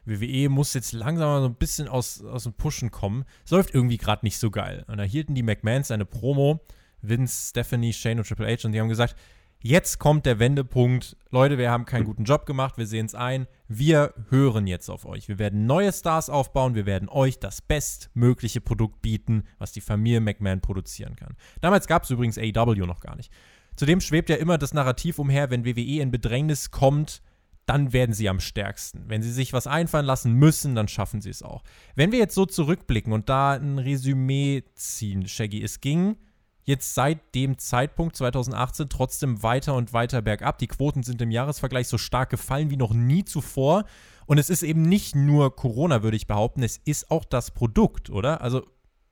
WWE 0.06 0.50
muss 0.50 0.74
jetzt 0.74 0.92
langsam 0.92 1.30
mal 1.30 1.42
so 1.42 1.48
ein 1.48 1.56
bisschen 1.56 1.88
aus, 1.88 2.24
aus 2.24 2.44
dem 2.44 2.54
Pushen 2.54 2.92
kommen. 2.92 3.26
Es 3.46 3.52
läuft 3.52 3.74
irgendwie 3.74 3.98
gerade 3.98 4.26
nicht 4.26 4.40
so 4.40 4.52
geil. 4.52 4.84
Und 4.88 4.98
da 4.98 5.04
hielten 5.04 5.36
die 5.36 5.44
McMahons 5.44 5.92
eine 5.92 6.06
Promo, 6.06 6.60
Vince, 7.02 7.50
Stephanie, 7.50 7.94
Shane 7.94 8.20
und 8.20 8.28
Triple 8.28 8.48
H, 8.48 8.66
und 8.66 8.74
die 8.74 8.80
haben 8.80 8.90
gesagt, 8.90 9.16
jetzt 9.62 10.00
kommt 10.00 10.26
der 10.26 10.40
Wendepunkt. 10.40 11.18
Leute, 11.30 11.58
wir 11.58 11.72
haben 11.72 11.86
keinen 11.86 12.06
guten 12.06 12.24
Job 12.24 12.46
gemacht, 12.46 12.78
wir 12.78 12.88
sehen 12.88 13.06
es 13.06 13.16
ein. 13.16 13.48
Wir 13.68 14.14
hören 14.30 14.68
jetzt 14.68 14.90
auf 14.90 15.06
euch. 15.06 15.28
Wir 15.28 15.40
werden 15.40 15.66
neue 15.66 15.94
Stars 15.94 16.30
aufbauen, 16.30 16.76
wir 16.76 16.86
werden 16.86 17.10
euch 17.10 17.40
das 17.40 17.62
bestmögliche 17.62 18.62
Produkt 18.62 19.02
bieten, 19.02 19.44
was 19.58 19.72
die 19.72 19.82
Familie 19.82 20.22
McMahon 20.22 20.62
produzieren 20.62 21.16
kann. 21.16 21.36
Damals 21.62 21.88
gab 21.88 22.04
es 22.04 22.10
übrigens 22.10 22.38
AEW 22.38 22.86
noch 22.86 23.00
gar 23.00 23.16
nicht. 23.16 23.32
Zudem 23.76 24.02
schwebt 24.02 24.30
ja 24.30 24.36
immer 24.36 24.58
das 24.58 24.74
Narrativ 24.74 25.20
umher, 25.20 25.50
wenn 25.50 25.66
WWE 25.66 26.02
in 26.02 26.12
Bedrängnis 26.12 26.72
kommt, 26.72 27.22
dann 27.66 27.94
werden 27.94 28.14
sie 28.14 28.28
am 28.28 28.40
stärksten. 28.40 29.06
Wenn 29.08 29.22
sie 29.22 29.32
sich 29.32 29.54
was 29.54 29.68
einfallen 29.68 30.06
lassen 30.06 30.34
müssen, 30.34 30.76
dann 30.76 30.88
schaffen 30.88 31.22
sie 31.22 31.30
es 31.30 31.44
auch. 31.44 31.64
Wenn 31.96 32.12
wir 32.12 32.20
jetzt 32.20 32.36
so 32.36 32.46
zurückblicken 32.46 33.14
und 33.14 33.30
da 33.30 33.54
ein 33.54 33.78
Resümee 33.78 34.64
ziehen, 34.74 35.28
Shaggy, 35.28 35.64
es 35.64 35.80
ging 35.80 36.18
jetzt 36.64 36.94
seit 36.94 37.34
dem 37.36 37.58
Zeitpunkt 37.58 38.16
2018 38.16 38.90
trotzdem 38.90 39.44
weiter 39.44 39.76
und 39.76 39.94
weiter 39.94 40.22
bergab. 40.22 40.58
Die 40.60 40.68
Quoten 40.68 41.04
sind 41.04 41.22
im 41.22 41.32
Jahresvergleich 41.32 41.88
so 41.88 41.98
stark 41.98 42.30
gefallen 42.30 42.70
wie 42.70 42.78
noch 42.78 42.94
nie 42.94 43.26
zuvor. 43.26 43.86
Und 44.26 44.38
es 44.38 44.50
ist 44.50 44.64
eben 44.64 44.84
nicht 44.84 45.16
nur 45.16 45.56
Corona, 45.56 46.04
würde 46.04 46.18
ich 46.18 46.28
behaupten, 46.28 46.64
es 46.64 46.78
ist 46.78 47.12
auch 47.12 47.26
das 47.26 47.52
Produkt, 47.52 48.10
oder? 48.10 48.42
Also 48.42 48.66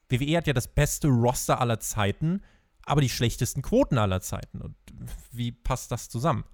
WWE 0.09 0.37
hat 0.37 0.47
ja 0.47 0.53
das 0.53 0.67
beste 0.67 1.07
Roster 1.07 1.59
aller 1.59 1.79
Zeiten, 1.79 2.41
aber 2.85 3.01
die 3.01 3.09
schlechtesten 3.09 3.61
Quoten 3.61 3.97
aller 3.97 4.21
Zeiten. 4.21 4.61
Und 4.61 4.75
wie 5.31 5.51
passt 5.51 5.91
das 5.91 6.09
zusammen? 6.09 6.45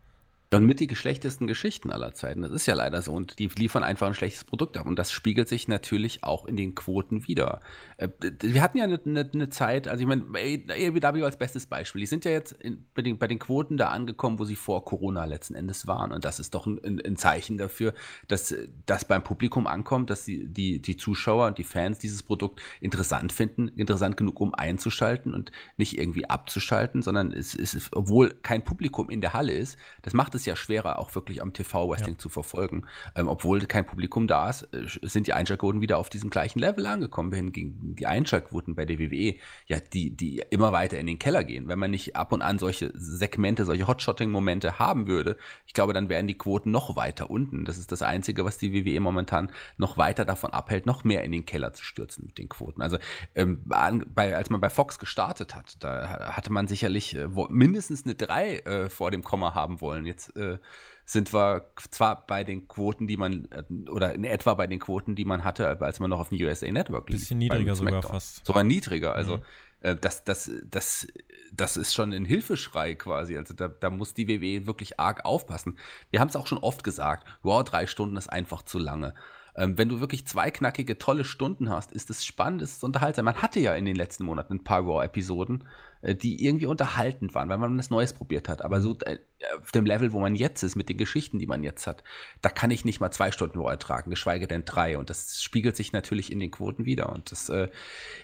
Und 0.55 0.65
mit 0.65 0.79
die 0.79 0.87
geschlechtesten 0.87 1.47
Geschichten 1.47 1.91
aller 1.91 2.13
Zeiten. 2.13 2.41
Das 2.41 2.51
ist 2.51 2.65
ja 2.65 2.75
leider 2.75 3.01
so. 3.01 3.11
Und 3.11 3.39
die 3.39 3.47
liefern 3.47 3.83
einfach 3.83 4.07
ein 4.07 4.13
schlechtes 4.13 4.45
Produkt 4.45 4.77
ab. 4.77 4.85
Und 4.85 4.97
das 4.97 5.11
spiegelt 5.11 5.49
sich 5.49 5.67
natürlich 5.67 6.23
auch 6.23 6.45
in 6.45 6.55
den 6.55 6.75
Quoten 6.75 7.27
wieder. 7.27 7.59
Äh, 7.97 8.09
wir 8.41 8.61
hatten 8.61 8.77
ja 8.77 8.85
eine, 8.85 8.99
eine, 9.05 9.29
eine 9.33 9.49
Zeit, 9.49 9.87
also 9.87 10.01
ich 10.01 10.07
meine, 10.07 10.23
AEW 10.33 11.25
als 11.25 11.37
bestes 11.37 11.65
Beispiel. 11.65 11.99
Die 11.99 12.05
sind 12.05 12.23
ja 12.23 12.31
jetzt 12.31 12.53
in, 12.53 12.85
bei, 12.93 13.01
den, 13.01 13.17
bei, 13.17 13.27
den, 13.27 13.39
Quoten 13.39 13.75
da 13.75 13.89
angekommen, 13.89 14.39
wo 14.39 14.45
sie 14.45 14.55
vor 14.55 14.85
Corona 14.85 15.25
letzten 15.25 15.55
Endes 15.55 15.87
waren. 15.87 16.11
Und 16.11 16.23
das 16.23 16.39
ist 16.39 16.55
doch 16.55 16.67
ein, 16.67 17.01
ein 17.05 17.17
Zeichen 17.17 17.57
dafür, 17.57 17.93
dass 18.27 18.55
das 18.85 19.05
beim 19.05 19.23
Publikum 19.23 19.67
ankommt, 19.67 20.09
dass 20.09 20.23
die, 20.23 20.47
die, 20.47 20.81
die 20.81 20.95
Zuschauer 20.95 21.47
und 21.47 21.57
die 21.57 21.63
Fans 21.63 21.99
dieses 21.99 22.23
Produkt 22.23 22.61
interessant 22.79 23.33
finden, 23.33 23.67
interessant 23.67 24.15
genug, 24.15 24.39
um 24.39 24.53
einzuschalten 24.53 25.33
und 25.33 25.51
nicht 25.75 25.97
irgendwie 25.97 26.29
abzuschalten, 26.29 27.01
sondern 27.01 27.31
es, 27.33 27.53
es 27.55 27.73
ist, 27.73 27.89
obwohl 27.93 28.29
kein 28.41 28.63
Publikum 28.63 29.09
in 29.09 29.19
der 29.19 29.33
Halle 29.33 29.51
ist, 29.51 29.77
das 30.01 30.13
macht 30.13 30.33
es 30.35 30.44
ja 30.45 30.55
schwerer, 30.55 30.99
auch 30.99 31.13
wirklich 31.15 31.41
am 31.41 31.53
TV-Wrestling 31.53 32.15
ja. 32.15 32.19
zu 32.19 32.29
verfolgen. 32.29 32.85
Ähm, 33.15 33.27
obwohl 33.27 33.61
kein 33.61 33.85
Publikum 33.85 34.27
da 34.27 34.49
ist, 34.49 34.63
äh, 34.73 34.85
sind 35.01 35.27
die 35.27 35.33
Einschaltquoten 35.33 35.81
wieder 35.81 35.97
auf 35.97 36.09
diesem 36.09 36.29
gleichen 36.29 36.59
Level 36.59 36.85
angekommen, 36.85 37.31
hingegen 37.33 37.95
die 37.95 38.07
Einschaltquoten 38.07 38.75
bei 38.75 38.85
der 38.85 38.99
WWE, 38.99 39.35
ja, 39.67 39.79
die, 39.79 40.15
die 40.15 40.43
immer 40.49 40.71
weiter 40.71 40.99
in 40.99 41.07
den 41.07 41.19
Keller 41.19 41.43
gehen. 41.43 41.67
Wenn 41.67 41.79
man 41.79 41.91
nicht 41.91 42.15
ab 42.15 42.31
und 42.31 42.41
an 42.41 42.59
solche 42.59 42.91
Segmente, 42.93 43.65
solche 43.65 43.87
Hotshotting-Momente 43.87 44.79
haben 44.79 45.07
würde, 45.07 45.37
ich 45.65 45.73
glaube, 45.73 45.93
dann 45.93 46.09
wären 46.09 46.27
die 46.27 46.37
Quoten 46.37 46.71
noch 46.71 46.95
weiter 46.95 47.29
unten. 47.29 47.65
Das 47.65 47.77
ist 47.77 47.91
das 47.91 48.01
Einzige, 48.01 48.45
was 48.45 48.57
die 48.57 48.73
WWE 48.73 48.99
momentan 48.99 49.51
noch 49.77 49.97
weiter 49.97 50.25
davon 50.25 50.51
abhält, 50.51 50.85
noch 50.85 51.03
mehr 51.03 51.23
in 51.23 51.31
den 51.31 51.45
Keller 51.45 51.73
zu 51.73 51.83
stürzen 51.83 52.25
mit 52.25 52.37
den 52.37 52.49
Quoten. 52.49 52.81
Also 52.81 52.97
ähm, 53.35 53.61
bei, 53.65 54.35
als 54.35 54.49
man 54.49 54.61
bei 54.61 54.69
Fox 54.69 54.99
gestartet 54.99 55.55
hat, 55.55 55.83
da 55.83 56.31
hatte 56.35 56.51
man 56.51 56.67
sicherlich 56.67 57.15
äh, 57.15 57.27
mindestens 57.49 58.05
eine 58.05 58.15
3 58.15 58.57
äh, 58.57 58.89
vor 58.89 59.11
dem 59.11 59.23
Komma 59.23 59.53
haben 59.53 59.81
wollen. 59.81 60.05
Jetzt 60.05 60.34
äh, 60.35 60.57
sind 61.05 61.33
wir 61.33 61.69
zwar 61.91 62.25
bei 62.25 62.43
den 62.43 62.67
Quoten, 62.67 63.07
die 63.07 63.17
man, 63.17 63.47
äh, 63.51 63.89
oder 63.89 64.13
in 64.13 64.23
etwa 64.23 64.55
bei 64.55 64.67
den 64.67 64.79
Quoten, 64.79 65.15
die 65.15 65.25
man 65.25 65.43
hatte, 65.43 65.79
als 65.81 65.99
man 65.99 66.09
noch 66.09 66.19
auf 66.19 66.29
dem 66.29 66.41
USA 66.41 66.71
Network 66.71 67.09
lief. 67.09 67.19
Bisschen 67.19 67.37
niedriger 67.37 67.75
sogar 67.75 68.01
fast. 68.01 68.45
Sogar 68.45 68.63
niedriger, 68.63 69.13
also 69.13 69.37
mhm. 69.37 69.43
äh, 69.81 69.95
das, 69.95 70.23
das, 70.23 70.49
das, 70.63 71.07
das 71.53 71.77
ist 71.77 71.93
schon 71.93 72.11
ein 72.11 72.25
Hilfeschrei 72.25 72.95
quasi. 72.95 73.37
Also 73.37 73.53
da, 73.53 73.67
da 73.67 73.89
muss 73.89 74.13
die 74.13 74.27
WWE 74.27 74.65
wirklich 74.65 74.99
arg 74.99 75.25
aufpassen. 75.25 75.77
Wir 76.09 76.19
haben 76.19 76.29
es 76.29 76.35
auch 76.35 76.47
schon 76.47 76.57
oft 76.57 76.83
gesagt, 76.83 77.27
wow, 77.43 77.63
drei 77.63 77.85
Stunden 77.85 78.17
ist 78.17 78.29
einfach 78.29 78.63
zu 78.63 78.79
lange. 78.79 79.13
Ähm, 79.55 79.77
wenn 79.77 79.89
du 79.89 79.99
wirklich 79.99 80.27
zwei 80.27 80.51
knackige, 80.51 80.97
tolle 80.97 81.23
Stunden 81.23 81.69
hast, 81.69 81.91
ist 81.91 82.09
es 82.09 82.25
spannend, 82.25 82.61
ist 82.61 82.77
es 82.77 82.83
unterhaltsam. 82.83 83.25
Man 83.25 83.41
hatte 83.41 83.59
ja 83.59 83.73
in 83.75 83.85
den 83.85 83.95
letzten 83.95 84.25
Monaten 84.25 84.55
ein 84.55 84.63
paar 84.63 84.81
Raw-Episoden, 84.81 85.63
äh, 86.01 86.15
die 86.15 86.43
irgendwie 86.45 86.65
unterhaltend 86.65 87.33
waren, 87.33 87.47
weil 87.49 87.57
man 87.57 87.77
was 87.77 87.89
Neues 87.89 88.13
probiert 88.13 88.49
hat. 88.49 88.61
Aber 88.61 88.81
so 88.81 88.97
äh, 89.05 89.17
auf 89.61 89.71
dem 89.71 89.85
Level, 89.85 90.11
wo 90.11 90.19
man 90.19 90.35
jetzt 90.35 90.63
ist, 90.63 90.75
mit 90.75 90.89
den 90.89 90.97
Geschichten, 90.97 91.39
die 91.39 91.47
man 91.47 91.63
jetzt 91.63 91.87
hat, 91.87 92.03
da 92.41 92.49
kann 92.49 92.71
ich 92.71 92.83
nicht 92.83 92.99
mal 92.99 93.11
zwei 93.11 93.31
Stunden 93.31 93.59
Raw 93.59 93.71
ertragen, 93.71 94.09
geschweige 94.09 94.47
denn 94.47 94.65
drei. 94.65 94.97
Und 94.97 95.09
das 95.09 95.41
spiegelt 95.41 95.77
sich 95.77 95.93
natürlich 95.93 96.31
in 96.31 96.39
den 96.39 96.51
Quoten 96.51 96.85
wieder. 96.85 97.09
Und 97.09 97.31
das 97.31 97.49
äh, 97.49 97.69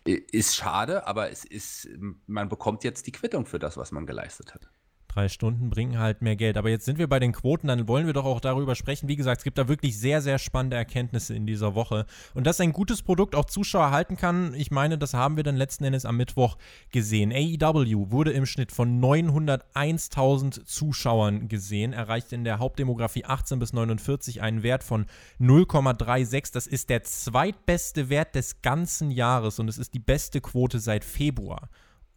ist 0.06 0.56
schade, 0.56 1.08
aber 1.08 1.32
es 1.32 1.46
ist, 1.46 1.88
man 2.28 2.50
bekommt 2.50 2.84
jetzt 2.84 3.08
die 3.08 3.12
Quittung 3.14 3.46
für 3.46 3.60
das, 3.60 3.78
was 3.78 3.92
man 3.92 4.06
geleistet 4.06 4.54
hat 4.54 4.70
drei 5.14 5.30
Stunden 5.30 5.70
bringen 5.70 6.00
halt 6.00 6.22
mehr 6.22 6.36
Geld. 6.36 6.58
Aber 6.58 6.70
jetzt 6.70 6.86
sind 6.86 6.98
wir 6.98 7.08
bei 7.08 7.20
den 7.20 7.34
Quoten, 7.34 7.68
dann 7.68 7.88
wollen 7.88 8.06
wir 8.06 8.14
doch 8.14 8.26
auch 8.26 8.40
darüber 8.40 8.76
sprechen. 8.76 9.08
Wie 9.08 9.16
gesagt, 9.16 9.40
es 9.40 9.44
gibt 9.44 9.58
da 9.58 9.68
wirklich 9.68 10.00
sehr, 10.00 10.22
sehr 10.22 10.40
spannende 10.40 10.78
Erkenntnisse 10.78 11.34
in 11.34 11.46
dieser 11.46 11.76
Woche. 11.76 12.06
Und 12.34 12.48
dass 12.48 12.60
ein 12.62 12.72
gutes 12.72 13.02
Produkt 13.02 13.36
auch 13.36 13.46
Zuschauer 13.46 13.92
halten 13.92 14.18
kann, 14.18 14.54
ich 14.54 14.72
meine, 14.72 14.98
das 14.98 15.14
haben 15.14 15.36
wir 15.36 15.44
dann 15.44 15.58
letzten 15.58 15.84
Endes 15.84 16.06
am 16.06 16.18
Mittwoch 16.18 16.58
gesehen. 16.92 17.32
AEW 17.32 18.12
wurde 18.12 18.32
im 18.32 18.46
Schnitt 18.46 18.72
von 18.72 19.02
901.000 19.02 20.66
Zuschauern 20.66 21.48
gesehen, 21.48 21.94
erreicht 21.94 22.32
in 22.34 22.44
der 22.44 22.60
Hauptdemografie 22.60 23.26
18 23.26 23.60
bis 23.60 23.74
49 23.74 24.42
einen 24.42 24.64
Wert 24.64 24.84
von 24.84 25.06
0,36. 25.40 26.54
Das 26.54 26.68
ist 26.68 26.90
der 26.90 27.04
zweitbeste 27.04 28.10
Wert 28.10 28.36
des 28.36 28.62
ganzen 28.62 29.12
Jahres 29.12 29.60
und 29.60 29.68
es 29.68 29.78
ist 29.78 29.94
die 29.94 30.00
beste 30.00 30.42
Quote 30.42 30.80
seit 30.80 31.04
Februar. 31.04 31.70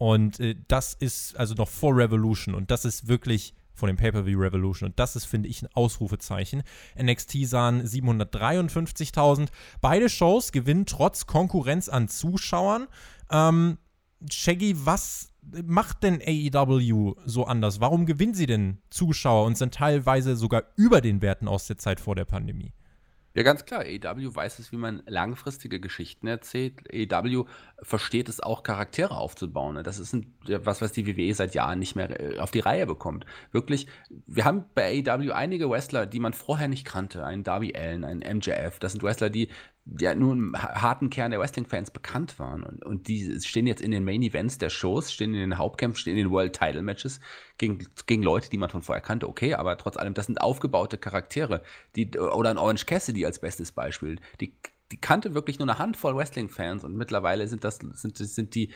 Und 0.05 0.39
äh, 0.39 0.55
das 0.69 0.93
ist 0.93 1.35
also 1.39 1.55
noch 1.55 1.71
vor 1.71 1.97
Revolution 1.97 2.55
und 2.55 2.71
das 2.71 2.85
ist 2.85 3.09
wirklich 3.09 3.55
von 3.73 3.87
dem 3.87 3.97
Pay-Per-View 3.97 4.39
Revolution. 4.39 4.91
Und 4.91 4.99
das 4.99 5.17
ist, 5.17 5.25
finde 5.25 5.49
ich, 5.49 5.63
ein 5.63 5.69
Ausrufezeichen. 5.73 6.63
NXT 7.03 7.47
sahen 7.47 7.83
753.000. 7.83 9.49
Beide 9.81 10.11
Shows 10.11 10.53
gewinnen 10.53 10.85
trotz 10.85 11.25
Konkurrenz 11.25 11.89
an 11.89 12.09
Zuschauern. 12.09 12.87
Ähm, 13.31 13.79
Shaggy, 14.31 14.77
was 14.85 15.31
macht 15.65 16.03
denn 16.03 16.21
AEW 16.21 17.15
so 17.25 17.47
anders? 17.47 17.81
Warum 17.81 18.05
gewinnen 18.05 18.35
sie 18.35 18.47
denn 18.47 18.83
Zuschauer 18.91 19.47
und 19.47 19.57
sind 19.57 19.73
teilweise 19.73 20.37
sogar 20.37 20.65
über 20.77 21.01
den 21.01 21.23
Werten 21.23 21.49
aus 21.49 21.67
der 21.67 21.79
Zeit 21.79 21.99
vor 21.99 22.15
der 22.15 22.27
Pandemie? 22.27 22.75
Ja, 23.37 23.43
ganz 23.43 23.65
klar. 23.65 23.81
AEW 23.81 24.35
weiß 24.35 24.61
es, 24.61 24.71
wie 24.71 24.77
man 24.77 25.03
langfristige 25.07 25.81
Geschichten 25.81 26.29
erzählt. 26.29 26.75
AEW 26.93 27.47
versteht 27.83 28.29
es 28.29 28.39
auch, 28.41 28.63
Charaktere 28.63 29.17
aufzubauen. 29.17 29.83
Das 29.83 29.99
ist 29.99 30.13
ein, 30.13 30.33
was, 30.47 30.81
was 30.81 30.93
die 30.93 31.05
WWE 31.07 31.35
seit 31.35 31.53
Jahren 31.55 31.81
nicht 31.81 31.97
mehr 31.97 32.21
äh, 32.21 32.39
auf 32.39 32.53
die 32.53 32.61
Reihe 32.61 32.87
bekommt. 32.87 33.27
Wirklich, 33.51 33.89
wir 34.09 34.45
haben 34.45 34.67
bei 34.77 35.03
AEW 35.05 35.33
einige 35.33 35.69
Wrestler, 35.69 36.07
die 36.07 36.21
man 36.21 36.33
vorher 36.33 36.69
nicht 36.69 36.85
kannte. 36.85 37.27
Ein 37.27 37.43
Darby 37.43 37.75
Allen, 37.75 38.05
ein 38.05 38.19
MJF. 38.19 38.79
Das 38.79 38.93
sind 38.93 39.03
Wrestler, 39.03 39.31
die 39.31 39.49
ja 39.87 40.15
nur 40.15 40.33
im 40.33 40.57
harten 40.57 41.11
Kern 41.11 41.31
der 41.31 41.41
Wrestling-Fans 41.41 41.91
bekannt 41.91 42.39
waren. 42.39 42.63
Und, 42.63 42.85
und 42.85 43.09
die 43.09 43.41
stehen 43.41 43.67
jetzt 43.67 43.83
in 43.83 43.91
den 43.91 44.05
Main-Events 44.05 44.59
der 44.59 44.71
Shows, 44.71 45.13
stehen 45.13 45.35
in 45.35 45.41
den 45.41 45.59
Hauptkämpfen, 45.59 46.01
stehen 46.01 46.17
in 46.17 46.25
den 46.25 46.31
World-Title-Matches 46.31 47.21
gegen, 47.59 47.87
gegen 48.07 48.23
Leute, 48.23 48.49
die 48.49 48.57
man 48.57 48.71
von 48.71 48.83
vorher 48.83 49.03
kannte. 49.03 49.29
Okay, 49.29 49.55
aber 49.55 49.77
trotz 49.77 49.97
allem, 49.97 50.15
das 50.15 50.27
sind 50.27 50.41
aufgebaute 50.41 50.97
Charaktere. 50.97 51.63
Die, 51.97 52.11
oder 52.19 52.51
ein 52.51 52.59
Orange 52.59 52.87
Cassidy 52.87 53.27
als 53.27 53.41
bestes 53.41 53.73
Beispiel. 53.73 54.21
Die, 54.41 54.55
die 54.91 55.01
kannte 55.01 55.35
wirklich 55.35 55.59
nur 55.59 55.69
eine 55.69 55.79
Handvoll 55.79 56.17
Wrestling-Fans 56.17 56.85
und 56.85 56.97
mittlerweile 56.97 57.47
sind 57.47 57.65
das 57.65 57.79
sind, 57.79 58.17
sind 58.17 58.55
die 58.55 58.71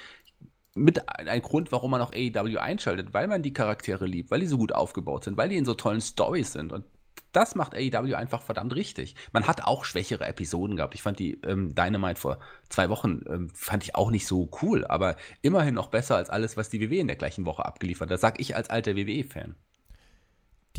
mit 0.75 1.09
ein 1.09 1.43
Grund, 1.43 1.73
warum 1.73 1.91
man 1.91 2.01
auch 2.01 2.13
AEW 2.13 2.59
einschaltet, 2.59 3.13
weil 3.13 3.27
man 3.27 3.43
die 3.43 3.53
Charaktere 3.53 4.07
liebt, 4.07 4.31
weil 4.31 4.41
die 4.41 4.47
so 4.47 4.59
gut 4.59 4.73
aufgebaut 4.73 5.25
sind, 5.25 5.37
weil 5.37 5.49
die 5.49 5.57
in 5.57 5.65
so 5.65 5.75
tollen 5.75 6.01
Stories 6.01 6.53
sind. 6.53 6.73
Und 6.73 6.85
das 7.33 7.55
macht 7.55 7.75
AEW 7.75 8.15
einfach 8.15 8.43
verdammt 8.43 8.75
richtig. 8.75 9.15
Man 9.33 9.47
hat 9.47 9.65
auch 9.65 9.85
schwächere 9.85 10.27
Episoden 10.27 10.77
gehabt. 10.77 10.95
Ich 10.95 11.03
fand 11.03 11.19
die 11.19 11.41
ähm, 11.43 11.75
Dynamite 11.75 12.21
vor 12.21 12.39
zwei 12.69 12.89
Wochen, 12.89 13.23
ähm, 13.29 13.51
fand 13.55 13.85
ich 13.85 13.95
auch 13.95 14.11
nicht 14.11 14.27
so 14.27 14.51
cool, 14.63 14.87
aber 14.87 15.17
immerhin 15.43 15.75
noch 15.75 15.89
besser 15.89 16.17
als 16.17 16.31
alles, 16.31 16.57
was 16.57 16.71
die 16.71 16.81
WWE 16.81 16.99
in 16.99 17.07
der 17.07 17.17
gleichen 17.17 17.45
Woche 17.45 17.65
abgeliefert 17.65 18.09
hat. 18.09 18.15
Das 18.15 18.21
sag 18.21 18.41
ich 18.41 18.57
als 18.57 18.71
alter 18.71 18.97
WWE-Fan. 18.97 19.55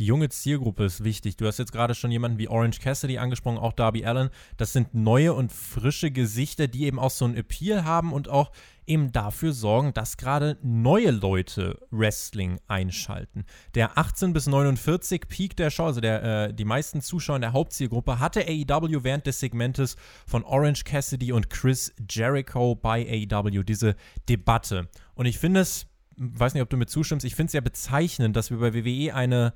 Die 0.00 0.06
junge 0.06 0.30
Zielgruppe 0.30 0.84
ist 0.84 1.04
wichtig. 1.04 1.36
Du 1.36 1.46
hast 1.46 1.58
jetzt 1.58 1.72
gerade 1.72 1.94
schon 1.94 2.10
jemanden 2.10 2.38
wie 2.38 2.48
Orange 2.48 2.80
Cassidy 2.80 3.18
angesprochen, 3.18 3.58
auch 3.58 3.74
Darby 3.74 4.06
Allen. 4.06 4.30
Das 4.56 4.72
sind 4.72 4.94
neue 4.94 5.34
und 5.34 5.52
frische 5.52 6.10
Gesichter, 6.10 6.68
die 6.68 6.86
eben 6.86 6.98
auch 6.98 7.10
so 7.10 7.26
einen 7.26 7.36
Appeal 7.36 7.84
haben 7.84 8.14
und 8.14 8.26
auch 8.26 8.50
eben 8.86 9.12
dafür 9.12 9.52
sorgen, 9.52 9.92
dass 9.92 10.16
gerade 10.16 10.56
neue 10.62 11.10
Leute 11.10 11.78
Wrestling 11.90 12.58
einschalten. 12.66 13.44
Der 13.74 13.98
18 13.98 14.32
bis 14.32 14.46
49 14.46 15.28
Peak 15.28 15.54
der 15.56 15.68
Show, 15.68 15.84
also 15.84 16.00
der, 16.00 16.22
äh, 16.48 16.54
die 16.54 16.64
meisten 16.64 17.02
Zuschauer 17.02 17.36
in 17.36 17.42
der 17.42 17.52
Hauptzielgruppe, 17.52 18.18
hatte 18.18 18.46
AEW 18.48 19.04
während 19.04 19.26
des 19.26 19.38
Segmentes 19.38 19.96
von 20.26 20.44
Orange 20.44 20.84
Cassidy 20.84 21.32
und 21.32 21.50
Chris 21.50 21.94
Jericho 22.08 22.74
bei 22.74 23.26
AEW 23.30 23.64
diese 23.64 23.96
Debatte. 24.30 24.88
Und 25.14 25.26
ich 25.26 25.38
finde 25.38 25.60
es, 25.60 25.86
weiß 26.16 26.54
nicht, 26.54 26.62
ob 26.62 26.70
du 26.70 26.78
mir 26.78 26.86
zustimmst, 26.86 27.26
ich 27.26 27.34
finde 27.34 27.48
es 27.48 27.52
ja 27.52 27.60
bezeichnend, 27.60 28.34
dass 28.34 28.50
wir 28.50 28.58
bei 28.60 28.72
WWE 28.72 29.14
eine 29.14 29.52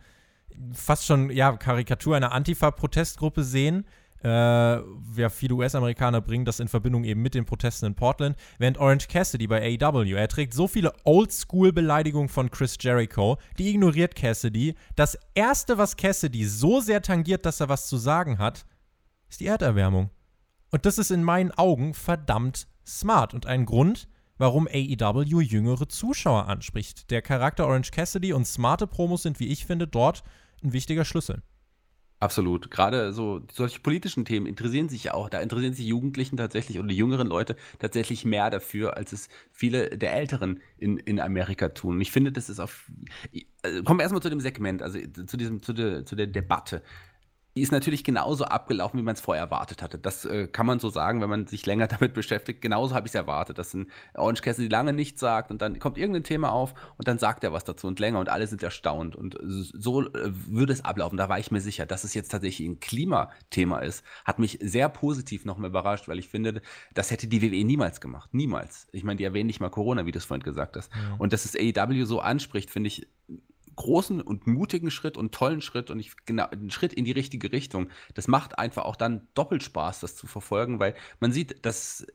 fast 0.72 1.06
schon, 1.06 1.30
ja, 1.30 1.52
Karikatur 1.56 2.16
einer 2.16 2.32
Antifa-Protestgruppe 2.32 3.44
sehen, 3.44 3.84
äh, 4.24 4.28
ja, 4.28 5.28
viele 5.28 5.54
US-Amerikaner 5.54 6.22
bringen 6.22 6.46
das 6.46 6.58
in 6.58 6.68
Verbindung 6.68 7.04
eben 7.04 7.20
mit 7.20 7.34
den 7.34 7.44
Protesten 7.44 7.86
in 7.86 7.94
Portland, 7.94 8.36
während 8.58 8.78
Orange 8.78 9.06
Cassidy 9.06 9.46
bei 9.46 9.78
AEW, 9.78 10.14
er 10.14 10.28
trägt 10.28 10.54
so 10.54 10.66
viele 10.66 10.94
Oldschool-Beleidigungen 11.04 12.30
von 12.30 12.50
Chris 12.50 12.78
Jericho, 12.80 13.36
die 13.58 13.68
ignoriert 13.68 14.14
Cassidy. 14.14 14.76
Das 14.96 15.18
erste, 15.34 15.76
was 15.76 15.98
Cassidy 15.98 16.46
so 16.46 16.80
sehr 16.80 17.02
tangiert, 17.02 17.44
dass 17.44 17.60
er 17.60 17.68
was 17.68 17.86
zu 17.86 17.98
sagen 17.98 18.38
hat, 18.38 18.64
ist 19.28 19.40
die 19.40 19.46
Erderwärmung. 19.46 20.08
Und 20.70 20.86
das 20.86 20.96
ist 20.96 21.10
in 21.10 21.22
meinen 21.22 21.50
Augen 21.52 21.92
verdammt 21.92 22.66
smart 22.86 23.34
und 23.34 23.44
ein 23.44 23.66
Grund, 23.66 24.08
warum 24.38 24.66
AEW 24.66 25.40
jüngere 25.42 25.86
Zuschauer 25.86 26.48
anspricht. 26.48 27.10
Der 27.10 27.20
Charakter 27.20 27.66
Orange 27.66 27.90
Cassidy 27.90 28.32
und 28.32 28.46
smarte 28.46 28.86
Promos 28.86 29.22
sind, 29.22 29.38
wie 29.38 29.48
ich 29.48 29.66
finde, 29.66 29.86
dort 29.86 30.24
ein 30.64 30.72
wichtiger 30.72 31.04
Schlüssel. 31.04 31.42
Absolut. 32.20 32.70
Gerade 32.70 33.12
so 33.12 33.42
solche 33.52 33.80
politischen 33.80 34.24
Themen 34.24 34.46
interessieren 34.46 34.88
sich 34.88 35.04
ja 35.04 35.14
auch. 35.14 35.28
Da 35.28 35.40
interessieren 35.40 35.74
sich 35.74 35.84
Jugendlichen 35.84 36.38
tatsächlich 36.38 36.78
oder 36.78 36.88
die 36.88 36.96
jüngeren 36.96 37.26
Leute 37.26 37.54
tatsächlich 37.80 38.24
mehr 38.24 38.48
dafür, 38.48 38.96
als 38.96 39.12
es 39.12 39.28
viele 39.52 39.98
der 39.98 40.14
Älteren 40.14 40.60
in, 40.78 40.96
in 40.96 41.20
Amerika 41.20 41.68
tun. 41.68 41.96
Und 41.96 42.00
ich 42.00 42.12
finde, 42.12 42.32
das 42.32 42.48
ist 42.48 42.60
auf. 42.60 42.90
Also 43.62 43.82
kommen 43.82 43.98
wir 43.98 44.04
erstmal 44.04 44.22
zu 44.22 44.30
dem 44.30 44.40
Segment, 44.40 44.80
also 44.80 44.98
zu, 45.26 45.36
diesem, 45.36 45.62
zu, 45.62 45.74
der, 45.74 46.06
zu 46.06 46.16
der 46.16 46.26
Debatte 46.26 46.82
die 47.56 47.62
ist 47.62 47.72
natürlich 47.72 48.02
genauso 48.02 48.44
abgelaufen, 48.44 48.98
wie 48.98 49.04
man 49.04 49.14
es 49.14 49.20
vorher 49.20 49.44
erwartet 49.44 49.80
hatte. 49.80 49.98
Das 49.98 50.24
äh, 50.24 50.48
kann 50.48 50.66
man 50.66 50.80
so 50.80 50.88
sagen, 50.88 51.20
wenn 51.20 51.30
man 51.30 51.46
sich 51.46 51.64
länger 51.66 51.86
damit 51.88 52.12
beschäftigt. 52.14 52.60
Genauso 52.60 52.94
habe 52.94 53.06
ich 53.06 53.12
es 53.12 53.14
erwartet, 53.14 53.58
dass 53.58 53.74
ein 53.74 53.90
Orange 54.14 54.42
Cassidy 54.42 54.68
lange 54.68 54.92
nichts 54.92 55.20
sagt 55.20 55.50
und 55.50 55.62
dann 55.62 55.78
kommt 55.78 55.96
irgendein 55.96 56.24
Thema 56.24 56.52
auf 56.52 56.74
und 56.96 57.06
dann 57.06 57.18
sagt 57.18 57.44
er 57.44 57.52
was 57.52 57.64
dazu 57.64 57.86
und 57.86 58.00
länger 58.00 58.18
und 58.18 58.28
alle 58.28 58.46
sind 58.46 58.62
erstaunt. 58.62 59.14
Und 59.14 59.38
so 59.40 60.02
äh, 60.02 60.10
würde 60.12 60.72
es 60.72 60.84
ablaufen. 60.84 61.16
Da 61.16 61.28
war 61.28 61.38
ich 61.38 61.50
mir 61.50 61.60
sicher, 61.60 61.86
dass 61.86 62.02
es 62.04 62.14
jetzt 62.14 62.30
tatsächlich 62.30 62.68
ein 62.68 62.80
Klimathema 62.80 63.78
ist. 63.78 64.04
Hat 64.24 64.38
mich 64.38 64.58
sehr 64.60 64.88
positiv 64.88 65.44
nochmal 65.44 65.70
überrascht, 65.70 66.08
weil 66.08 66.18
ich 66.18 66.28
finde, 66.28 66.60
das 66.92 67.10
hätte 67.10 67.28
die 67.28 67.40
WWE 67.40 67.64
niemals 67.64 68.00
gemacht. 68.00 68.34
Niemals. 68.34 68.88
Ich 68.90 69.04
meine, 69.04 69.16
die 69.16 69.24
erwähnen 69.24 69.46
nicht 69.46 69.60
mal 69.60 69.70
Corona, 69.70 70.06
wie 70.06 70.12
du 70.12 70.18
es 70.18 70.24
vorhin 70.24 70.42
gesagt 70.42 70.76
hast. 70.76 70.92
Ja. 70.92 71.16
Und 71.18 71.32
dass 71.32 71.44
es 71.44 71.54
AEW 71.56 72.04
so 72.04 72.20
anspricht, 72.20 72.70
finde 72.70 72.88
ich 72.88 73.06
großen 73.76 74.20
und 74.20 74.46
mutigen 74.46 74.90
Schritt 74.90 75.16
und 75.16 75.32
tollen 75.32 75.60
Schritt 75.60 75.90
und 75.90 75.98
ich 75.98 76.12
genau 76.26 76.46
einen 76.46 76.70
Schritt 76.70 76.92
in 76.92 77.04
die 77.04 77.12
richtige 77.12 77.52
Richtung. 77.52 77.88
Das 78.14 78.28
macht 78.28 78.58
einfach 78.58 78.84
auch 78.84 78.96
dann 78.96 79.28
doppelt 79.34 79.62
Spaß, 79.62 80.00
das 80.00 80.16
zu 80.16 80.26
verfolgen, 80.26 80.80
weil 80.80 80.94
man 81.20 81.32
sieht, 81.32 81.64
dass 81.64 82.06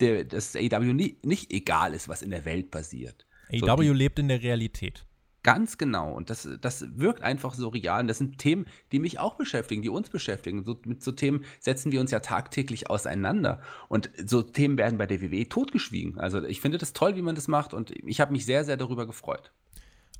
der, 0.00 0.24
dass 0.24 0.56
AEW 0.56 0.92
nie, 0.92 1.18
nicht 1.22 1.52
egal 1.52 1.94
ist, 1.94 2.08
was 2.08 2.22
in 2.22 2.30
der 2.30 2.44
Welt 2.44 2.70
passiert. 2.70 3.26
AEW 3.52 3.86
so, 3.86 3.92
lebt 3.92 4.18
in 4.18 4.28
der 4.28 4.42
Realität. 4.42 5.04
Ganz 5.42 5.78
genau. 5.78 6.12
Und 6.12 6.28
das, 6.28 6.46
das 6.60 6.84
wirkt 6.98 7.22
einfach 7.22 7.54
so 7.54 7.68
real. 7.68 8.02
Und 8.02 8.08
das 8.08 8.18
sind 8.18 8.36
Themen, 8.38 8.66
die 8.92 8.98
mich 8.98 9.18
auch 9.18 9.36
beschäftigen, 9.36 9.80
die 9.80 9.88
uns 9.88 10.10
beschäftigen. 10.10 10.64
So, 10.64 10.78
mit 10.84 11.02
so 11.02 11.12
Themen 11.12 11.44
setzen 11.60 11.92
wir 11.92 12.00
uns 12.00 12.10
ja 12.10 12.20
tagtäglich 12.20 12.90
auseinander. 12.90 13.62
Und 13.88 14.10
so 14.26 14.42
Themen 14.42 14.76
werden 14.76 14.98
bei 14.98 15.06
der 15.06 15.22
WWE 15.22 15.48
totgeschwiegen. 15.48 16.18
Also 16.18 16.44
ich 16.44 16.60
finde 16.60 16.76
das 16.76 16.92
toll, 16.92 17.16
wie 17.16 17.22
man 17.22 17.34
das 17.34 17.48
macht. 17.48 17.72
Und 17.72 17.90
ich 17.90 18.20
habe 18.20 18.32
mich 18.32 18.44
sehr, 18.44 18.64
sehr 18.64 18.76
darüber 18.76 19.06
gefreut. 19.06 19.50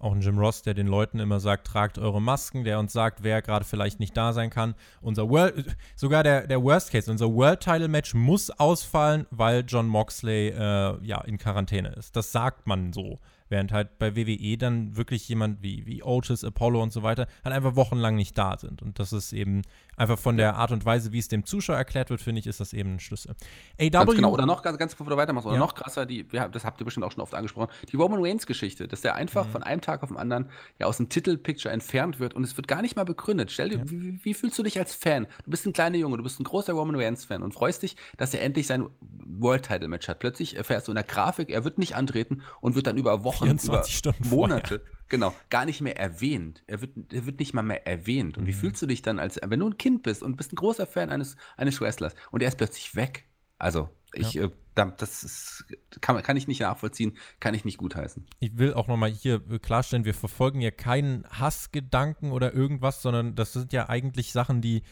Auch 0.01 0.13
ein 0.13 0.23
Jim 0.23 0.39
Ross, 0.39 0.63
der 0.63 0.73
den 0.73 0.87
Leuten 0.87 1.19
immer 1.19 1.41
sagt, 1.41 1.67
tragt 1.67 1.99
eure 1.99 2.23
Masken, 2.23 2.65
der 2.65 2.79
uns 2.79 2.95
sagt, 2.95 3.23
wer 3.23 3.43
gerade 3.43 3.67
vielleicht 3.67 4.01
nicht 4.01 4.17
da 4.17 4.33
sein 4.33 4.49
kann. 4.49 4.75
Unser 5.03 5.29
World, 5.29 5.77
sogar 5.95 6.23
der, 6.23 6.47
der 6.47 6.63
Worst 6.63 6.91
Case, 6.91 7.11
unser 7.11 7.31
World 7.33 7.61
Title 7.61 7.89
Match 7.89 8.15
muss 8.15 8.51
ausfallen, 8.51 9.27
weil 9.31 9.63
John 9.69 9.87
Moxley 9.87 10.49
äh, 10.49 11.05
ja 11.05 11.21
in 11.21 11.37
Quarantäne 11.37 11.91
ist. 11.91 12.17
Das 12.17 12.33
sagt 12.33 12.67
man 12.67 12.95
so. 12.95 13.19
Während 13.51 13.73
halt 13.73 13.99
bei 13.99 14.17
WWE 14.17 14.57
dann 14.57 14.97
wirklich 14.97 15.29
jemand 15.29 15.63
wie, 15.63 15.85
wie 15.85 16.03
Otis, 16.03 16.45
Apollo 16.45 16.83
und 16.83 16.93
so 16.93 17.03
weiter 17.03 17.27
halt 17.45 17.55
einfach 17.55 17.77
wochenlang 17.77 18.15
nicht 18.15 18.39
da 18.39 18.57
sind. 18.57 18.81
Und 18.81 18.99
das 18.99 19.13
ist 19.13 19.33
eben 19.33 19.63
einfach 20.01 20.19
von 20.19 20.37
der 20.39 20.57
Art 20.57 20.71
und 20.71 20.85
Weise, 20.87 21.13
wie 21.13 21.19
es 21.19 21.29
dem 21.29 21.45
Zuschauer 21.45 21.77
erklärt 21.77 22.09
wird, 22.09 22.23
finde 22.23 22.39
ich, 22.39 22.47
ist 22.47 22.61
das 22.61 22.73
eben 22.73 22.95
ein 22.95 23.01
Schlüssel. 23.01 23.35
AW, 23.79 23.91
ganz 23.91 24.15
genau, 24.15 24.33
oder 24.33 24.47
noch 24.47 24.63
ganz, 24.63 24.79
ganz 24.79 24.95
bevor 24.95 25.11
du 25.11 25.17
weitermachst, 25.17 25.47
oder 25.47 25.57
ja. 25.57 25.61
noch 25.61 25.75
krasser, 25.75 26.07
die, 26.07 26.27
das 26.27 26.65
habt 26.65 26.81
ihr 26.81 26.85
bestimmt 26.85 27.05
auch 27.05 27.13
schon 27.13 27.23
oft 27.23 27.35
angesprochen, 27.35 27.71
die 27.91 27.97
Roman 27.97 28.21
Reigns-Geschichte, 28.23 28.89
dass 28.89 29.03
der 29.03 29.15
einfach 29.15 29.47
mhm. 29.47 29.51
von 29.51 29.63
einem 29.63 29.81
Tag 29.83 30.03
auf 30.03 30.09
den 30.09 30.17
anderen 30.17 30.49
ja 30.79 30.87
aus 30.87 30.97
dem 30.97 31.09
Titelpicture 31.09 31.73
entfernt 31.73 32.19
wird 32.19 32.35
und 32.35 32.45
es 32.45 32.57
wird 32.57 32.67
gar 32.69 32.81
nicht 32.81 32.97
mal 32.97 33.05
begründet. 33.05 33.51
Stell 33.51 33.69
dir, 33.69 33.79
ja. 33.79 33.91
wie, 33.91 34.25
wie, 34.25 34.35
fühlst 34.35 34.59
du 34.59 34.63
dich 34.63 34.79
als 34.79 34.95
Fan? 34.95 35.27
Du 35.45 35.51
bist 35.51 35.67
ein 35.67 35.73
kleiner 35.73 35.99
Junge, 35.99 36.17
du 36.17 36.23
bist 36.23 36.41
ein 36.41 36.45
großer 36.45 36.73
Roman 36.73 36.97
Reigns-Fan 36.97 37.43
und 37.43 37.53
freust 37.53 37.83
dich, 37.83 37.97
dass 38.17 38.33
er 38.33 38.43
endlich 38.43 38.67
sein 38.67 38.87
World-Title-Match 39.01 40.09
hat. 40.09 40.19
Plötzlich 40.19 40.57
erfährst 40.57 40.89
du 40.89 40.93
in 40.93 40.97
der 40.97 41.05
Grafik, 41.05 41.51
er 41.51 41.65
wird 41.65 41.79
nicht 41.79 41.97
antreten 41.97 42.43
und 42.61 42.75
wird 42.75 42.87
dann 42.87 42.97
über 42.97 43.25
Wochen, 43.25 43.40
über 43.49 43.85
Stunden 43.85 44.29
Monate, 44.29 44.81
vorher. 44.81 44.97
genau, 45.09 45.35
gar 45.49 45.65
nicht 45.65 45.81
mehr 45.81 45.99
erwähnt. 45.99 46.63
Er 46.67 46.81
wird, 46.81 47.13
er 47.13 47.27
wird 47.27 47.39
nicht 47.39 47.55
mal 47.55 47.63
mehr 47.63 47.87
erwähnt. 47.87 48.39
Und 48.39 48.45
mhm. 48.45 48.49
wie 48.49 48.53
fühlst 48.53 48.81
du 48.83 48.87
dich 48.87 49.03
dann, 49.03 49.19
als 49.19 49.39
wenn 49.45 49.61
du 49.61 49.69
ein 49.69 49.79
Kind 49.79 50.03
bist 50.03 50.23
und 50.23 50.37
bist 50.37 50.53
ein 50.53 50.57
großer 50.57 50.87
Fan 50.87 51.11
eines, 51.11 51.37
eines 51.57 51.81
Wrestlers 51.81 52.15
und 52.31 52.43
er 52.43 52.49
ist 52.49 52.59
plötzlich 52.59 52.95
weg? 52.97 53.27
Also, 53.59 53.91
ich, 54.15 54.35
ja. 54.35 54.45
äh, 54.45 54.51
das 54.75 55.23
ist, 55.23 55.65
kann, 56.01 56.23
kann 56.23 56.37
ich 56.37 56.49
nicht 56.49 56.61
nachvollziehen, 56.61 57.17
kann 57.39 57.55
ich 57.55 57.65
nicht 57.65 57.79
gutheißen. 57.79 58.25
Ich 58.39 58.57
will 58.57 58.73
auch 58.73 58.89
nochmal 58.89 59.11
hier 59.11 59.43
äh, 59.51 59.59
klarstellen, 59.59 60.05
wir 60.05 60.15
verfolgen 60.15 60.61
ja 60.61 60.71
keinen 60.71 61.27
Hassgedanken 61.29 62.33
oder 62.33 62.55
irgendwas, 62.55 63.03
sondern 63.03 63.35
das 63.35 63.53
sind 63.53 63.73
ja 63.73 63.89
eigentlich 63.89 64.33
Sachen, 64.33 64.63
die 64.63 64.83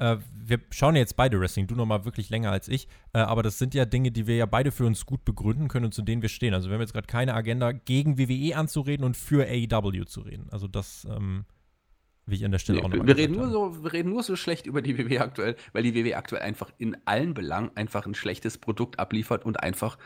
äh, 0.00 0.16
wir 0.32 0.60
schauen 0.70 0.96
jetzt 0.96 1.16
beide 1.16 1.38
Wrestling, 1.38 1.66
du 1.66 1.74
nochmal 1.74 2.04
wirklich 2.04 2.30
länger 2.30 2.50
als 2.50 2.68
ich, 2.68 2.88
äh, 3.12 3.18
aber 3.18 3.42
das 3.42 3.58
sind 3.58 3.74
ja 3.74 3.84
Dinge, 3.84 4.10
die 4.10 4.26
wir 4.26 4.36
ja 4.36 4.46
beide 4.46 4.72
für 4.72 4.86
uns 4.86 5.04
gut 5.04 5.24
begründen 5.24 5.68
können 5.68 5.86
und 5.86 5.92
zu 5.92 6.02
denen 6.02 6.22
wir 6.22 6.30
stehen. 6.30 6.54
Also 6.54 6.68
wir 6.68 6.74
haben 6.74 6.80
jetzt 6.80 6.94
gerade 6.94 7.06
keine 7.06 7.34
Agenda, 7.34 7.72
gegen 7.72 8.18
WWE 8.18 8.56
anzureden 8.56 9.04
und 9.04 9.16
für 9.16 9.46
AEW 9.46 10.04
zu 10.06 10.22
reden. 10.22 10.48
Also 10.50 10.66
das 10.68 11.06
ähm, 11.10 11.44
will 12.24 12.38
ich 12.38 12.44
an 12.44 12.50
der 12.50 12.58
Stelle 12.58 12.78
nee, 12.78 12.84
auch 12.84 12.88
nochmal 12.88 13.06
wir 13.06 13.16
reden 13.16 13.36
nur 13.36 13.50
so, 13.50 13.84
Wir 13.84 13.92
reden 13.92 14.10
nur 14.10 14.22
so 14.22 14.36
schlecht 14.36 14.66
über 14.66 14.80
die 14.80 14.98
WWE 14.98 15.20
aktuell, 15.20 15.56
weil 15.72 15.82
die 15.82 15.94
WWE 15.94 16.16
aktuell 16.16 16.42
einfach 16.42 16.72
in 16.78 16.96
allen 17.04 17.34
Belangen 17.34 17.70
einfach 17.76 18.06
ein 18.06 18.14
schlechtes 18.14 18.56
Produkt 18.56 18.98
abliefert 18.98 19.44
und 19.44 19.62
einfach 19.62 19.98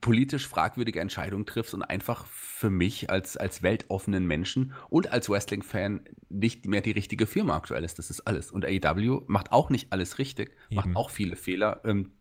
politisch 0.00 0.48
fragwürdige 0.48 1.00
Entscheidung 1.00 1.44
triffst 1.44 1.74
und 1.74 1.82
einfach 1.82 2.24
für 2.26 2.70
mich 2.70 3.10
als, 3.10 3.36
als 3.36 3.62
weltoffenen 3.62 4.26
Menschen 4.26 4.72
und 4.88 5.12
als 5.12 5.28
Wrestling-Fan 5.28 6.00
nicht 6.30 6.64
mehr 6.64 6.80
die 6.80 6.92
richtige 6.92 7.26
Firma 7.26 7.56
aktuell 7.56 7.84
ist. 7.84 7.98
Das 7.98 8.08
ist 8.08 8.22
alles. 8.22 8.50
Und 8.50 8.64
AEW 8.64 9.22
macht 9.26 9.52
auch 9.52 9.68
nicht 9.68 9.92
alles 9.92 10.18
richtig, 10.18 10.52
Eben. 10.70 10.76
macht 10.76 10.96
auch 10.96 11.10
viele 11.10 11.36
Fehler. 11.36 11.82
Ähm, 11.84 12.12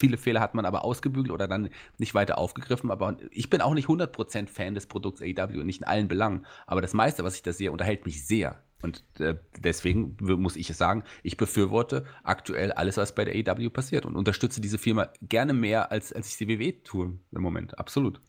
viele 0.00 0.16
Fehler 0.16 0.40
hat 0.40 0.54
man 0.54 0.64
aber 0.64 0.84
ausgebügelt 0.84 1.30
oder 1.30 1.46
dann 1.46 1.68
nicht 1.98 2.14
weiter 2.14 2.36
aufgegriffen. 2.36 2.90
Aber 2.90 3.16
ich 3.30 3.48
bin 3.48 3.60
auch 3.60 3.74
nicht 3.74 3.86
100% 3.86 4.48
Fan 4.48 4.74
des 4.74 4.86
Produkts 4.86 5.22
AEW, 5.22 5.62
nicht 5.62 5.82
in 5.82 5.86
allen 5.86 6.08
Belangen. 6.08 6.46
Aber 6.66 6.82
das 6.82 6.94
meiste, 6.94 7.22
was 7.22 7.36
ich 7.36 7.42
da 7.42 7.52
sehe, 7.52 7.70
unterhält 7.70 8.06
mich 8.06 8.26
sehr. 8.26 8.60
Und 8.82 9.04
äh, 9.20 9.36
deswegen 9.58 10.16
muss 10.20 10.56
ich 10.56 10.68
sagen, 10.68 11.04
ich 11.22 11.36
befürworte 11.36 12.04
aktuell 12.24 12.72
alles, 12.72 12.96
was 12.96 13.14
bei 13.14 13.24
der 13.24 13.34
AEW 13.34 13.70
passiert 13.70 14.04
und 14.04 14.16
unterstütze 14.16 14.60
diese 14.60 14.78
Firma 14.78 15.08
gerne 15.22 15.52
mehr, 15.52 15.92
als, 15.92 16.12
als 16.12 16.28
ich 16.28 16.36
sie 16.36 16.48
WWE 16.48 16.82
tue 16.82 17.18
im 17.30 17.42
Moment. 17.42 17.78
Absolut. 17.78 18.20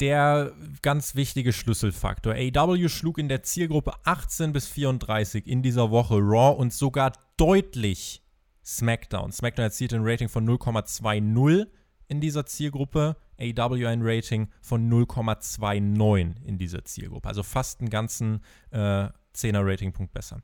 Der 0.00 0.52
ganz 0.82 1.14
wichtige 1.14 1.52
Schlüsselfaktor. 1.52 2.34
AEW 2.34 2.88
schlug 2.88 3.18
in 3.18 3.28
der 3.28 3.42
Zielgruppe 3.42 3.94
18 4.04 4.52
bis 4.52 4.66
34 4.66 5.46
in 5.46 5.62
dieser 5.62 5.90
Woche 5.90 6.16
Raw 6.16 6.58
und 6.58 6.72
sogar 6.72 7.12
deutlich 7.36 8.22
SmackDown. 8.64 9.30
SmackDown 9.30 9.64
erzielte 9.64 9.96
ein 9.96 10.02
Rating 10.04 10.28
von 10.28 10.48
0,20 10.48 11.20
in 12.08 12.20
dieser 12.20 12.46
Zielgruppe. 12.46 13.16
AW 13.38 13.86
ein 13.86 14.00
Rating 14.02 14.48
von 14.60 14.88
0,29 14.90 16.44
in 16.44 16.58
dieser 16.58 16.84
Zielgruppe. 16.84 17.28
Also 17.28 17.42
fast 17.42 17.80
einen 17.80 17.90
ganzen 17.90 18.40
äh, 18.70 19.08
10er 19.34 19.66
Ratingpunkt 19.66 20.12
besser. 20.12 20.40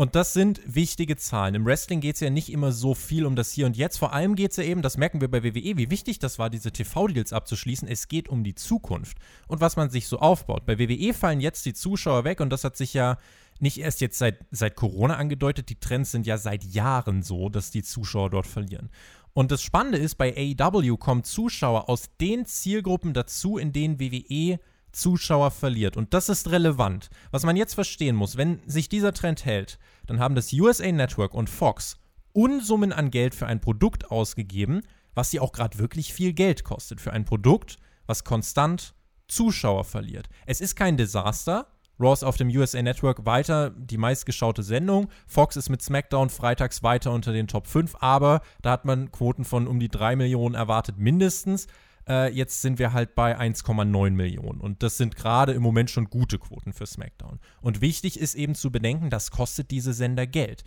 Und 0.00 0.14
das 0.14 0.32
sind 0.32 0.60
wichtige 0.64 1.16
Zahlen. 1.16 1.56
Im 1.56 1.66
Wrestling 1.66 2.00
geht 2.00 2.14
es 2.14 2.20
ja 2.20 2.30
nicht 2.30 2.52
immer 2.52 2.70
so 2.70 2.94
viel 2.94 3.26
um 3.26 3.34
das 3.34 3.50
Hier 3.50 3.66
und 3.66 3.76
Jetzt. 3.76 3.98
Vor 3.98 4.12
allem 4.12 4.36
geht 4.36 4.52
es 4.52 4.56
ja 4.56 4.62
eben, 4.62 4.80
das 4.80 4.96
merken 4.96 5.20
wir 5.20 5.28
bei 5.28 5.42
WWE, 5.42 5.76
wie 5.76 5.90
wichtig 5.90 6.20
das 6.20 6.38
war, 6.38 6.50
diese 6.50 6.70
TV-Deals 6.70 7.32
abzuschließen. 7.32 7.88
Es 7.88 8.06
geht 8.06 8.28
um 8.28 8.44
die 8.44 8.54
Zukunft 8.54 9.18
und 9.48 9.60
was 9.60 9.74
man 9.74 9.90
sich 9.90 10.06
so 10.06 10.20
aufbaut. 10.20 10.66
Bei 10.66 10.78
WWE 10.78 11.12
fallen 11.14 11.40
jetzt 11.40 11.66
die 11.66 11.74
Zuschauer 11.74 12.22
weg 12.22 12.40
und 12.40 12.50
das 12.50 12.62
hat 12.62 12.76
sich 12.76 12.94
ja 12.94 13.18
nicht 13.58 13.78
erst 13.78 14.00
jetzt 14.00 14.18
seit, 14.18 14.38
seit 14.52 14.76
Corona 14.76 15.16
angedeutet. 15.16 15.68
Die 15.68 15.80
Trends 15.80 16.12
sind 16.12 16.28
ja 16.28 16.38
seit 16.38 16.62
Jahren 16.62 17.24
so, 17.24 17.48
dass 17.48 17.72
die 17.72 17.82
Zuschauer 17.82 18.30
dort 18.30 18.46
verlieren. 18.46 18.90
Und 19.38 19.52
das 19.52 19.62
Spannende 19.62 19.98
ist, 19.98 20.16
bei 20.16 20.34
AEW 20.36 20.96
kommen 20.96 21.22
Zuschauer 21.22 21.88
aus 21.88 22.06
den 22.20 22.44
Zielgruppen 22.44 23.14
dazu, 23.14 23.56
in 23.56 23.72
denen 23.72 24.00
WWE 24.00 24.58
Zuschauer 24.90 25.52
verliert. 25.52 25.96
Und 25.96 26.12
das 26.12 26.28
ist 26.28 26.50
relevant. 26.50 27.08
Was 27.30 27.44
man 27.44 27.54
jetzt 27.54 27.74
verstehen 27.74 28.16
muss, 28.16 28.36
wenn 28.36 28.60
sich 28.66 28.88
dieser 28.88 29.12
Trend 29.12 29.44
hält, 29.44 29.78
dann 30.08 30.18
haben 30.18 30.34
das 30.34 30.52
USA 30.52 30.90
Network 30.90 31.34
und 31.34 31.48
Fox 31.48 31.98
Unsummen 32.32 32.92
an 32.92 33.12
Geld 33.12 33.32
für 33.32 33.46
ein 33.46 33.60
Produkt 33.60 34.10
ausgegeben, 34.10 34.80
was 35.14 35.30
sie 35.30 35.38
auch 35.38 35.52
gerade 35.52 35.78
wirklich 35.78 36.12
viel 36.12 36.32
Geld 36.32 36.64
kostet. 36.64 37.00
Für 37.00 37.12
ein 37.12 37.24
Produkt, 37.24 37.76
was 38.08 38.24
konstant 38.24 38.92
Zuschauer 39.28 39.84
verliert. 39.84 40.28
Es 40.46 40.60
ist 40.60 40.74
kein 40.74 40.96
Desaster. 40.96 41.68
Raw 42.00 42.12
ist 42.12 42.22
auf 42.22 42.36
dem 42.36 42.48
USA 42.48 42.80
Network 42.80 43.26
weiter 43.26 43.70
die 43.70 43.98
meistgeschaute 43.98 44.62
Sendung. 44.62 45.08
Fox 45.26 45.56
ist 45.56 45.68
mit 45.68 45.82
SmackDown 45.82 46.30
freitags 46.30 46.82
weiter 46.82 47.12
unter 47.12 47.32
den 47.32 47.48
Top 47.48 47.66
5, 47.66 47.96
aber 48.00 48.40
da 48.62 48.70
hat 48.70 48.84
man 48.84 49.10
Quoten 49.10 49.44
von 49.44 49.66
um 49.66 49.80
die 49.80 49.88
3 49.88 50.14
Millionen 50.16 50.54
erwartet, 50.54 50.98
mindestens. 50.98 51.66
Äh, 52.08 52.32
jetzt 52.32 52.62
sind 52.62 52.78
wir 52.78 52.92
halt 52.92 53.14
bei 53.14 53.36
1,9 53.36 54.10
Millionen. 54.10 54.60
Und 54.60 54.82
das 54.82 54.96
sind 54.96 55.16
gerade 55.16 55.52
im 55.52 55.62
Moment 55.62 55.90
schon 55.90 56.08
gute 56.08 56.38
Quoten 56.38 56.72
für 56.72 56.86
SmackDown. 56.86 57.40
Und 57.60 57.80
wichtig 57.80 58.18
ist 58.18 58.34
eben 58.34 58.54
zu 58.54 58.70
bedenken, 58.70 59.10
das 59.10 59.30
kostet 59.30 59.70
diese 59.72 59.92
Sender 59.92 60.26
Geld. 60.26 60.62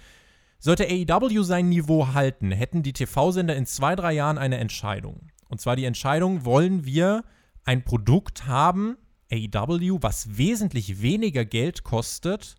Sollte 0.59 0.86
AEW 0.86 1.41
sein 1.41 1.69
Niveau 1.69 2.13
halten, 2.13 2.51
hätten 2.51 2.84
die 2.84 2.93
TV-Sender 2.93 3.55
in 3.55 3.65
zwei, 3.65 3.95
drei 3.95 4.13
Jahren 4.13 4.38
eine 4.38 4.57
Entscheidung. 4.57 5.32
Und 5.49 5.59
zwar 5.59 5.75
die 5.75 5.86
Entscheidung, 5.86 6.45
wollen 6.45 6.86
wir 6.86 7.23
ein 7.63 7.84
Produkt 7.84 8.45
haben, 8.45 8.97
AEW, 9.32 9.99
was 10.01 10.38
wesentlich 10.38 11.01
weniger 11.01 11.45
Geld 11.45 11.84
kostet 11.84 12.55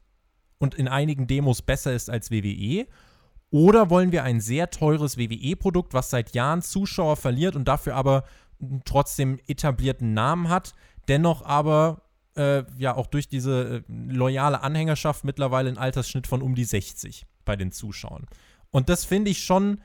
und 0.58 0.74
in 0.74 0.88
einigen 0.88 1.26
Demos 1.26 1.62
besser 1.62 1.92
ist 1.92 2.10
als 2.10 2.30
WWE? 2.30 2.86
Oder 3.50 3.90
wollen 3.90 4.12
wir 4.12 4.24
ein 4.24 4.40
sehr 4.40 4.70
teures 4.70 5.18
WWE-Produkt, 5.18 5.92
was 5.92 6.10
seit 6.10 6.34
Jahren 6.34 6.62
Zuschauer 6.62 7.16
verliert 7.16 7.54
und 7.54 7.66
dafür 7.66 7.94
aber 7.94 8.24
trotzdem 8.84 9.38
etablierten 9.46 10.14
Namen 10.14 10.48
hat, 10.48 10.72
dennoch 11.08 11.44
aber 11.44 12.02
äh, 12.36 12.64
ja 12.78 12.96
auch 12.96 13.06
durch 13.08 13.28
diese 13.28 13.84
äh, 13.88 13.92
loyale 14.08 14.62
Anhängerschaft 14.62 15.24
mittlerweile 15.24 15.68
einen 15.68 15.78
Altersschnitt 15.78 16.26
von 16.26 16.40
um 16.40 16.54
die 16.54 16.64
60 16.64 17.26
bei 17.44 17.56
den 17.56 17.72
Zuschauern. 17.72 18.26
Und 18.70 18.88
das 18.88 19.04
finde 19.04 19.30
ich 19.30 19.44
schon 19.44 19.80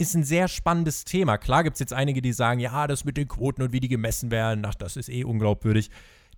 ist 0.00 0.14
ein 0.14 0.24
sehr 0.24 0.48
spannendes 0.48 1.04
Thema. 1.04 1.36
Klar 1.36 1.62
gibt 1.62 1.74
es 1.74 1.80
jetzt 1.80 1.92
einige, 1.92 2.22
die 2.22 2.32
sagen, 2.32 2.58
ja, 2.58 2.86
das 2.86 3.04
mit 3.04 3.18
den 3.18 3.28
Quoten 3.28 3.60
und 3.60 3.72
wie 3.72 3.80
die 3.80 3.88
gemessen 3.88 4.30
werden, 4.30 4.64
ach, 4.64 4.74
das 4.74 4.96
ist 4.96 5.10
eh 5.10 5.24
unglaubwürdig. 5.24 5.90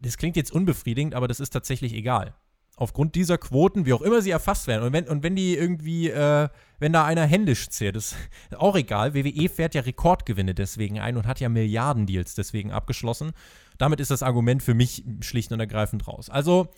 Das 0.03 0.17
klingt 0.17 0.37
jetzt 0.37 0.53
unbefriedigend, 0.53 1.15
aber 1.15 1.29
das 1.29 1.41
ist 1.41 1.51
tatsächlich 1.51 1.95
egal. 1.95 2.35
Aufgrund 2.77 3.15
dieser 3.15 3.39
Quoten, 3.39 3.87
wie 3.87 3.93
auch 3.93 4.03
immer 4.03 4.23
sie 4.23 4.31
erfasst 4.31 4.67
werden. 4.67 4.83
Und 4.83 4.93
wenn, 4.93 5.07
und 5.07 5.23
wenn 5.23 5.37
die 5.37 5.57
irgendwie, 5.57 6.09
äh, 6.09 6.49
wenn 6.79 6.93
da 6.93 7.05
einer 7.05 7.25
händisch 7.25 7.69
zählt, 7.69 7.97
ist 7.97 8.17
auch 8.57 8.75
egal. 8.77 9.15
WWE 9.15 9.49
fährt 9.49 9.75
ja 9.75 9.83
Rekordgewinne 9.83 10.55
deswegen 10.55 10.99
ein 10.99 11.17
und 11.17 11.27
hat 11.27 11.39
ja 11.39 11.49
Milliardendeals 11.49 12.35
deswegen 12.35 12.73
abgeschlossen. 12.73 13.33
Damit 13.79 14.01
ist 14.01 14.11
das 14.11 14.23
Argument 14.23 14.63
für 14.63 14.75
mich 14.75 15.05
schlicht 15.21 15.53
und 15.53 15.61
ergreifend 15.61 16.09
raus. 16.09 16.31
Also, 16.31 16.69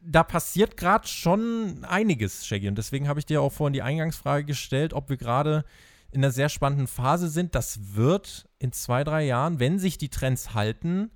da 0.00 0.22
passiert 0.22 0.76
gerade 0.76 1.06
schon 1.06 1.84
einiges, 1.84 2.46
Shaggy. 2.46 2.68
Und 2.68 2.76
deswegen 2.76 3.08
habe 3.08 3.20
ich 3.20 3.26
dir 3.26 3.40
auch 3.40 3.52
vorhin 3.52 3.72
die 3.72 3.82
Eingangsfrage 3.82 4.44
gestellt, 4.44 4.92
ob 4.92 5.08
wir 5.08 5.16
gerade 5.16 5.64
in 6.10 6.22
einer 6.22 6.32
sehr 6.32 6.48
spannenden 6.48 6.86
Phase 6.86 7.28
sind. 7.28 7.54
Das 7.54 7.94
wird 7.94 8.48
in 8.58 8.72
zwei, 8.72 9.02
drei 9.02 9.24
Jahren, 9.24 9.60
wenn 9.60 9.78
sich 9.78 9.98
die 9.98 10.10
Trends 10.10 10.54
halten, 10.54 11.10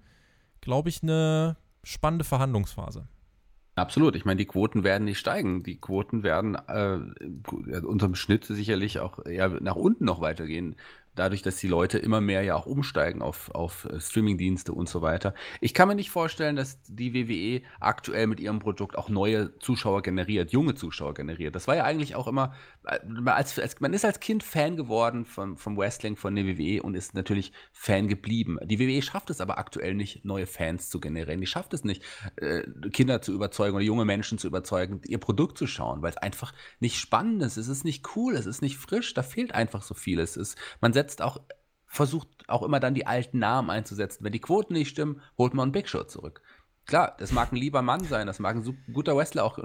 glaube 0.66 0.88
ich, 0.88 1.02
eine 1.02 1.56
spannende 1.84 2.24
Verhandlungsphase. 2.24 3.06
Absolut. 3.76 4.16
Ich 4.16 4.24
meine, 4.24 4.38
die 4.38 4.46
Quoten 4.46 4.82
werden 4.82 5.04
nicht 5.04 5.18
steigen. 5.18 5.62
Die 5.62 5.80
Quoten 5.80 6.24
werden 6.24 6.56
äh, 6.66 7.78
unterm 7.80 8.16
Schnitt 8.16 8.44
sicherlich 8.44 8.98
auch 8.98 9.24
eher 9.24 9.48
nach 9.60 9.76
unten 9.76 10.04
noch 10.04 10.20
weitergehen 10.20 10.74
dadurch, 11.16 11.42
dass 11.42 11.56
die 11.56 11.68
Leute 11.68 11.98
immer 11.98 12.20
mehr 12.20 12.42
ja 12.42 12.54
auch 12.54 12.66
umsteigen 12.66 13.22
auf, 13.22 13.50
auf 13.54 13.86
äh, 13.86 14.00
Streamingdienste 14.00 14.72
und 14.72 14.88
so 14.88 15.02
weiter. 15.02 15.34
Ich 15.60 15.74
kann 15.74 15.88
mir 15.88 15.94
nicht 15.94 16.10
vorstellen, 16.10 16.56
dass 16.56 16.80
die 16.84 17.14
WWE 17.14 17.66
aktuell 17.80 18.26
mit 18.26 18.40
ihrem 18.40 18.58
Produkt 18.58 18.96
auch 18.96 19.08
neue 19.08 19.58
Zuschauer 19.58 20.02
generiert, 20.02 20.52
junge 20.52 20.74
Zuschauer 20.74 21.14
generiert. 21.14 21.54
Das 21.54 21.66
war 21.66 21.76
ja 21.76 21.84
eigentlich 21.84 22.14
auch 22.14 22.26
immer, 22.26 22.54
äh, 22.84 22.98
als, 23.26 23.58
als, 23.58 23.80
man 23.80 23.92
ist 23.92 24.04
als 24.04 24.20
Kind 24.20 24.42
Fan 24.42 24.76
geworden 24.76 25.24
vom, 25.24 25.56
vom 25.56 25.76
Wrestling, 25.76 26.16
von 26.16 26.34
der 26.34 26.46
WWE 26.46 26.82
und 26.82 26.94
ist 26.94 27.14
natürlich 27.14 27.52
Fan 27.72 28.08
geblieben. 28.08 28.58
Die 28.64 28.78
WWE 28.78 29.02
schafft 29.02 29.30
es 29.30 29.40
aber 29.40 29.58
aktuell 29.58 29.94
nicht, 29.94 30.24
neue 30.24 30.46
Fans 30.46 30.90
zu 30.90 31.00
generieren. 31.00 31.40
Die 31.40 31.46
schafft 31.46 31.74
es 31.74 31.84
nicht, 31.84 32.02
äh, 32.36 32.62
Kinder 32.92 33.22
zu 33.22 33.32
überzeugen 33.32 33.74
oder 33.74 33.84
junge 33.84 34.04
Menschen 34.04 34.38
zu 34.38 34.46
überzeugen, 34.46 35.00
ihr 35.06 35.18
Produkt 35.18 35.58
zu 35.58 35.66
schauen, 35.66 36.02
weil 36.02 36.10
es 36.10 36.16
einfach 36.16 36.52
nicht 36.80 36.98
spannend 36.98 37.42
ist. 37.42 37.56
Es 37.56 37.68
ist 37.68 37.84
nicht 37.84 38.16
cool, 38.16 38.34
es 38.34 38.46
ist 38.46 38.62
nicht 38.62 38.76
frisch, 38.76 39.14
da 39.14 39.22
fehlt 39.22 39.54
einfach 39.54 39.82
so 39.82 39.94
viel. 39.94 40.18
Es 40.20 40.36
ist, 40.36 40.56
man 40.80 40.92
setzt 40.92 41.05
setzt 41.06 41.22
auch, 41.22 41.38
versucht 41.86 42.28
auch 42.48 42.62
immer 42.62 42.80
dann 42.80 42.94
die 42.94 43.06
alten 43.06 43.38
Namen 43.38 43.70
einzusetzen. 43.70 44.24
Wenn 44.24 44.32
die 44.32 44.40
Quoten 44.40 44.74
nicht 44.74 44.88
stimmen, 44.88 45.20
holt 45.38 45.54
man 45.54 45.64
einen 45.64 45.72
Big 45.72 45.88
Show 45.88 46.04
zurück. 46.04 46.42
Klar, 46.86 47.16
das 47.18 47.32
mag 47.32 47.52
ein 47.52 47.56
lieber 47.56 47.82
Mann 47.82 48.04
sein, 48.04 48.28
das 48.28 48.38
mag 48.38 48.54
ein 48.54 48.78
guter 48.92 49.16
Wrestler 49.16 49.44
auch 49.44 49.58
äh, 49.58 49.62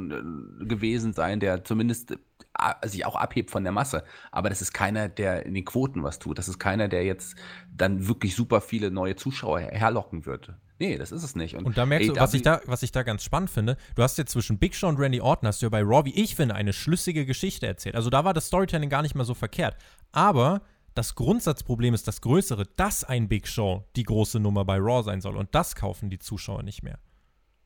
gewesen 0.66 1.14
sein, 1.14 1.39
der 1.39 1.64
zumindest 1.64 2.12
äh, 2.12 2.88
sich 2.88 3.06
auch 3.06 3.16
abhebt 3.16 3.52
von 3.52 3.64
der 3.64 3.72
Masse. 3.72 4.04
Aber 4.32 4.50
das 4.50 4.62
ist 4.62 4.74
keiner, 4.74 5.08
der 5.08 5.46
in 5.46 5.54
den 5.54 5.66
Quoten 5.66 6.02
was 6.04 6.18
tut. 6.18 6.39
Das 6.39 6.48
ist 6.48 6.58
keiner, 6.58 6.88
der 6.88 7.04
jetzt 7.04 7.36
dann 7.76 8.08
wirklich 8.08 8.36
super 8.36 8.60
viele 8.60 8.89
neue 8.89 9.16
Zuschauer 9.16 9.60
herlocken 9.60 10.26
wird. 10.26 10.54
Nee, 10.80 10.98
das 10.98 11.12
ist 11.12 11.22
es 11.22 11.36
nicht. 11.36 11.56
Und, 11.56 11.66
und 11.66 11.78
da 11.78 11.86
merkst 11.86 12.10
du, 12.10 12.16
was 12.16 12.34
ich 12.34 12.42
da, 12.42 12.60
was 12.66 12.82
ich 12.82 12.92
da 12.92 13.04
ganz 13.04 13.24
spannend 13.24 13.52
finde, 13.52 13.78
du 13.94 14.02
hast 14.02 14.18
jetzt 14.18 14.32
zwischen 14.32 14.58
Big 14.58 14.74
Show 14.74 14.88
und 14.88 14.98
Randy 14.98 15.22
Orton, 15.22 15.48
hast 15.48 15.62
du 15.62 15.68
ja 15.68 15.70
bei 15.70 15.84
Raw, 15.84 16.06
wie 16.06 16.16
ich 16.20 16.36
finde, 16.36 16.56
eine 16.56 16.74
schlüssige 16.74 17.28
Geschichte 17.28 17.68
erzählt. 17.68 17.96
Also 17.96 18.10
da 18.10 18.26
war 18.26 18.34
das 18.34 18.48
Storytelling 18.48 18.89
gar 18.89 19.04
nicht 19.04 19.14
mal 19.14 19.26
so 19.26 19.36
verkehrt. 19.36 19.76
Aber 20.12 20.64
das 20.94 21.16
Grundsatzproblem 21.16 21.94
ist 21.94 22.08
das 22.08 22.22
größere, 22.22 22.66
dass 22.76 23.04
ein 23.04 23.28
Big 23.28 23.48
Show 23.48 23.86
die 23.96 24.04
große 24.04 24.39
Nummer 24.39 24.66
bei 24.66 24.78
Raw 24.78 25.04
sein 25.04 25.22
soll. 25.22 25.38
Und 25.38 25.54
das 25.56 25.76
kaufen 25.76 26.10
die 26.10 26.20
Zuschauer 26.20 26.64
nicht 26.64 26.84
mehr. 26.84 27.00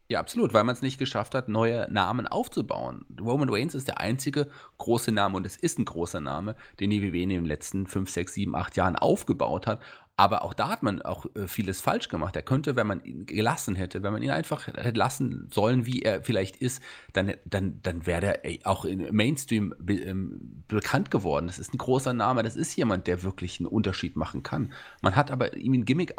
Ja, 0.08 0.20
absolut, 0.20 0.54
weil 0.54 0.64
man 0.64 0.76
es 0.76 0.84
nicht 0.84 1.00
geschafft 1.00 1.34
hat, 1.34 1.50
neue 1.50 1.88
Namen 1.92 2.28
aufzubauen. 2.28 3.06
Roman 3.20 3.50
Reigns 3.50 3.74
ist 3.74 3.88
der 3.88 4.00
einzige 4.00 4.50
große 4.78 5.12
Name 5.12 5.36
und 5.36 5.48
es 5.48 5.56
ist 5.56 5.80
ein 5.80 5.86
großer 5.86 6.22
Name, 6.22 6.56
den 6.80 6.92
die 6.92 7.02
WWE 7.02 7.24
in 7.24 7.30
den 7.30 7.46
letzten 7.46 7.88
5, 7.88 8.08
6, 8.08 8.34
7, 8.36 8.56
8 8.56 8.78
Jahren 8.78 8.96
aufgebaut 8.96 9.66
hat. 9.66 9.82
Aber 10.18 10.44
auch 10.44 10.54
da 10.54 10.70
hat 10.70 10.82
man 10.82 11.02
auch 11.02 11.26
äh, 11.36 11.48
vieles 11.48 11.82
falsch 11.82 12.08
gemacht. 12.08 12.36
Er 12.38 12.42
könnte, 12.42 12.78
wenn 12.78 12.88
man 12.88 13.04
ihn 13.04 13.26
gelassen 13.26 13.76
hätte, 13.76 14.02
wenn 14.02 14.14
man 14.14 14.24
ihn 14.24 14.32
einfach 14.32 14.68
hätte 14.68 14.92
lassen 14.92 15.50
sollen, 15.52 15.86
wie 15.86 16.04
er 16.04 16.24
vielleicht 16.24 16.56
ist, 16.56 16.82
dann, 17.12 17.34
dann, 17.44 17.82
dann 17.82 18.06
wäre 18.06 18.46
er 18.46 18.60
auch 18.66 18.86
im 18.86 19.14
Mainstream 19.14 19.74
be 19.78 19.96
ähm, 19.96 20.64
bekannt 20.70 21.12
geworden. 21.12 21.48
Das 21.48 21.60
ist 21.60 21.74
ein 21.74 21.78
großer 21.78 22.14
Name, 22.14 22.44
das 22.44 22.56
ist 22.56 22.76
jemand, 22.78 23.08
der 23.08 23.24
wirklich 23.24 23.60
einen 23.60 23.68
Unterschied 23.68 24.16
machen 24.16 24.42
kann. 24.42 24.72
Man 25.02 25.18
hat 25.18 25.32
aber 25.32 25.58
ihm 25.58 25.74
ein 25.74 25.86
Gimmick 25.86 26.14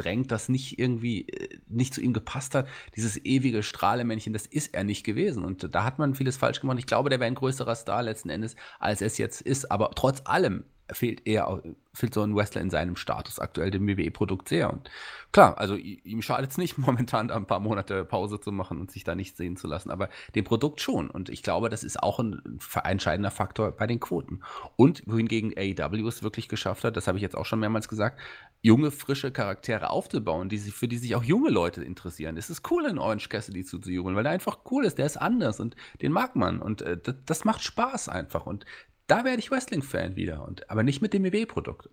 aufgedrängt, 0.00 0.30
das 0.30 0.48
nicht 0.48 0.78
irgendwie 0.78 1.28
äh, 1.28 1.58
nicht 1.68 1.94
zu 1.94 2.00
ihm 2.00 2.12
gepasst 2.12 2.54
hat. 2.54 2.68
Dieses 2.96 3.22
ewige 3.24 3.62
Strahlemännchen, 3.62 4.32
das 4.32 4.46
ist 4.46 4.74
er 4.74 4.84
nicht 4.84 5.04
gewesen. 5.04 5.44
Und 5.44 5.74
da 5.74 5.84
hat 5.84 5.98
man 5.98 6.14
vieles 6.14 6.36
falsch 6.36 6.60
gemacht. 6.60 6.78
Ich 6.78 6.86
glaube, 6.86 7.10
der 7.10 7.20
wäre 7.20 7.28
ein 7.28 7.34
größerer 7.34 7.74
Star 7.74 8.02
letzten 8.02 8.30
Endes, 8.30 8.56
als 8.78 9.00
es 9.00 9.18
jetzt 9.18 9.40
ist. 9.40 9.70
Aber 9.70 9.90
trotz 9.94 10.22
allem 10.24 10.64
fehlt 10.92 11.26
eher 11.26 11.62
fehlt 11.92 12.14
so 12.14 12.22
ein 12.22 12.34
Wrestler 12.34 12.62
in 12.62 12.70
seinem 12.70 12.96
Status 12.96 13.38
aktuell 13.38 13.70
dem 13.70 13.86
WWE-Produkt 13.86 14.48
sehr. 14.48 14.72
Und 14.72 14.90
klar, 15.32 15.58
also 15.58 15.76
ihm 15.76 16.22
schadet 16.22 16.50
es 16.50 16.58
nicht, 16.58 16.78
momentan 16.78 17.28
da 17.28 17.36
ein 17.36 17.46
paar 17.46 17.60
Monate 17.60 18.04
Pause 18.04 18.40
zu 18.40 18.52
machen 18.52 18.80
und 18.80 18.90
sich 18.90 19.04
da 19.04 19.14
nicht 19.14 19.36
sehen 19.36 19.56
zu 19.56 19.66
lassen, 19.66 19.90
aber 19.90 20.08
dem 20.34 20.44
Produkt 20.44 20.80
schon. 20.80 21.10
Und 21.10 21.28
ich 21.28 21.42
glaube, 21.42 21.68
das 21.68 21.84
ist 21.84 22.02
auch 22.02 22.18
ein 22.18 22.58
entscheidender 22.84 23.30
Faktor 23.30 23.72
bei 23.72 23.86
den 23.86 24.00
Quoten. 24.00 24.42
Und 24.76 25.02
wohingegen 25.06 25.52
AEW 25.56 26.06
es 26.08 26.22
wirklich 26.22 26.48
geschafft 26.48 26.84
hat, 26.84 26.96
das 26.96 27.06
habe 27.06 27.18
ich 27.18 27.22
jetzt 27.22 27.36
auch 27.36 27.46
schon 27.46 27.60
mehrmals 27.60 27.88
gesagt, 27.88 28.20
junge, 28.62 28.90
frische 28.90 29.30
Charaktere 29.30 29.90
aufzubauen, 29.90 30.48
die 30.48 30.58
sich, 30.58 30.74
für 30.74 30.88
die 30.88 30.98
sich 30.98 31.14
auch 31.14 31.24
junge 31.24 31.50
Leute 31.50 31.82
interessieren. 31.82 32.36
Es 32.36 32.50
ist 32.50 32.70
cool, 32.70 32.86
in 32.86 32.98
Orange 32.98 33.28
Cassidy 33.28 33.64
zuzujubeln, 33.64 34.16
weil 34.16 34.26
er 34.26 34.32
einfach 34.32 34.58
cool 34.70 34.84
ist, 34.84 34.98
der 34.98 35.06
ist 35.06 35.16
anders 35.16 35.60
und 35.60 35.76
den 36.02 36.12
mag 36.12 36.36
man. 36.36 36.60
Und 36.60 36.82
äh, 36.82 36.98
das, 36.98 37.14
das 37.24 37.44
macht 37.44 37.62
Spaß 37.62 38.08
einfach. 38.08 38.46
Und 38.46 38.64
da 39.06 39.24
werde 39.24 39.40
ich 39.40 39.50
Wrestling-Fan 39.50 40.14
wieder, 40.14 40.46
und, 40.46 40.70
aber 40.70 40.84
nicht 40.84 41.02
mit 41.02 41.12
dem 41.12 41.24
EW-Produkt. 41.24 41.88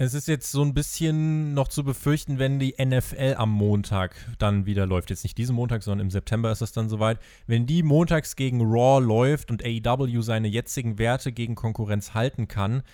Es 0.00 0.14
ist 0.14 0.28
jetzt 0.28 0.52
so 0.52 0.62
ein 0.62 0.74
bisschen 0.74 1.54
noch 1.54 1.66
zu 1.66 1.82
befürchten, 1.82 2.38
wenn 2.38 2.60
die 2.60 2.76
NFL 2.78 3.34
am 3.36 3.50
Montag 3.50 4.14
dann 4.38 4.64
wieder 4.64 4.86
läuft. 4.86 5.10
Jetzt 5.10 5.24
nicht 5.24 5.36
diesen 5.36 5.56
Montag, 5.56 5.82
sondern 5.82 6.06
im 6.06 6.10
September 6.12 6.52
ist 6.52 6.60
es 6.60 6.70
dann 6.70 6.88
soweit. 6.88 7.18
Wenn 7.48 7.66
die 7.66 7.82
montags 7.82 8.36
gegen 8.36 8.60
Raw 8.60 9.04
läuft 9.04 9.50
und 9.50 9.64
AEW 9.64 10.22
seine 10.22 10.46
jetzigen 10.46 10.98
Werte 10.98 11.32
gegen 11.32 11.56
Konkurrenz 11.56 12.14
halten 12.14 12.46
kann, 12.46 12.84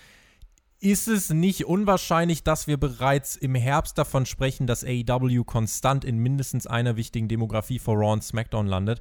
ist 0.79 1.07
es 1.07 1.29
nicht 1.29 1.65
unwahrscheinlich, 1.65 2.43
dass 2.43 2.65
wir 2.65 2.77
bereits 2.77 3.35
im 3.35 3.53
Herbst 3.53 3.99
davon 3.99 4.25
sprechen, 4.25 4.65
dass 4.65 4.83
AEW 4.83 5.43
konstant 5.43 6.05
in 6.05 6.17
mindestens 6.17 6.65
einer 6.65 6.95
wichtigen 6.95 7.27
Demografie 7.27 7.77
vor 7.77 7.97
Raw 7.97 8.13
und 8.13 8.23
SmackDown 8.23 8.65
landet. 8.65 8.99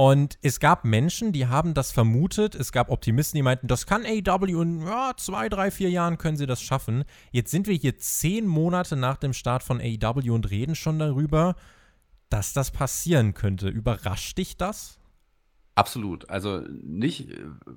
Und 0.00 0.38
es 0.40 0.60
gab 0.60 0.86
Menschen, 0.86 1.30
die 1.30 1.46
haben 1.46 1.74
das 1.74 1.92
vermutet. 1.92 2.54
Es 2.54 2.72
gab 2.72 2.88
Optimisten, 2.88 3.36
die 3.36 3.42
meinten, 3.42 3.68
das 3.68 3.84
kann 3.84 4.06
AEW 4.06 4.62
in 4.62 4.80
ja, 4.80 5.12
zwei, 5.18 5.50
drei, 5.50 5.70
vier 5.70 5.90
Jahren 5.90 6.16
können 6.16 6.38
sie 6.38 6.46
das 6.46 6.62
schaffen. 6.62 7.04
Jetzt 7.32 7.50
sind 7.50 7.66
wir 7.66 7.74
hier 7.74 7.98
zehn 7.98 8.46
Monate 8.46 8.96
nach 8.96 9.18
dem 9.18 9.34
Start 9.34 9.62
von 9.62 9.78
AEW 9.78 10.32
und 10.32 10.48
reden 10.48 10.74
schon 10.74 10.98
darüber, 10.98 11.54
dass 12.30 12.54
das 12.54 12.70
passieren 12.70 13.34
könnte. 13.34 13.68
Überrascht 13.68 14.38
dich 14.38 14.56
das? 14.56 14.99
Absolut. 15.74 16.28
Also 16.28 16.62
nicht, 16.82 17.28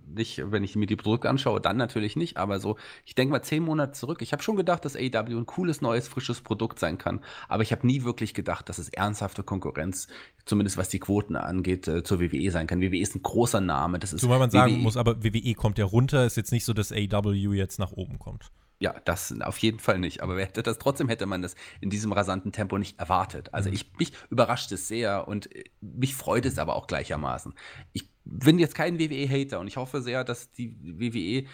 nicht, 0.07 0.51
wenn 0.51 0.63
ich 0.63 0.75
mir 0.75 0.87
die 0.87 0.95
Produkte 0.95 1.29
anschaue, 1.29 1.61
dann 1.61 1.77
natürlich 1.77 2.15
nicht, 2.15 2.37
aber 2.37 2.59
so, 2.59 2.77
ich 3.05 3.15
denke 3.15 3.31
mal 3.31 3.43
zehn 3.43 3.63
Monate 3.63 3.93
zurück. 3.93 4.21
Ich 4.21 4.33
habe 4.33 4.43
schon 4.43 4.55
gedacht, 4.55 4.83
dass 4.83 4.95
AEW 4.95 5.37
ein 5.37 5.45
cooles, 5.45 5.81
neues, 5.81 6.07
frisches 6.07 6.41
Produkt 6.41 6.79
sein 6.79 6.97
kann, 6.97 7.21
aber 7.47 7.63
ich 7.63 7.71
habe 7.71 7.85
nie 7.85 8.03
wirklich 8.03 8.33
gedacht, 8.33 8.67
dass 8.67 8.79
es 8.79 8.89
ernsthafte 8.89 9.43
Konkurrenz, 9.43 10.07
zumindest 10.45 10.77
was 10.77 10.89
die 10.89 10.99
Quoten 10.99 11.35
angeht, 11.35 11.87
äh, 11.87 12.03
zur 12.03 12.19
WWE 12.19 12.51
sein 12.51 12.67
kann. 12.67 12.81
WWE 12.81 12.97
ist 12.97 13.15
ein 13.15 13.23
großer 13.23 13.61
Name. 13.61 13.99
Das 13.99 14.11
ist 14.11 14.21
Zumal 14.21 14.39
man 14.39 14.49
sagen 14.49 14.73
WWE. 14.73 14.81
muss, 14.81 14.97
aber 14.97 15.23
WWE 15.23 15.53
kommt 15.53 15.77
ja 15.77 15.85
runter, 15.85 16.25
ist 16.25 16.35
jetzt 16.35 16.51
nicht 16.51 16.65
so, 16.65 16.73
dass 16.73 16.91
AEW 16.91 17.53
jetzt 17.53 17.79
nach 17.79 17.91
oben 17.91 18.19
kommt. 18.19 18.51
Ja, 18.79 18.95
das 19.05 19.33
auf 19.41 19.57
jeden 19.59 19.79
Fall 19.79 19.99
nicht. 19.99 20.21
Aber 20.21 20.35
wer 20.35 20.45
hätte 20.45 20.63
das 20.63 20.77
trotzdem 20.77 21.07
hätte 21.07 21.25
man 21.25 21.41
das 21.41 21.55
in 21.79 21.89
diesem 21.89 22.11
rasanten 22.11 22.51
Tempo 22.51 22.77
nicht 22.77 22.99
erwartet. 22.99 23.53
Also 23.53 23.69
mhm. 23.69 23.75
ich 23.75 23.91
mich 23.97 24.11
überrascht 24.29 24.71
es 24.71 24.87
sehr 24.87 25.27
und 25.27 25.53
äh, 25.55 25.63
mich 25.81 26.15
freut 26.15 26.45
es 26.45 26.57
aber 26.57 26.75
auch 26.75 26.87
gleichermaßen. 26.87 27.53
Ich 27.93 28.09
bin 28.25 28.59
jetzt 28.59 28.75
kein 28.75 28.99
WWE-Hater 28.99 29.59
und 29.59 29.67
ich 29.67 29.77
hoffe 29.77 30.01
sehr, 30.01 30.23
dass 30.23 30.51
die 30.51 30.77
WWE 30.81 31.47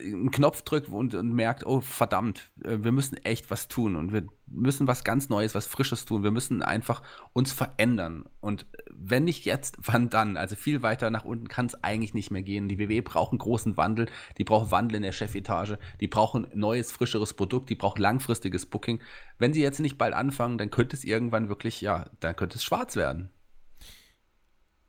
einen 0.00 0.30
Knopf 0.30 0.62
drückt 0.62 0.88
und, 0.88 1.14
und, 1.14 1.32
merkt, 1.32 1.64
oh 1.66 1.80
verdammt, 1.80 2.50
äh, 2.62 2.78
wir 2.80 2.92
müssen 2.92 3.16
echt 3.18 3.50
was 3.50 3.68
tun 3.68 3.96
und 3.96 4.12
wir 4.12 4.26
müssen 4.46 4.86
was 4.86 5.04
ganz 5.04 5.28
Neues, 5.28 5.54
was 5.54 5.66
Frisches 5.66 6.04
tun. 6.04 6.22
Wir 6.22 6.30
müssen 6.30 6.62
einfach 6.62 7.02
uns 7.32 7.52
verändern. 7.52 8.24
Und 8.40 8.66
wenn 8.90 9.24
nicht 9.24 9.44
jetzt, 9.44 9.76
wann 9.82 10.10
dann? 10.10 10.36
Also 10.36 10.56
viel 10.56 10.82
weiter 10.82 11.10
nach 11.10 11.24
unten 11.24 11.48
kann 11.48 11.66
es 11.66 11.82
eigentlich 11.82 12.14
nicht 12.14 12.30
mehr 12.30 12.42
gehen. 12.42 12.68
Die 12.68 12.78
WWE 12.78 13.02
braucht 13.02 13.32
einen 13.32 13.38
großen 13.38 13.76
Wandel, 13.76 14.06
die 14.38 14.44
braucht 14.44 14.70
Wandel 14.70 14.96
in 14.96 15.02
der 15.02 15.12
Chefetage, 15.12 15.78
die 16.00 16.08
brauchen 16.08 16.46
neues, 16.54 16.92
frischeres 16.92 17.34
Produkt, 17.34 17.70
die 17.70 17.74
braucht 17.74 17.98
langfristiges 17.98 18.66
Booking. 18.66 19.00
Wenn 19.38 19.52
sie 19.52 19.62
jetzt 19.62 19.80
nicht 19.80 19.98
bald 19.98 20.14
anfangen, 20.14 20.58
dann 20.58 20.70
könnte 20.70 20.96
es 20.96 21.04
irgendwann 21.04 21.48
wirklich, 21.48 21.80
ja, 21.80 22.06
dann 22.20 22.36
könnte 22.36 22.56
es 22.56 22.64
schwarz 22.64 22.96
werden. 22.96 23.30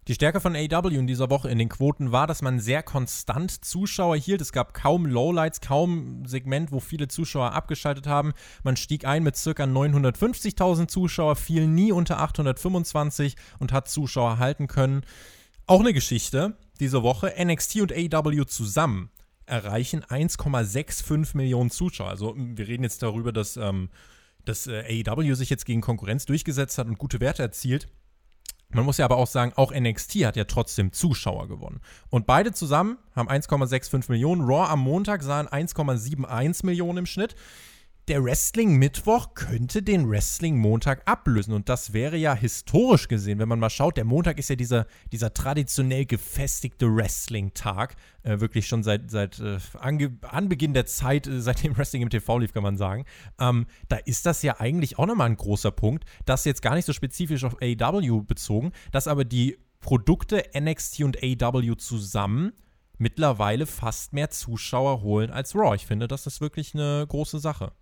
Die 0.07 0.13
Stärke 0.13 0.39
von 0.39 0.55
AW 0.55 0.95
in 0.95 1.05
dieser 1.05 1.29
Woche 1.29 1.49
in 1.49 1.57
den 1.57 1.67
Quoten 1.67 2.13
war, 2.13 2.27
dass 2.27 2.41
man 2.41 2.61
sehr 2.61 2.81
konstant 2.81 3.65
Zuschauer 3.65 4.15
hielt. 4.15 4.39
Es 4.39 4.53
gab 4.53 4.73
kaum 4.73 5.05
Lowlights, 5.05 5.59
kaum 5.59 6.25
Segment, 6.25 6.71
wo 6.71 6.79
viele 6.79 7.09
Zuschauer 7.09 7.51
abgeschaltet 7.51 8.07
haben. 8.07 8.31
Man 8.63 8.77
stieg 8.77 9.03
ein 9.03 9.23
mit 9.23 9.35
ca. 9.35 9.49
950.000 9.49 10.87
Zuschauer, 10.87 11.35
fiel 11.35 11.67
nie 11.67 11.91
unter 11.91 12.19
825 12.21 13.35
und 13.59 13.73
hat 13.73 13.89
Zuschauer 13.89 14.37
halten 14.37 14.67
können. 14.67 15.01
Auch 15.65 15.81
eine 15.81 15.91
Geschichte 15.91 16.55
diese 16.79 17.03
Woche. 17.03 17.33
NXT 17.37 17.81
und 17.81 17.91
AW 17.91 18.45
zusammen 18.45 19.09
erreichen 19.45 20.05
1,65 20.05 21.35
Millionen 21.35 21.69
Zuschauer. 21.69 22.09
Also 22.09 22.33
wir 22.37 22.65
reden 22.65 22.83
jetzt 22.83 23.03
darüber, 23.03 23.33
dass, 23.33 23.57
ähm, 23.57 23.89
dass 24.45 24.67
äh, 24.67 25.03
AEW 25.05 25.35
sich 25.35 25.49
jetzt 25.49 25.65
gegen 25.65 25.81
Konkurrenz 25.81 26.25
durchgesetzt 26.25 26.77
hat 26.77 26.87
und 26.87 26.97
gute 26.97 27.19
Werte 27.19 27.43
erzielt. 27.43 27.89
Man 28.69 28.85
muss 28.85 28.97
ja 28.97 29.05
aber 29.05 29.17
auch 29.17 29.27
sagen, 29.27 29.53
auch 29.55 29.73
NXT 29.73 30.25
hat 30.25 30.35
ja 30.35 30.43
trotzdem 30.43 30.91
Zuschauer 30.91 31.47
gewonnen. 31.47 31.79
Und 32.09 32.27
beide 32.27 32.51
zusammen 32.51 32.97
haben 33.15 33.29
1,65 33.29 34.09
Millionen. 34.09 34.41
Raw 34.41 34.69
am 34.69 34.81
Montag 34.81 35.23
sahen 35.23 35.47
1,71 35.47 36.65
Millionen 36.65 36.99
im 36.99 37.05
Schnitt 37.05 37.35
der 38.07 38.23
Wrestling-Mittwoch 38.23 39.33
könnte 39.33 39.83
den 39.83 40.09
Wrestling-Montag 40.09 41.01
ablösen. 41.05 41.53
Und 41.53 41.67
das 41.67 41.91
wäre 41.91 42.15
ja 42.15 42.33
historisch 42.33 43.09
gesehen, 43.09 43.37
wenn 43.39 43.49
man 43.49 43.59
mal 43.59 43.69
schaut, 43.69 43.97
der 43.97 44.05
Montag 44.05 44.39
ist 44.39 44.49
ja 44.49 44.55
dieser, 44.55 44.87
dieser 45.11 45.33
traditionell 45.33 46.05
gefestigte 46.05 46.87
Wrestling-Tag. 46.87 47.95
Äh, 48.23 48.39
wirklich 48.39 48.67
schon 48.67 48.83
seit, 48.83 49.11
seit 49.11 49.39
äh, 49.39 49.57
Anbeginn 49.77 50.73
der 50.73 50.85
Zeit, 50.85 51.27
äh, 51.27 51.41
seitdem 51.41 51.77
Wrestling 51.77 52.01
im 52.01 52.09
TV 52.09 52.39
lief, 52.39 52.53
kann 52.53 52.63
man 52.63 52.77
sagen. 52.77 53.03
Ähm, 53.39 53.65
da 53.89 53.97
ist 53.97 54.25
das 54.25 54.41
ja 54.41 54.59
eigentlich 54.59 54.97
auch 54.97 55.05
nochmal 55.05 55.29
ein 55.29 55.35
großer 55.35 55.71
Punkt. 55.71 56.05
Das 56.25 56.45
jetzt 56.45 56.61
gar 56.61 56.75
nicht 56.75 56.85
so 56.85 56.93
spezifisch 56.93 57.43
auf 57.43 57.57
AEW 57.61 58.21
bezogen, 58.21 58.71
dass 58.93 59.07
aber 59.07 59.25
die 59.25 59.57
Produkte 59.81 60.43
NXT 60.57 61.01
und 61.01 61.17
AEW 61.21 61.75
zusammen 61.75 62.53
mittlerweile 62.97 63.65
fast 63.65 64.13
mehr 64.13 64.29
Zuschauer 64.29 65.01
holen 65.01 65.29
als 65.29 65.55
Raw. 65.55 65.75
Ich 65.75 65.85
finde, 65.85 66.07
das 66.07 66.25
ist 66.25 66.39
wirklich 66.39 66.73
eine 66.73 67.05
große 67.07 67.39
Sache. 67.39 67.73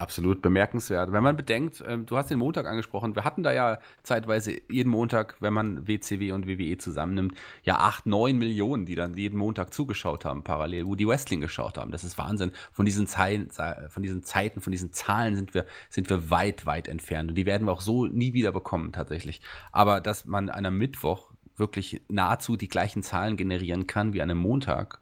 Absolut 0.00 0.42
bemerkenswert. 0.42 1.10
Wenn 1.10 1.24
man 1.24 1.34
bedenkt, 1.36 1.82
ähm, 1.84 2.06
du 2.06 2.16
hast 2.16 2.30
den 2.30 2.38
Montag 2.38 2.66
angesprochen, 2.66 3.16
wir 3.16 3.24
hatten 3.24 3.42
da 3.42 3.52
ja 3.52 3.80
zeitweise 4.04 4.56
jeden 4.70 4.90
Montag, 4.90 5.34
wenn 5.40 5.52
man 5.52 5.88
WCW 5.88 6.30
und 6.30 6.46
WWE 6.46 6.78
zusammennimmt, 6.78 7.34
ja 7.64 7.78
acht, 7.78 8.06
neun 8.06 8.38
Millionen, 8.38 8.86
die 8.86 8.94
dann 8.94 9.14
jeden 9.14 9.36
Montag 9.36 9.74
zugeschaut 9.74 10.24
haben, 10.24 10.44
parallel, 10.44 10.86
wo 10.86 10.94
die 10.94 11.08
Wrestling 11.08 11.40
geschaut 11.40 11.78
haben. 11.78 11.90
Das 11.90 12.04
ist 12.04 12.16
Wahnsinn. 12.16 12.52
Von 12.70 12.86
diesen, 12.86 13.08
Zeiten, 13.08 13.50
von 13.88 14.04
diesen 14.04 14.22
Zeiten, 14.22 14.60
von 14.60 14.70
diesen 14.70 14.92
Zahlen 14.92 15.34
sind 15.34 15.52
wir, 15.52 15.66
sind 15.90 16.08
wir 16.10 16.30
weit, 16.30 16.64
weit 16.64 16.86
entfernt. 16.86 17.30
Und 17.30 17.34
die 17.34 17.44
werden 17.44 17.66
wir 17.66 17.72
auch 17.72 17.80
so 17.80 18.06
nie 18.06 18.34
wieder 18.34 18.52
bekommen, 18.52 18.92
tatsächlich. 18.92 19.40
Aber 19.72 20.00
dass 20.00 20.26
man 20.26 20.48
an 20.48 20.64
einem 20.64 20.78
Mittwoch 20.78 21.32
wirklich 21.56 22.02
nahezu 22.08 22.56
die 22.56 22.68
gleichen 22.68 23.02
Zahlen 23.02 23.36
generieren 23.36 23.88
kann 23.88 24.12
wie 24.12 24.22
an 24.22 24.30
einem 24.30 24.38
Montag, 24.38 25.00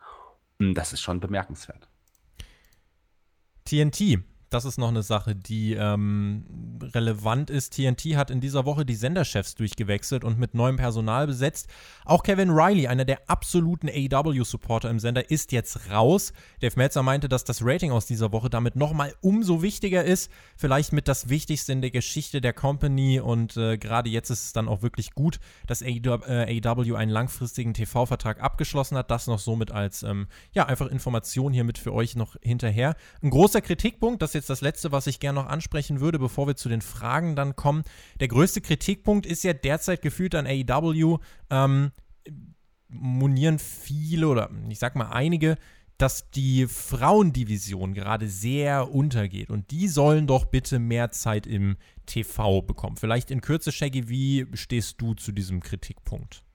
hm, 0.58 0.72
das 0.72 0.94
ist 0.94 1.02
schon 1.02 1.20
bemerkenswert. 1.20 1.86
TNT 3.66 4.22
das 4.50 4.64
ist 4.64 4.78
noch 4.78 4.88
eine 4.88 5.02
Sache, 5.02 5.34
die 5.34 5.74
ähm, 5.74 6.44
relevant 6.80 7.50
ist. 7.50 7.74
TNT 7.74 8.16
hat 8.16 8.30
in 8.30 8.40
dieser 8.40 8.64
Woche 8.64 8.86
die 8.86 8.94
Senderchefs 8.94 9.56
durchgewechselt 9.56 10.22
und 10.22 10.38
mit 10.38 10.54
neuem 10.54 10.76
Personal 10.76 11.26
besetzt. 11.26 11.68
Auch 12.04 12.22
Kevin 12.22 12.50
Riley, 12.50 12.86
einer 12.86 13.04
der 13.04 13.28
absoluten 13.28 13.88
AEW-Supporter 13.88 14.88
im 14.88 15.00
Sender, 15.00 15.30
ist 15.30 15.50
jetzt 15.50 15.90
raus. 15.90 16.32
Dave 16.60 16.74
Meltzer 16.76 17.02
meinte, 17.02 17.28
dass 17.28 17.42
das 17.42 17.64
Rating 17.64 17.90
aus 17.90 18.06
dieser 18.06 18.30
Woche 18.30 18.48
damit 18.48 18.76
nochmal 18.76 19.14
umso 19.20 19.62
wichtiger 19.62 20.04
ist. 20.04 20.30
Vielleicht 20.56 20.92
mit 20.92 21.08
das 21.08 21.28
Wichtigste 21.28 21.72
in 21.72 21.80
der 21.80 21.90
Geschichte 21.90 22.40
der 22.40 22.52
Company 22.52 23.18
und 23.18 23.56
äh, 23.56 23.78
gerade 23.78 24.10
jetzt 24.10 24.30
ist 24.30 24.44
es 24.44 24.52
dann 24.52 24.68
auch 24.68 24.82
wirklich 24.82 25.12
gut, 25.12 25.40
dass 25.66 25.82
AEW 25.82 26.94
einen 26.94 27.10
langfristigen 27.10 27.74
TV-Vertrag 27.74 28.40
abgeschlossen 28.40 28.96
hat. 28.96 29.10
Das 29.10 29.26
noch 29.26 29.40
somit 29.40 29.72
als, 29.72 30.04
ähm, 30.04 30.28
ja, 30.52 30.66
einfach 30.66 30.86
Information 30.86 31.52
hier 31.52 31.64
mit 31.64 31.78
für 31.78 31.92
euch 31.92 32.14
noch 32.14 32.36
hinterher. 32.42 32.94
Ein 33.22 33.30
großer 33.30 33.60
Kritikpunkt, 33.60 34.22
das 34.22 34.35
jetzt 34.36 34.50
das 34.50 34.60
Letzte, 34.60 34.92
was 34.92 35.06
ich 35.06 35.20
gerne 35.20 35.40
noch 35.40 35.48
ansprechen 35.48 36.00
würde, 36.00 36.18
bevor 36.18 36.46
wir 36.46 36.56
zu 36.56 36.68
den 36.68 36.82
Fragen 36.82 37.36
dann 37.36 37.56
kommen. 37.56 37.82
Der 38.20 38.28
größte 38.28 38.60
Kritikpunkt 38.60 39.26
ist 39.26 39.42
ja 39.44 39.52
derzeit 39.52 40.02
gefühlt 40.02 40.34
an 40.34 40.46
AEW. 40.46 41.18
Ähm, 41.50 41.90
monieren 42.88 43.58
viele 43.58 44.28
oder 44.28 44.50
ich 44.68 44.78
sag 44.78 44.94
mal 44.94 45.10
einige, 45.10 45.56
dass 45.98 46.30
die 46.30 46.66
Frauendivision 46.66 47.94
gerade 47.94 48.28
sehr 48.28 48.92
untergeht 48.92 49.50
und 49.50 49.70
die 49.70 49.88
sollen 49.88 50.26
doch 50.26 50.44
bitte 50.44 50.78
mehr 50.78 51.10
Zeit 51.10 51.46
im 51.46 51.76
TV 52.04 52.62
bekommen. 52.62 52.96
Vielleicht 52.96 53.30
in 53.30 53.40
Kürze, 53.40 53.72
Shaggy, 53.72 54.08
wie 54.08 54.46
stehst 54.52 55.00
du 55.00 55.14
zu 55.14 55.32
diesem 55.32 55.60
Kritikpunkt? 55.60 56.45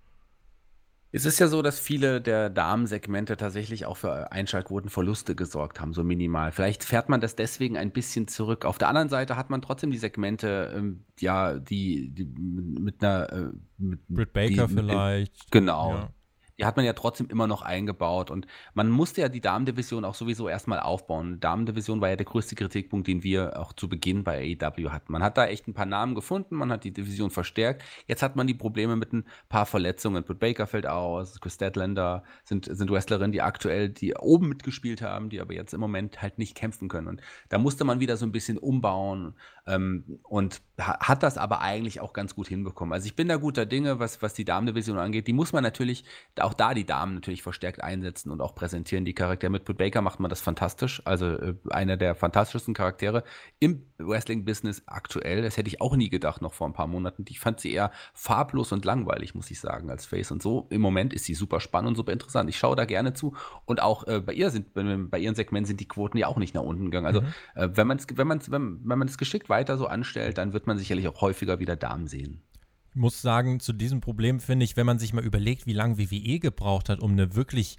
Es 1.14 1.26
ist 1.26 1.40
ja 1.40 1.48
so, 1.48 1.62
dass 1.62 1.80
viele 1.80 2.22
der 2.22 2.50
Damensegmente 2.50 3.36
tatsächlich 3.36 3.86
auch 3.86 3.98
für 3.98 4.32
Einschaltquotenverluste 4.32 5.36
gesorgt 5.36 5.82
haben, 5.82 5.94
so 5.94 6.04
minimal. 6.04 6.52
Vielleicht 6.52 6.84
fährt 6.84 7.10
man 7.10 7.20
das 7.20 7.36
deswegen 7.36 7.78
ein 7.78 7.92
bisschen 7.92 8.28
zurück. 8.28 8.64
Auf 8.64 8.78
der 8.78 8.88
anderen 8.88 9.10
Seite 9.10 9.36
hat 9.36 9.50
man 9.50 9.62
trotzdem 9.62 9.92
die 9.92 9.98
Segmente, 9.98 10.74
ähm, 10.76 11.04
ja, 11.20 11.60
die, 11.60 12.10
die 12.12 12.26
mit 12.26 13.04
einer. 13.04 13.32
Äh, 13.32 13.50
mit, 13.78 14.08
Britt 14.08 14.34
Baker 14.34 14.68
die, 14.68 14.74
vielleicht. 14.74 15.52
Genau. 15.52 15.92
Ja 15.92 16.14
die 16.62 16.66
hat 16.66 16.76
man 16.76 16.86
ja 16.86 16.94
trotzdem 16.94 17.28
immer 17.28 17.48
noch 17.48 17.64
eingebaut. 17.64 18.30
Und 18.30 18.46
man 18.76 18.88
musste 18.90 19.22
ja 19.22 19.30
die 19.30 19.42
Damendivision 19.42 20.06
auch 20.06 20.14
sowieso 20.14 20.48
erstmal 20.48 20.80
aufbauen. 20.80 21.40
Damendivision 21.40 22.02
war 22.02 22.10
ja 22.10 22.16
der 22.16 22.28
größte 22.28 22.54
Kritikpunkt, 22.54 23.08
den 23.08 23.24
wir 23.24 23.60
auch 23.60 23.74
zu 23.74 23.90
Beginn 23.90 24.24
bei 24.24 24.56
AEW 24.62 24.92
hatten. 24.92 25.12
Man 25.12 25.24
hat 25.24 25.38
da 25.40 25.48
echt 25.48 25.68
ein 25.68 25.74
paar 25.74 25.88
Namen 25.88 26.14
gefunden, 26.14 26.56
man 26.56 26.72
hat 26.72 26.84
die 26.84 26.94
Division 26.94 27.32
verstärkt. 27.32 27.84
Jetzt 28.06 28.22
hat 28.22 28.36
man 28.36 28.46
die 28.46 28.54
Probleme 28.54 28.96
mit 28.96 29.12
ein 29.12 29.26
paar 29.50 29.66
Verletzungen. 29.66 30.24
Britt 30.24 30.38
Baker 30.38 30.68
fällt 30.68 30.86
aus, 30.86 31.42
Chris 31.42 31.58
Deadlander 31.58 32.24
sind, 32.44 32.66
sind 32.66 32.92
Wrestlerinnen, 32.92 33.32
die 33.32 33.42
aktuell, 33.42 33.90
die 33.90 34.14
oben 34.14 34.48
mitgespielt 34.48 35.02
haben, 35.02 35.30
die 35.30 35.42
aber 35.42 35.56
jetzt 35.56 35.74
im 35.74 35.80
Moment 35.80 36.22
halt 36.22 36.38
nicht 36.38 36.54
kämpfen 36.54 36.90
können. 36.90 37.08
Und 37.08 37.22
da 37.50 37.58
musste 37.58 37.86
man 37.86 38.00
wieder 38.00 38.18
so 38.18 38.26
ein 38.28 38.32
bisschen 38.32 38.60
umbauen 38.60 39.34
ähm, 39.68 40.20
und 40.24 40.62
hat 40.78 41.22
das 41.22 41.38
aber 41.38 41.62
eigentlich 41.62 42.00
auch 42.00 42.14
ganz 42.14 42.36
gut 42.36 42.48
hinbekommen. 42.48 42.94
Also 42.94 43.06
ich 43.06 43.16
bin 43.16 43.28
da 43.28 43.38
guter 43.38 43.66
Dinge, 43.66 44.00
was, 44.00 44.22
was 44.22 44.34
die 44.34 44.46
Damendivision 44.46 44.98
angeht. 44.98 45.28
Die 45.28 45.34
muss 45.34 45.54
man 45.54 45.64
natürlich, 45.64 46.04
auch 46.40 46.54
da 46.54 46.74
die 46.74 46.86
Damen 46.86 47.16
natürlich 47.16 47.44
verstärkt 47.44 47.84
einsetzen 47.84 48.32
und 48.32 48.42
auch 48.42 48.56
präsentieren. 48.56 49.06
Die 49.06 49.14
Charaktere 49.14 49.52
mit 49.52 49.66
Britt 49.66 49.78
Baker 49.78 50.02
macht 50.02 50.20
man 50.20 50.30
das 50.30 50.42
fantastisch. 50.42 51.02
Also 51.06 51.28
äh, 51.28 51.54
einer 51.70 51.98
der 51.98 52.16
fantastischsten 52.16 52.74
Charaktere 52.74 53.24
im 53.60 53.86
Wrestling-Business 54.00 54.84
aktuell. 54.88 55.44
Das 55.44 55.58
hätte 55.58 55.68
ich 55.68 55.82
auch 55.82 55.96
nie 55.96 56.10
gedacht, 56.10 56.42
noch 56.42 56.54
vor 56.54 56.68
ein 56.68 56.74
paar 56.74 56.88
Monaten. 56.88 57.26
Ich 57.30 57.40
fand 57.40 57.60
sie 57.60 57.72
eher 57.72 57.92
farblos 58.14 58.72
und 58.72 58.84
langweilig, 58.84 59.36
muss 59.36 59.52
ich 59.52 59.60
sagen, 59.60 59.92
als 59.92 60.06
Face. 60.06 60.32
Und 60.32 60.42
so 60.42 60.68
im 60.72 60.82
Moment 60.82 61.14
ist 61.14 61.26
sie 61.26 61.36
super 61.36 61.60
spannend 61.60 61.90
und 61.90 61.96
super 61.96 62.12
interessant. 62.12 62.50
Ich 62.50 62.58
schaue 62.58 62.76
da 62.76 62.86
gerne 62.86 63.14
zu. 63.14 63.36
Und 63.66 63.82
auch 63.82 64.08
äh, 64.08 64.20
bei 64.20 64.34
ihr 64.34 64.50
sind, 64.50 64.74
bei 64.74 65.20
ihren 65.20 65.36
Segmenten 65.36 65.68
sind 65.68 65.80
die 65.80 65.88
Quoten 65.88 66.18
ja 66.18 66.28
auch 66.28 66.38
nicht 66.38 66.56
nach 66.56 66.64
unten 66.64 66.86
gegangen. 66.86 67.06
Also 67.06 67.22
mhm. 67.22 67.28
äh, 67.56 67.70
wenn 67.78 67.86
man 67.88 67.98
es 67.98 68.08
wenn 68.16 68.32
wenn, 68.32 68.80
wenn 68.84 69.00
man 69.00 69.08
es 69.08 69.18
geschickt 69.18 69.50
weiter 69.52 69.78
so 69.78 69.86
anstellt, 69.86 70.40
dann 70.40 70.54
wird 70.54 70.66
man 70.66 70.80
sicherlich 70.80 71.08
auch 71.08 71.22
häufiger 71.22 71.60
wieder 71.60 71.76
Damen 71.76 72.08
sehen. 72.08 72.42
Ich 72.90 72.96
muss 72.96 73.22
sagen, 73.22 73.60
zu 73.60 73.72
diesem 73.72 74.02
Problem 74.02 74.40
finde 74.40 74.66
ich, 74.66 74.76
wenn 74.76 74.88
man 74.88 74.98
sich 74.98 75.14
mal 75.14 75.24
überlegt, 75.24 75.68
wie 75.68 75.74
lange 75.74 76.00
WWE 76.00 76.40
gebraucht 76.40 76.90
hat, 76.90 77.00
um 77.00 77.12
eine 77.12 77.36
wirklich, 77.36 77.78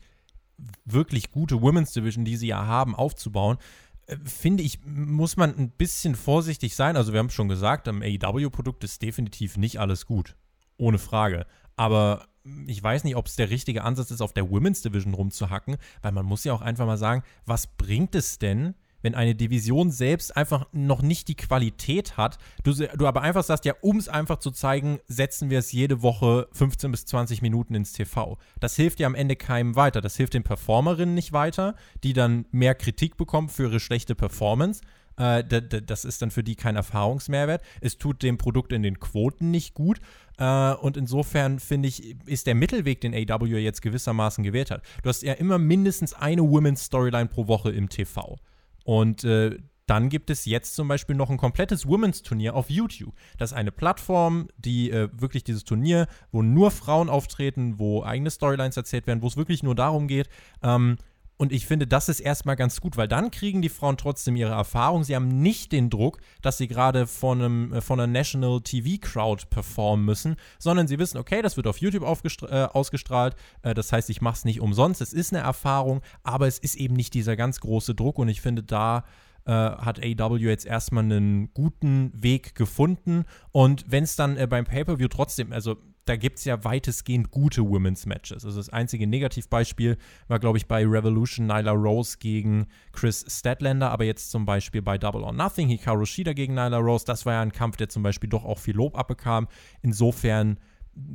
wirklich 0.85 1.33
gute 1.33 1.61
Women's 1.61 1.93
Division, 1.93 2.25
die 2.25 2.37
sie 2.37 2.47
ja 2.47 2.65
haben, 2.65 2.95
aufzubauen, 2.95 3.59
äh, 4.07 4.17
finde 4.25 4.63
ich, 4.63 4.79
muss 4.87 5.37
man 5.37 5.55
ein 5.59 5.71
bisschen 5.71 6.15
vorsichtig 6.15 6.77
sein. 6.77 6.97
Also, 6.97 7.13
wir 7.13 7.19
haben 7.19 7.31
schon 7.31 7.49
gesagt, 7.49 7.89
am 7.89 8.03
AEW-Produkt 8.03 8.85
ist 8.85 9.03
definitiv 9.03 9.57
nicht 9.57 9.81
alles 9.81 10.07
gut. 10.07 10.37
Ohne 10.79 10.99
Frage. 10.99 11.47
Aber 11.77 12.27
ich 12.67 12.83
weiß 12.83 13.05
nicht, 13.05 13.17
ob 13.17 13.27
es 13.27 13.37
der 13.37 13.51
richtige 13.51 13.85
Ansatz 13.85 14.11
ist, 14.11 14.21
auf 14.21 14.33
der 14.33 14.51
Women's 14.51 14.83
Division 14.83 15.15
rumzuhacken, 15.15 15.77
weil 16.01 16.13
man 16.13 16.27
muss 16.27 16.45
ja 16.45 16.53
auch 16.53 16.63
einfach 16.63 16.87
mal 16.87 16.99
sagen, 16.99 17.23
was 17.45 17.67
bringt 17.67 18.15
es 18.15 18.39
denn, 18.39 18.75
wenn 19.03 19.15
eine 19.15 19.35
Division 19.35 19.91
selbst 19.91 20.37
einfach 20.37 20.67
noch 20.73 21.03
nicht 21.03 21.29
die 21.29 21.35
Qualität 21.35 22.17
hat, 22.17 22.39
du, 22.63 22.73
du 22.73 23.07
aber 23.07 23.23
einfach 23.23 23.45
sagst, 23.45 23.65
ja, 23.65 23.75
um 23.81 23.99
es 23.99 24.09
einfach 24.09 24.39
zu 24.39 24.51
zeigen, 24.51 25.01
setzen 25.07 25.51
wir 25.51 25.59
es 25.59 25.73
jede 25.73 26.03
Woche 26.03 26.49
15 26.53 26.91
bis 26.91 27.05
20 27.07 27.43
Minuten 27.43 27.75
ins 27.75 27.93
TV. 27.93 28.39
Das 28.61 28.77
hilft 28.77 29.01
ja 29.01 29.07
am 29.07 29.15
Ende 29.15 29.37
keinem 29.37 29.77
weiter. 29.77 30.01
Das 30.01 30.17
hilft 30.17 30.35
den 30.35 30.43
Performerinnen 30.43 31.15
nicht 31.15 31.33
weiter, 31.33 31.75
die 32.03 32.13
dann 32.13 32.47
mehr 32.51 32.75
Kritik 32.75 33.17
bekommen 33.17 33.49
für 33.49 33.65
ihre 33.65 33.81
schlechte 33.81 34.15
Performance. 34.15 34.83
Äh, 35.17 35.45
das 35.45 36.05
ist 36.05 36.23
dann 36.23 36.31
für 36.31 36.43
die 36.43 36.57
kein 36.57 36.77
Erfahrungsmehrwert. 36.77 37.63
Es 37.81 37.99
tut 37.99 38.23
dem 38.23 38.39
Produkt 38.39 38.73
in 38.73 38.83
den 38.83 39.01
Quoten 39.01 39.51
nicht 39.51 39.75
gut. 39.75 40.01
Äh, 40.39 40.73
und 40.75 40.97
insofern 40.97 41.59
finde 41.59 41.89
ich, 41.89 42.17
ist 42.27 42.47
der 42.47 42.55
Mittelweg, 42.55 43.01
den 43.01 43.15
AW 43.15 43.59
jetzt 43.59 43.83
gewissermaßen 43.83 44.43
gewählt 44.43 44.71
hat. 44.71 44.83
Du 45.03 45.09
hast 45.09 45.23
ja 45.23 45.35
immer 45.35 45.59
mindestens 45.59 46.15
eine 46.15 46.43
Women's 46.43 46.85
Storyline 46.85 47.27
pro 47.27 47.47
Woche 47.47 47.71
im 47.71 47.89
TV. 47.89 48.39
Und 48.85 49.25
äh, 49.25 49.59
dann 49.87 50.09
gibt 50.09 50.31
es 50.31 50.45
jetzt 50.45 50.75
zum 50.75 50.89
Beispiel 50.89 51.17
noch 51.17 51.29
ein 51.29 51.37
komplettes 51.37 51.87
Women's 51.87 52.23
Turnier 52.23 52.55
auf 52.55 52.71
YouTube. 52.71 53.15
Das 53.37 53.51
ist 53.51 53.57
eine 53.57 53.73
Plattform, 53.73 54.49
die 54.57 54.91
äh, 54.91 55.09
wirklich 55.13 55.45
dieses 55.45 55.65
Turnier, 55.65 56.07
wo 56.31 56.43
nur 56.43 56.71
Frauen 56.71 57.09
auftreten, 57.11 57.79
wo 57.79 58.03
eigene 58.03 58.31
Storylines 58.31 58.77
erzählt 58.77 59.07
werden, 59.07 59.23
wo 59.23 59.27
es 59.27 59.37
wirklich 59.37 59.63
nur 59.63 59.75
darum 59.75 60.07
geht, 60.09 60.29
ähm, 60.63 60.97
und 61.43 61.51
ich 61.51 61.67
finde, 61.67 61.89
das 61.89 62.09
ist 62.09 62.21
erstmal 62.21 62.55
ganz 62.55 62.81
gut, 62.81 62.97
weil 62.97 63.09
dann 63.09 63.33
kriegen 63.33 63.63
die 63.63 63.69
Frauen 63.69 63.97
trotzdem 63.97 64.37
ihre 64.37 64.53
Erfahrung. 64.53 65.03
Sie 65.03 65.17
haben 65.17 65.43
nicht 65.43 65.73
den 65.73 65.91
Druck, 65.91 66.21
dass 66.41 66.57
sie 66.57 66.69
gerade 66.69 67.09
von, 67.09 67.43
einem, 67.43 67.73
äh, 67.73 67.81
von 67.81 67.99
einer 67.99 68.07
National 68.07 68.61
TV 68.61 69.01
Crowd 69.01 69.47
performen 69.51 70.07
müssen, 70.07 70.37
sondern 70.61 70.87
sie 70.87 71.01
wissen, 71.01 71.19
okay, 71.19 71.43
das 71.43 71.57
wird 71.57 71.67
auf 71.67 71.79
YouTube 71.79 72.05
äh, 72.05 72.63
ausgestrahlt. 72.67 73.35
Äh, 73.63 73.75
das 73.75 73.93
heißt, 73.93 74.09
ich 74.09 74.21
mache 74.21 74.37
es 74.37 74.45
nicht 74.45 74.61
umsonst. 74.61 75.01
Es 75.01 75.13
ist 75.13 75.33
eine 75.33 75.43
Erfahrung, 75.43 76.01
aber 76.23 76.47
es 76.47 76.61
ist 76.61 76.77
eben 76.77 76.95
nicht 76.95 77.13
dieser 77.13 77.35
ganz 77.35 77.59
große 77.59 77.97
Druck. 77.97 78.21
Und 78.21 78.29
ich 78.29 78.41
finde, 78.41 78.63
da 78.63 79.03
äh, 79.45 79.51
hat 79.51 79.99
AW 79.99 80.37
jetzt 80.37 80.65
erstmal 80.65 81.03
einen 81.03 81.53
guten 81.55 82.13
Weg 82.15 82.55
gefunden. 82.55 83.25
Und 83.51 83.85
wenn 83.89 84.05
es 84.05 84.15
dann 84.15 84.37
äh, 84.37 84.47
beim 84.47 84.65
Pay-Per-View 84.65 85.09
trotzdem, 85.09 85.53
also 85.53 85.77
da 86.05 86.17
gibt 86.17 86.39
es 86.39 86.45
ja 86.45 86.65
weitestgehend 86.65 87.31
gute 87.31 87.63
Women's 87.63 88.07
Matches. 88.07 88.45
Also 88.45 88.59
das 88.59 88.69
einzige 88.69 89.07
Negativbeispiel 89.07 89.97
war, 90.29 90.39
glaube 90.41 90.59
ich, 90.59 90.67
bei 90.67 90.85
Revolution 90.85 91.47
Nyla 91.47 91.73
Rose 91.73 92.17
gegen 92.19 92.67
Chris 92.93 93.25
Statlander, 93.29 93.91
aber 93.91 94.05
jetzt 94.05 94.31
zum 94.31 94.45
Beispiel 94.45 94.83
bei 94.83 94.99
Double 94.99 95.23
or 95.23 95.33
Nothing 95.33 95.69
Hikaru 95.69 96.05
Shida 96.05 96.33
gegen 96.33 96.55
Nyla 96.55 96.79
Rose, 96.79 97.05
das 97.05 97.25
war 97.25 97.35
ja 97.35 97.43
ein 97.43 97.53
Kampf, 97.53 97.77
der 97.77 97.89
zum 97.89 98.03
Beispiel 98.03 98.29
doch 98.29 98.45
auch 98.45 98.59
viel 98.59 98.75
Lob 98.75 98.99
abbekam. 98.99 99.47
Insofern 99.81 100.59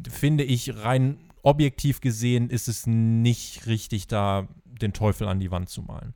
finde 0.09 0.43
ich 0.43 0.75
rein 0.83 1.17
objektiv 1.43 2.01
gesehen 2.01 2.49
ist 2.49 2.67
es 2.67 2.87
nicht 2.87 3.67
richtig, 3.67 4.07
da 4.07 4.47
den 4.65 4.93
Teufel 4.93 5.27
an 5.27 5.39
die 5.39 5.51
Wand 5.51 5.69
zu 5.69 5.81
malen. 5.81 6.13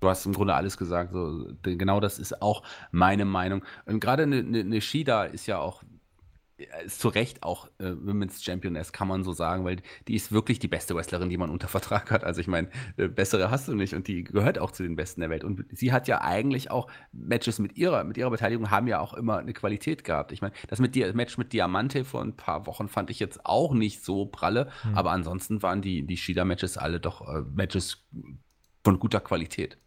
Du 0.00 0.08
hast 0.08 0.24
im 0.26 0.32
Grunde 0.32 0.54
alles 0.54 0.76
gesagt. 0.76 1.12
So, 1.12 1.52
genau 1.62 2.00
das 2.00 2.18
ist 2.18 2.40
auch 2.40 2.62
meine 2.90 3.24
Meinung. 3.24 3.64
Und 3.84 4.00
gerade 4.00 4.22
eine, 4.22 4.38
eine 4.38 4.80
Shida 4.80 5.24
ist 5.24 5.46
ja 5.46 5.58
auch 5.58 5.82
ist 6.84 7.00
zu 7.00 7.08
Recht 7.08 7.42
auch 7.42 7.68
äh, 7.78 7.92
Women's 8.00 8.42
Championess, 8.42 8.92
kann 8.92 9.08
man 9.08 9.22
so 9.22 9.32
sagen, 9.32 9.64
weil 9.64 9.76
die 10.08 10.14
ist 10.14 10.32
wirklich 10.32 10.58
die 10.58 10.68
beste 10.68 10.94
Wrestlerin, 10.94 11.28
die 11.28 11.36
man 11.36 11.50
unter 11.50 11.68
Vertrag 11.68 12.10
hat. 12.10 12.24
Also 12.24 12.40
ich 12.40 12.48
meine, 12.48 12.68
äh, 12.96 13.08
bessere 13.08 13.50
hast 13.50 13.68
du 13.68 13.74
nicht 13.74 13.94
und 13.94 14.08
die 14.08 14.24
gehört 14.24 14.58
auch 14.58 14.72
zu 14.72 14.82
den 14.82 14.96
Besten 14.96 15.20
der 15.20 15.30
Welt. 15.30 15.44
Und 15.44 15.64
sie 15.70 15.92
hat 15.92 16.08
ja 16.08 16.20
eigentlich 16.20 16.70
auch 16.70 16.88
Matches 17.12 17.58
mit 17.58 17.76
ihrer, 17.76 18.04
mit 18.04 18.16
ihrer 18.16 18.30
Beteiligung 18.30 18.70
haben 18.70 18.88
ja 18.88 19.00
auch 19.00 19.14
immer 19.14 19.38
eine 19.38 19.52
Qualität 19.52 20.04
gehabt. 20.04 20.32
Ich 20.32 20.42
meine, 20.42 20.54
das 20.66 20.80
mit 20.80 20.94
dir, 20.94 21.12
Match 21.14 21.38
mit 21.38 21.52
Diamante 21.52 22.04
vor 22.04 22.22
ein 22.22 22.36
paar 22.36 22.66
Wochen 22.66 22.88
fand 22.88 23.10
ich 23.10 23.20
jetzt 23.20 23.46
auch 23.46 23.72
nicht 23.72 24.04
so 24.04 24.26
pralle, 24.26 24.70
hm. 24.82 24.96
aber 24.96 25.12
ansonsten 25.12 25.62
waren 25.62 25.82
die, 25.82 26.06
die 26.06 26.16
Shida-Matches 26.16 26.76
alle 26.76 27.00
doch 27.00 27.26
äh, 27.28 27.42
Matches 27.54 28.04
von 28.82 28.98
guter 28.98 29.20
Qualität. 29.20 29.78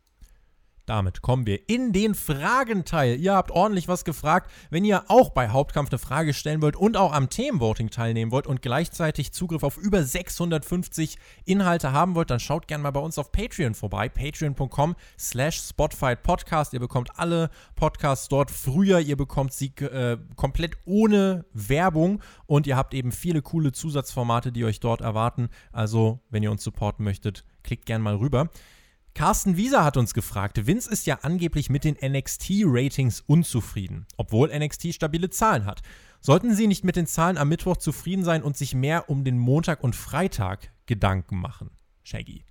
Damit 0.91 1.21
kommen 1.21 1.45
wir 1.45 1.69
in 1.69 1.93
den 1.93 2.15
Fragenteil. 2.15 3.17
Ihr 3.17 3.33
habt 3.33 3.49
ordentlich 3.49 3.87
was 3.87 4.03
gefragt. 4.03 4.51
Wenn 4.71 4.83
ihr 4.83 5.05
auch 5.07 5.29
bei 5.29 5.47
Hauptkampf 5.47 5.89
eine 5.89 5.99
Frage 5.99 6.33
stellen 6.33 6.61
wollt 6.61 6.75
und 6.75 6.97
auch 6.97 7.13
am 7.13 7.29
Themenvoting 7.29 7.91
teilnehmen 7.91 8.29
wollt 8.33 8.45
und 8.45 8.61
gleichzeitig 8.61 9.31
Zugriff 9.31 9.63
auf 9.63 9.77
über 9.77 10.03
650 10.03 11.17
Inhalte 11.45 11.93
haben 11.93 12.13
wollt, 12.13 12.29
dann 12.29 12.41
schaut 12.41 12.67
gerne 12.67 12.83
mal 12.83 12.91
bei 12.91 12.99
uns 12.99 13.17
auf 13.17 13.31
Patreon 13.31 13.73
vorbei. 13.73 14.09
Patreon.com 14.09 14.97
slash 15.17 15.61
Spotify 15.61 16.17
Podcast. 16.17 16.73
Ihr 16.73 16.81
bekommt 16.81 17.17
alle 17.17 17.51
Podcasts 17.77 18.27
dort 18.27 18.51
früher. 18.51 18.99
Ihr 18.99 19.15
bekommt 19.15 19.53
sie 19.53 19.67
äh, 19.77 20.17
komplett 20.35 20.75
ohne 20.83 21.45
Werbung 21.53 22.21
und 22.47 22.67
ihr 22.67 22.75
habt 22.75 22.93
eben 22.93 23.13
viele 23.13 23.41
coole 23.41 23.71
Zusatzformate, 23.71 24.51
die 24.51 24.65
euch 24.65 24.81
dort 24.81 24.99
erwarten. 24.99 25.47
Also, 25.71 26.19
wenn 26.29 26.43
ihr 26.43 26.51
uns 26.51 26.65
supporten 26.65 27.05
möchtet, 27.05 27.45
klickt 27.63 27.85
gerne 27.85 28.03
mal 28.03 28.15
rüber. 28.17 28.49
Carsten 29.13 29.57
Wieser 29.57 29.83
hat 29.83 29.97
uns 29.97 30.13
gefragt, 30.13 30.65
Vince 30.67 30.89
ist 30.89 31.05
ja 31.05 31.19
angeblich 31.21 31.69
mit 31.69 31.83
den 31.83 31.97
NXT-Ratings 32.01 33.23
unzufrieden, 33.27 34.05
obwohl 34.17 34.57
NXT 34.57 34.93
stabile 34.93 35.29
Zahlen 35.29 35.65
hat. 35.65 35.81
Sollten 36.21 36.55
Sie 36.55 36.67
nicht 36.67 36.85
mit 36.85 36.95
den 36.95 37.07
Zahlen 37.07 37.37
am 37.37 37.49
Mittwoch 37.49 37.77
zufrieden 37.77 38.23
sein 38.23 38.41
und 38.41 38.55
sich 38.55 38.73
mehr 38.73 39.09
um 39.09 39.23
den 39.23 39.37
Montag 39.37 39.83
und 39.83 39.95
Freitag 39.95 40.71
Gedanken 40.85 41.37
machen? 41.39 41.71
Shaggy. 42.03 42.45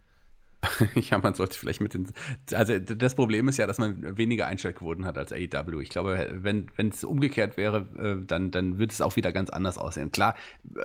ja, 0.94 1.18
man 1.18 1.34
sollte 1.34 1.58
vielleicht 1.58 1.80
mit 1.80 1.94
den. 1.94 2.08
Also, 2.52 2.78
das 2.78 3.14
Problem 3.14 3.48
ist 3.48 3.56
ja, 3.56 3.66
dass 3.66 3.78
man 3.78 4.18
weniger 4.18 4.46
Einschaltquoten 4.46 5.06
hat 5.06 5.16
als 5.16 5.32
AEW. 5.32 5.80
Ich 5.80 5.88
glaube, 5.88 6.38
wenn 6.42 6.68
es 6.76 7.02
umgekehrt 7.02 7.56
wäre, 7.56 7.86
äh, 7.98 8.24
dann, 8.26 8.50
dann 8.50 8.78
würde 8.78 8.92
es 8.92 9.00
auch 9.00 9.16
wieder 9.16 9.32
ganz 9.32 9.48
anders 9.48 9.78
aussehen. 9.78 10.12
Klar 10.12 10.34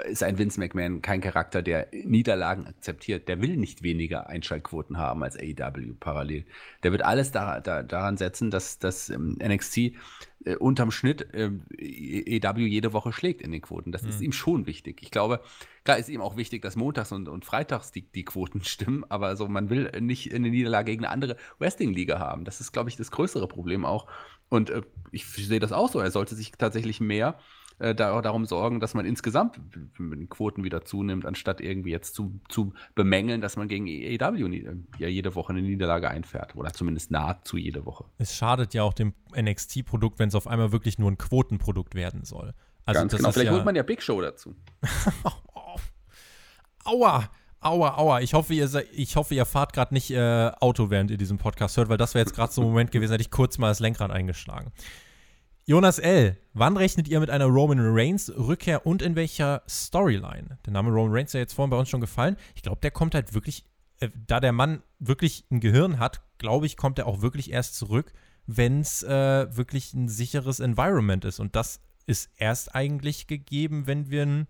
ist 0.06 0.24
ein 0.24 0.38
Vince 0.38 0.60
McMahon 0.60 1.02
kein 1.02 1.20
Charakter, 1.20 1.62
der 1.62 1.88
Niederlagen 1.92 2.68
akzeptiert. 2.68 3.28
Der 3.28 3.42
will 3.42 3.58
nicht 3.58 3.84
weniger 3.84 4.28
Einschaltquoten 4.28 4.98
haben 4.98 5.24
als 5.24 5.38
AEW 5.38 5.96
parallel. 6.00 6.46
Der 6.84 6.92
wird 6.92 7.04
alles 7.04 7.32
da, 7.32 7.60
da, 7.60 7.84
daran 7.84 8.16
setzen, 8.16 8.52
dass 8.52 8.80
das 8.80 9.10
ähm, 9.10 9.38
NXT 9.44 9.92
äh, 10.46 10.56
unterm 10.56 10.92
Schnitt 10.92 11.34
äh, 11.34 11.52
EW 11.78 12.66
jede 12.66 12.94
Woche 12.94 13.12
schlägt 13.12 13.42
in 13.42 13.52
den 13.52 13.62
Quoten. 13.62 13.92
Das 13.92 14.04
mhm. 14.04 14.10
ist 14.10 14.22
ihm 14.22 14.32
schon 14.32 14.66
wichtig. 14.66 15.02
Ich 15.02 15.12
glaube, 15.12 15.42
klar 15.84 15.98
ist 15.98 16.10
ihm 16.10 16.22
auch 16.22 16.38
wichtig, 16.38 16.62
dass 16.62 16.76
montags 16.76 17.12
und, 17.12 17.28
und 17.28 17.46
freitags 17.46 17.92
die, 17.92 18.04
die 18.04 18.26
Quoten 18.26 18.64
stimmen, 18.64 19.04
aber 19.10 19.28
also 19.28 19.48
man 19.48 19.70
will 19.70 19.92
nicht 20.00 20.34
eine 20.34 20.50
Niederlage 20.50 20.92
gegen 20.92 21.06
eine 21.06 21.14
andere 21.14 21.38
Wrestling-Liga 21.60 22.20
haben. 22.20 22.46
Das 22.46 22.62
ist, 22.62 22.72
glaube 22.72 22.90
ich, 22.90 22.96
das 22.96 23.12
größere 23.12 23.48
Problem 23.48 23.86
auch. 23.86 24.08
Und 24.50 24.70
äh, 24.70 24.84
ich 25.12 25.26
sehe 25.26 25.60
das 25.60 25.72
auch 25.72 25.92
so. 25.92 26.00
Er 26.00 26.12
sollte 26.12 26.36
sich 26.36 26.52
tatsächlich 26.52 27.00
mehr 27.00 27.40
äh, 27.80 27.94
da, 27.94 28.22
darum 28.22 28.46
sorgen, 28.46 28.80
dass 28.80 28.94
man 28.94 29.06
insgesamt 29.06 29.60
mit 29.98 30.20
den 30.20 30.30
Quoten 30.30 30.64
wieder 30.64 30.86
zunimmt, 30.86 31.26
anstatt 31.26 31.62
irgendwie 31.62 31.92
jetzt 31.92 32.16
zu, 32.16 32.40
zu 32.48 32.74
bemängeln, 32.96 33.42
dass 33.42 33.58
man 33.58 33.68
gegen 33.68 33.86
AEW 33.88 34.48
äh, 34.48 34.76
ja 34.98 35.08
jede 35.08 35.36
Woche 35.36 35.54
eine 35.54 35.62
Niederlage 35.62 36.10
einfährt 36.10 36.56
oder 36.56 36.72
zumindest 36.72 37.12
nahezu 37.12 37.58
jede 37.58 37.86
Woche. 37.86 38.06
Es 38.18 38.36
schadet 38.36 38.74
ja 38.74 38.84
auch 38.84 38.94
dem 38.94 39.14
NXT-Produkt, 39.38 40.20
wenn 40.20 40.30
es 40.30 40.36
auf 40.36 40.48
einmal 40.48 40.72
wirklich 40.72 41.00
nur 41.00 41.12
ein 41.12 41.18
Quotenprodukt 41.18 41.96
werden 41.96 42.24
soll. 42.24 42.54
Also 42.86 43.02
Ganz 43.02 43.16
genau. 43.16 43.32
Vielleicht 43.32 43.48
ja 43.48 43.54
holt 43.54 43.66
man 43.66 43.76
ja 43.76 43.84
Big 43.84 44.02
Show 44.02 44.22
dazu. 44.22 44.56
Aua! 46.86 47.30
Aua, 47.62 47.98
aua. 47.98 48.22
Ich 48.22 48.36
hoffe, 48.36 48.54
ihr, 48.54 48.70
ich 48.92 49.16
hoffe, 49.16 49.34
ihr 49.34 49.44
fahrt 49.44 49.74
gerade 49.74 49.92
nicht 49.92 50.12
äh, 50.12 50.52
Auto, 50.60 50.92
während 50.92 51.10
ihr 51.10 51.18
diesen 51.18 51.40
Podcast 51.40 51.78
hört, 51.78 51.90
weil 51.90 51.98
das 51.98 52.14
wäre 52.14 52.24
jetzt 52.24 52.36
gerade 52.36 52.54
so 52.54 52.62
ein 52.62 52.68
Moment 52.68 52.92
gewesen, 52.92 53.14
hätte 53.14 53.24
ich 53.24 53.32
kurz 53.32 53.58
mal 53.58 53.70
das 53.70 53.80
Lenkrad 53.80 54.12
eingeschlagen. 54.12 54.72
Jonas 55.68 55.98
L., 55.98 56.38
wann 56.54 56.78
rechnet 56.78 57.08
ihr 57.08 57.20
mit 57.20 57.32
einer 57.32 57.46
Roman 57.46 57.80
Reigns 57.82 58.32
Rückkehr 58.38 58.86
und 58.86 59.02
in 59.02 59.16
welcher 59.16 59.64
Storyline? 59.68 60.60
Der 60.64 60.72
Name 60.72 60.92
Roman 60.92 61.12
Reigns 61.12 61.32
ist 61.32 61.34
ja 61.34 61.40
jetzt 61.40 61.54
vorhin 61.54 61.72
bei 61.72 61.78
uns 61.78 61.90
schon 61.90 62.02
gefallen. 62.02 62.38
Ich 62.54 62.62
glaube, 62.62 62.82
der 62.82 62.92
kommt 62.92 63.16
halt 63.16 63.34
wirklich, 63.34 63.66
äh, 64.00 64.10
da 64.28 64.40
der 64.40 64.52
Mann 64.52 64.84
wirklich 65.00 65.44
ein 65.50 65.62
Gehirn 65.62 65.98
hat, 65.98 66.22
glaube 66.38 66.68
ich, 66.68 66.78
kommt 66.78 67.00
er 67.00 67.08
auch 67.08 67.24
wirklich 67.24 67.52
erst 67.52 67.74
zurück, 67.78 68.14
wenn 68.46 68.82
es 68.82 69.02
äh, 69.02 69.58
wirklich 69.58 69.92
ein 69.96 70.08
sicheres 70.08 70.60
Environment 70.60 71.26
ist. 71.26 71.40
Und 71.40 71.56
das 71.56 71.80
ist 72.06 72.30
erst 72.38 72.76
eigentlich 72.76 73.26
gegeben, 73.26 73.88
wenn 73.88 74.12
wir 74.12 74.22
einen 74.22 74.48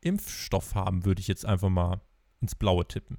Impfstoff 0.00 0.74
haben, 0.74 1.04
würde 1.04 1.20
ich 1.20 1.28
jetzt 1.28 1.44
einfach 1.44 1.68
mal 1.68 2.00
ins 2.40 2.54
Blaue 2.54 2.88
tippen. 2.88 3.18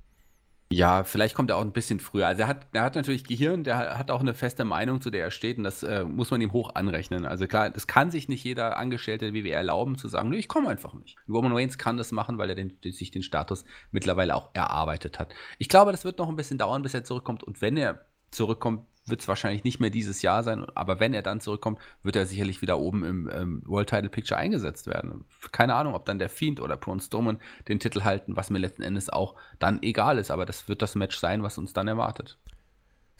Ja, 0.72 1.03
vielleicht 1.03 1.36
kommt 1.36 1.51
er 1.51 1.57
auch 1.57 1.61
ein 1.61 1.72
bisschen 1.72 1.99
früher. 1.99 2.26
Also 2.26 2.43
er 2.43 2.47
hat, 2.47 2.68
er 2.74 2.82
hat 2.82 2.95
natürlich 2.95 3.26
Gehirn, 3.26 3.64
der 3.64 3.97
hat 3.97 4.09
auch 4.09 4.22
eine 4.22 4.34
feste 4.34 4.66
Meinung, 4.66 5.01
zu 5.01 5.11
der 5.11 5.24
er 5.24 5.32
steht, 5.32 5.59
und 5.59 5.64
das 5.64 5.84
äh, 5.84 6.03
muss 6.03 6.32
man 6.32 6.41
ihm 6.41 6.51
hoch 6.51 6.74
anrechnen. 6.74 7.26
Also 7.26 7.45
klar, 7.45 7.70
das 7.70 7.86
kann 7.86 8.09
sich 8.09 8.28
nicht 8.28 8.43
jeder 8.43 8.78
Angestellte 8.78 9.34
wie 9.34 9.43
wir 9.43 9.55
erlauben, 9.55 9.97
zu 9.97 10.07
sagen, 10.07 10.30
nee, 10.30 10.38
ich 10.38 10.47
komme 10.47 10.70
einfach 10.70 10.93
nicht. 10.95 11.18
Roman 11.30 11.53
Reigns 11.53 11.78
kann 11.78 11.97
das 11.97 12.11
machen, 12.11 12.39
weil 12.39 12.49
er 12.49 12.55
den, 12.55 12.78
sich 12.84 13.11
den 13.11 13.22
Status 13.22 13.66
mittlerweile 13.91 14.36
auch 14.36 14.49
erarbeitet 14.53 15.20
hat. 15.20 15.34
Ich 15.59 15.70
glaube, 15.70 15.91
das 15.91 16.05
wird 16.05 16.18
noch 16.18 16.30
ein 16.30 16.36
bisschen 16.36 16.57
dauern, 16.57 16.82
bis 16.82 16.95
er 16.95 17.03
zurückkommt. 17.03 17.43
Und 17.43 17.61
wenn 17.61 17.78
er 17.78 18.05
zurückkommt, 18.32 18.88
wird 19.06 19.22
es 19.22 19.28
wahrscheinlich 19.28 19.64
nicht 19.64 19.80
mehr 19.80 19.89
dieses 19.89 20.22
Jahr 20.22 20.43
sein, 20.43 20.66
aber 20.76 20.99
wenn 20.99 21.14
er 21.14 21.22
dann 21.22 21.41
zurückkommt, 21.41 21.80
wird 22.04 22.16
er 22.16 22.26
sicherlich 22.26 22.62
wieder 22.62 22.80
oben 22.80 23.04
im 23.04 23.30
ähm, 23.34 23.62
World 23.66 23.89
Title 23.89 24.10
Picture 24.10 24.39
eingesetzt 24.39 24.88
werden. 24.88 25.26
Keine 25.51 25.76
Ahnung, 25.76 25.93
ob 25.93 26.06
dann 26.06 26.20
der 26.20 26.30
Fiend 26.30 26.62
oder 26.62 26.78
Braun 26.78 26.99
Strowman 26.99 27.39
den 27.68 27.80
Titel 27.80 28.04
halten, 28.04 28.36
was 28.36 28.49
mir 28.49 28.60
letzten 28.60 28.84
Endes 28.84 29.10
auch 29.10 29.36
dann 29.60 29.82
egal 29.84 30.18
ist, 30.18 30.32
aber 30.32 30.45
das 30.45 30.68
wird 30.68 30.82
das 30.82 30.95
Match 30.95 31.18
sein, 31.18 31.43
was 31.43 31.58
uns 31.58 31.74
dann 31.74 31.88
erwartet. 31.88 32.38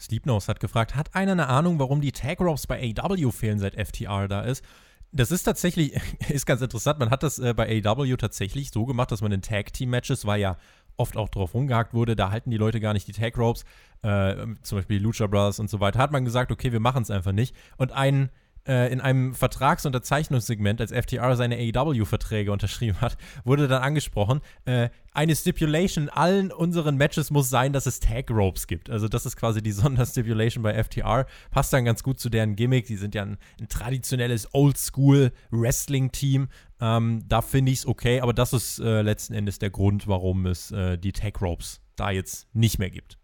Sleepnose 0.00 0.48
hat 0.48 0.60
gefragt, 0.60 0.96
hat 0.96 1.14
einer 1.14 1.32
eine 1.32 1.48
Ahnung, 1.48 1.78
warum 1.78 2.00
die 2.00 2.12
Tag 2.12 2.40
Ropes 2.40 2.66
bei 2.66 2.94
AW 2.96 3.30
fehlen, 3.30 3.58
seit 3.58 3.74
FTR 3.74 4.28
da 4.28 4.42
ist? 4.42 4.64
Das 5.12 5.30
ist 5.30 5.44
tatsächlich, 5.44 6.00
ist 6.28 6.46
ganz 6.46 6.60
interessant. 6.60 6.98
Man 6.98 7.10
hat 7.10 7.22
das 7.22 7.38
äh, 7.38 7.54
bei 7.54 7.82
AEW 7.84 8.16
tatsächlich 8.16 8.70
so 8.70 8.84
gemacht, 8.84 9.12
dass 9.12 9.20
man 9.20 9.30
in 9.32 9.42
Tag-Team-Matches, 9.42 10.26
weil 10.26 10.40
ja 10.40 10.56
oft 10.96 11.16
auch 11.16 11.28
drauf 11.28 11.54
rumgehakt 11.54 11.94
wurde, 11.94 12.16
da 12.16 12.30
halten 12.30 12.50
die 12.50 12.56
Leute 12.56 12.80
gar 12.80 12.92
nicht 12.92 13.08
die 13.08 13.12
Tag-Ropes, 13.12 13.64
äh, 14.02 14.34
zum 14.62 14.78
Beispiel 14.78 15.02
Lucha 15.02 15.26
Brothers 15.26 15.58
und 15.58 15.70
so 15.70 15.80
weiter, 15.80 15.98
hat 15.98 16.12
man 16.12 16.24
gesagt, 16.24 16.52
okay, 16.52 16.72
wir 16.72 16.80
machen 16.80 17.02
es 17.02 17.10
einfach 17.10 17.32
nicht. 17.32 17.54
Und 17.76 17.92
ein 17.92 18.30
äh, 18.66 18.90
in 18.92 19.00
einem 19.00 19.34
Vertragsunterzeichnungssegment, 19.34 20.80
als 20.80 20.92
FTR 20.92 21.36
seine 21.36 21.56
AEW-Verträge 21.56 22.50
unterschrieben 22.50 23.00
hat, 23.00 23.16
wurde 23.44 23.68
dann 23.68 23.82
angesprochen, 23.82 24.40
äh, 24.64 24.88
eine 25.12 25.36
Stipulation 25.36 26.04
in 26.04 26.10
allen 26.10 26.50
unseren 26.50 26.96
Matches 26.96 27.30
muss 27.30 27.48
sein, 27.50 27.72
dass 27.72 27.86
es 27.86 28.00
Tag 28.00 28.30
Ropes 28.30 28.66
gibt. 28.66 28.90
Also 28.90 29.06
das 29.08 29.26
ist 29.26 29.36
quasi 29.36 29.62
die 29.62 29.72
Sonderstipulation 29.72 30.62
bei 30.62 30.82
FTR. 30.82 31.26
Passt 31.50 31.72
dann 31.72 31.84
ganz 31.84 32.02
gut 32.02 32.18
zu 32.18 32.30
deren 32.30 32.56
Gimmick. 32.56 32.86
Die 32.86 32.96
sind 32.96 33.14
ja 33.14 33.22
ein, 33.22 33.36
ein 33.60 33.68
traditionelles 33.68 34.52
Oldschool-Wrestling-Team. 34.54 36.48
Ähm, 36.84 37.22
da 37.26 37.40
finde 37.40 37.72
ich 37.72 37.78
es 37.78 37.86
okay, 37.86 38.20
aber 38.20 38.34
das 38.34 38.52
ist 38.52 38.78
äh, 38.78 39.00
letzten 39.00 39.32
Endes 39.32 39.58
der 39.58 39.70
Grund, 39.70 40.06
warum 40.06 40.44
es 40.44 40.70
äh, 40.70 40.98
die 40.98 41.12
Tag 41.12 41.40
Ropes 41.40 41.80
da 41.96 42.10
jetzt 42.10 42.46
nicht 42.54 42.78
mehr 42.78 42.90
gibt. 42.90 43.16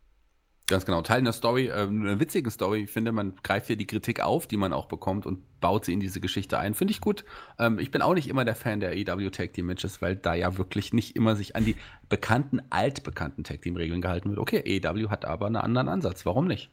Ganz 0.66 0.86
genau. 0.86 1.02
Teil 1.02 1.18
einer 1.18 1.34
Story, 1.34 1.66
äh, 1.66 1.72
einer 1.82 2.20
witzigen 2.20 2.50
Story. 2.50 2.84
Ich 2.84 2.90
finde, 2.90 3.12
man 3.12 3.34
greift 3.42 3.66
hier 3.66 3.76
die 3.76 3.86
Kritik 3.86 4.20
auf, 4.20 4.46
die 4.46 4.56
man 4.56 4.72
auch 4.72 4.86
bekommt 4.86 5.26
und 5.26 5.60
baut 5.60 5.84
sie 5.84 5.92
in 5.92 6.00
diese 6.00 6.20
Geschichte 6.20 6.58
ein. 6.58 6.74
Finde 6.74 6.92
ich 6.92 7.02
gut. 7.02 7.24
Ähm, 7.58 7.78
ich 7.78 7.90
bin 7.90 8.00
auch 8.00 8.14
nicht 8.14 8.28
immer 8.28 8.46
der 8.46 8.54
Fan 8.54 8.80
der 8.80 8.96
EW 8.96 9.28
Tag 9.28 9.52
Team 9.52 9.66
Matches, 9.66 10.00
weil 10.00 10.16
da 10.16 10.32
ja 10.32 10.56
wirklich 10.56 10.94
nicht 10.94 11.14
immer 11.14 11.36
sich 11.36 11.54
an 11.54 11.66
die 11.66 11.76
bekannten, 12.08 12.62
altbekannten 12.70 13.44
Tag 13.44 13.60
Team 13.60 13.76
Regeln 13.76 14.00
gehalten 14.00 14.30
wird. 14.30 14.38
Okay, 14.38 14.62
EW 14.64 15.08
hat 15.08 15.26
aber 15.26 15.46
einen 15.46 15.56
anderen 15.56 15.88
Ansatz. 15.88 16.24
Warum 16.24 16.46
nicht? 16.46 16.70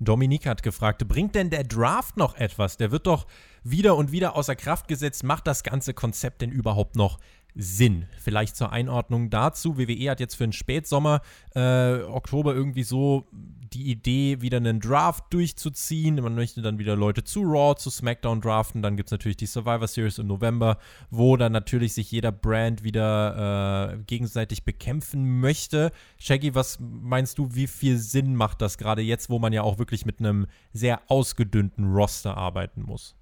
Dominik 0.00 0.46
hat 0.46 0.62
gefragt, 0.62 1.06
bringt 1.06 1.34
denn 1.34 1.50
der 1.50 1.62
Draft 1.64 2.16
noch 2.16 2.34
etwas? 2.34 2.78
Der 2.78 2.90
wird 2.90 3.06
doch 3.06 3.26
wieder 3.62 3.96
und 3.96 4.12
wieder 4.12 4.34
außer 4.34 4.56
Kraft 4.56 4.88
gesetzt. 4.88 5.24
Macht 5.24 5.46
das 5.46 5.62
ganze 5.62 5.92
Konzept 5.92 6.40
denn 6.40 6.50
überhaupt 6.50 6.96
noch 6.96 7.18
Sinn. 7.54 8.06
Vielleicht 8.18 8.56
zur 8.56 8.72
Einordnung 8.72 9.30
dazu. 9.30 9.78
WWE 9.78 10.10
hat 10.10 10.20
jetzt 10.20 10.34
für 10.34 10.44
den 10.44 10.52
Spätsommer, 10.52 11.20
äh, 11.54 12.02
Oktober 12.02 12.54
irgendwie 12.54 12.82
so 12.82 13.26
die 13.72 13.90
Idee, 13.90 14.40
wieder 14.40 14.56
einen 14.56 14.80
Draft 14.80 15.32
durchzuziehen. 15.32 16.16
Man 16.16 16.34
möchte 16.34 16.62
dann 16.62 16.78
wieder 16.78 16.96
Leute 16.96 17.24
zu 17.24 17.42
Raw, 17.42 17.76
zu 17.76 17.90
SmackDown 17.90 18.40
draften. 18.40 18.82
Dann 18.82 18.96
gibt 18.96 19.08
es 19.08 19.12
natürlich 19.12 19.36
die 19.36 19.46
Survivor 19.46 19.86
Series 19.86 20.18
im 20.18 20.26
November, 20.26 20.78
wo 21.10 21.36
dann 21.36 21.52
natürlich 21.52 21.92
sich 21.94 22.10
jeder 22.10 22.32
Brand 22.32 22.82
wieder 22.82 23.92
äh, 23.92 24.02
gegenseitig 24.04 24.64
bekämpfen 24.64 25.40
möchte. 25.40 25.92
Shaggy, 26.18 26.54
was 26.54 26.78
meinst 26.80 27.38
du, 27.38 27.54
wie 27.54 27.66
viel 27.66 27.98
Sinn 27.98 28.34
macht 28.34 28.60
das 28.60 28.78
gerade 28.78 29.02
jetzt, 29.02 29.30
wo 29.30 29.38
man 29.38 29.52
ja 29.52 29.62
auch 29.62 29.78
wirklich 29.78 30.04
mit 30.04 30.18
einem 30.18 30.46
sehr 30.72 31.00
ausgedünnten 31.08 31.92
Roster 31.92 32.36
arbeiten 32.36 32.82
muss? 32.82 33.19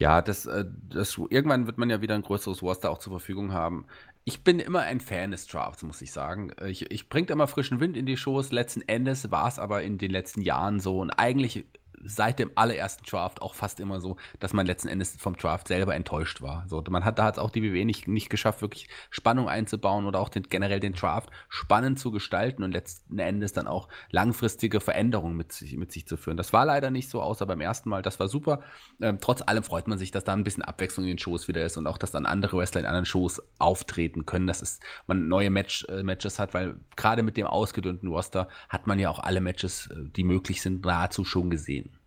Ja, 0.00 0.22
das, 0.22 0.46
äh, 0.46 0.64
das, 0.90 1.18
irgendwann 1.18 1.66
wird 1.66 1.78
man 1.78 1.90
ja 1.90 2.00
wieder 2.00 2.14
ein 2.14 2.22
größeres 2.22 2.62
Roster 2.62 2.90
auch 2.90 2.98
zur 2.98 3.12
Verfügung 3.12 3.52
haben. 3.52 3.86
Ich 4.24 4.44
bin 4.44 4.60
immer 4.60 4.80
ein 4.82 5.00
Fan 5.00 5.32
des 5.32 5.46
Drafts, 5.46 5.82
muss 5.82 6.02
ich 6.02 6.12
sagen. 6.12 6.52
Ich, 6.66 6.90
ich 6.90 7.08
bringt 7.08 7.30
immer 7.30 7.48
frischen 7.48 7.80
Wind 7.80 7.96
in 7.96 8.06
die 8.06 8.16
Shows. 8.16 8.52
Letzten 8.52 8.82
Endes 8.82 9.30
war 9.30 9.48
es 9.48 9.58
aber 9.58 9.82
in 9.82 9.98
den 9.98 10.10
letzten 10.10 10.42
Jahren 10.42 10.80
so. 10.80 11.00
Und 11.00 11.10
eigentlich 11.10 11.66
seit 12.04 12.38
dem 12.38 12.50
allerersten 12.54 13.04
Draft 13.04 13.42
auch 13.42 13.54
fast 13.54 13.80
immer 13.80 14.00
so, 14.00 14.16
dass 14.40 14.52
man 14.52 14.66
letzten 14.66 14.88
Endes 14.88 15.16
vom 15.18 15.36
Draft 15.36 15.68
selber 15.68 15.94
enttäuscht 15.94 16.42
war. 16.42 16.64
So, 16.68 16.82
man 16.88 17.04
hat 17.04 17.18
da 17.18 17.24
hat 17.24 17.38
auch 17.38 17.50
die 17.50 17.62
WWE 17.62 17.84
nicht, 17.84 18.08
nicht 18.08 18.30
geschafft, 18.30 18.62
wirklich 18.62 18.88
Spannung 19.10 19.48
einzubauen 19.48 20.06
oder 20.06 20.20
auch 20.20 20.28
den, 20.28 20.44
generell 20.44 20.80
den 20.80 20.92
Draft 20.92 21.30
spannend 21.48 21.98
zu 21.98 22.10
gestalten 22.10 22.62
und 22.62 22.72
letzten 22.72 23.18
Endes 23.18 23.52
dann 23.52 23.66
auch 23.66 23.88
langfristige 24.10 24.80
Veränderungen 24.80 25.36
mit 25.36 25.52
sich, 25.52 25.76
mit 25.76 25.92
sich 25.92 26.06
zu 26.06 26.16
führen. 26.16 26.36
Das 26.36 26.52
war 26.52 26.64
leider 26.64 26.90
nicht 26.90 27.08
so, 27.08 27.20
außer 27.22 27.46
beim 27.46 27.60
ersten 27.60 27.88
Mal. 27.88 28.02
Das 28.02 28.20
war 28.20 28.28
super. 28.28 28.62
Ähm, 29.00 29.18
trotz 29.20 29.42
allem 29.42 29.62
freut 29.62 29.88
man 29.88 29.98
sich, 29.98 30.10
dass 30.10 30.24
da 30.24 30.32
ein 30.32 30.44
bisschen 30.44 30.62
Abwechslung 30.62 31.04
in 31.04 31.12
den 31.12 31.18
Shows 31.18 31.48
wieder 31.48 31.64
ist 31.64 31.76
und 31.76 31.86
auch, 31.86 31.98
dass 31.98 32.10
dann 32.10 32.26
andere 32.26 32.58
Wrestler 32.58 32.80
in 32.80 32.86
anderen 32.86 33.06
Shows 33.06 33.42
auftreten 33.58 34.26
können, 34.26 34.46
dass 34.46 34.80
man 35.06 35.28
neue 35.28 35.50
Match, 35.50 35.84
äh, 35.88 36.02
Matches 36.02 36.38
hat, 36.38 36.54
weil 36.54 36.76
gerade 36.96 37.22
mit 37.22 37.36
dem 37.36 37.46
ausgedünnten 37.46 38.08
Roster 38.08 38.48
hat 38.68 38.86
man 38.86 38.98
ja 38.98 39.10
auch 39.10 39.18
alle 39.18 39.40
Matches, 39.40 39.88
äh, 39.90 40.08
die 40.16 40.24
möglich 40.24 40.62
sind, 40.62 40.84
nahezu 40.84 41.24
schon 41.24 41.50
gesehen. 41.50 41.97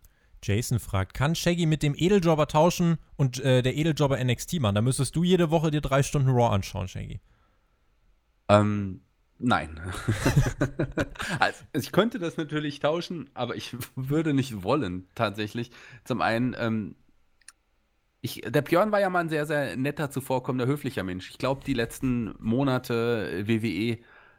Jason 0.42 0.78
fragt, 0.78 1.14
kann 1.14 1.34
Shaggy 1.34 1.66
mit 1.66 1.82
dem 1.82 1.94
Edeljobber 1.96 2.46
tauschen 2.46 2.98
und 3.16 3.40
äh, 3.40 3.62
der 3.62 3.76
Edeljobber 3.76 4.22
NXT 4.22 4.60
machen? 4.60 4.74
Da 4.74 4.82
müsstest 4.82 5.14
du 5.16 5.24
jede 5.24 5.50
Woche 5.50 5.70
dir 5.70 5.80
drei 5.80 6.02
Stunden 6.02 6.30
Raw 6.30 6.54
anschauen, 6.54 6.88
Shaggy. 6.88 7.20
Ähm, 8.48 9.02
nein. 9.38 9.80
also, 11.38 11.64
ich 11.72 11.92
könnte 11.92 12.18
das 12.18 12.36
natürlich 12.36 12.80
tauschen, 12.80 13.30
aber 13.34 13.56
ich 13.56 13.76
würde 13.94 14.34
nicht 14.34 14.62
wollen, 14.62 15.08
tatsächlich. 15.14 15.70
Zum 16.04 16.20
einen, 16.20 16.54
ähm, 16.58 16.96
ich, 18.20 18.42
der 18.46 18.62
Björn 18.62 18.92
war 18.92 19.00
ja 19.00 19.10
mal 19.10 19.20
ein 19.20 19.28
sehr, 19.28 19.46
sehr 19.46 19.76
netter, 19.76 20.10
zuvorkommender, 20.10 20.66
höflicher 20.66 21.02
Mensch. 21.02 21.30
Ich 21.30 21.38
glaube, 21.38 21.64
die 21.64 21.74
letzten 21.74 22.34
Monate 22.38 23.44
WWE 23.46 23.98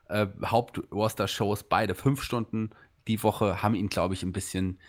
äh, 0.10 0.28
Haupt-Roster-Shows, 0.46 1.64
beide 1.64 1.96
fünf 1.96 2.24
Stunden 2.24 2.70
die 3.08 3.22
Woche, 3.24 3.62
haben 3.62 3.76
ihn, 3.76 3.90
glaube 3.90 4.14
ich, 4.14 4.24
ein 4.24 4.32
bisschen 4.32 4.80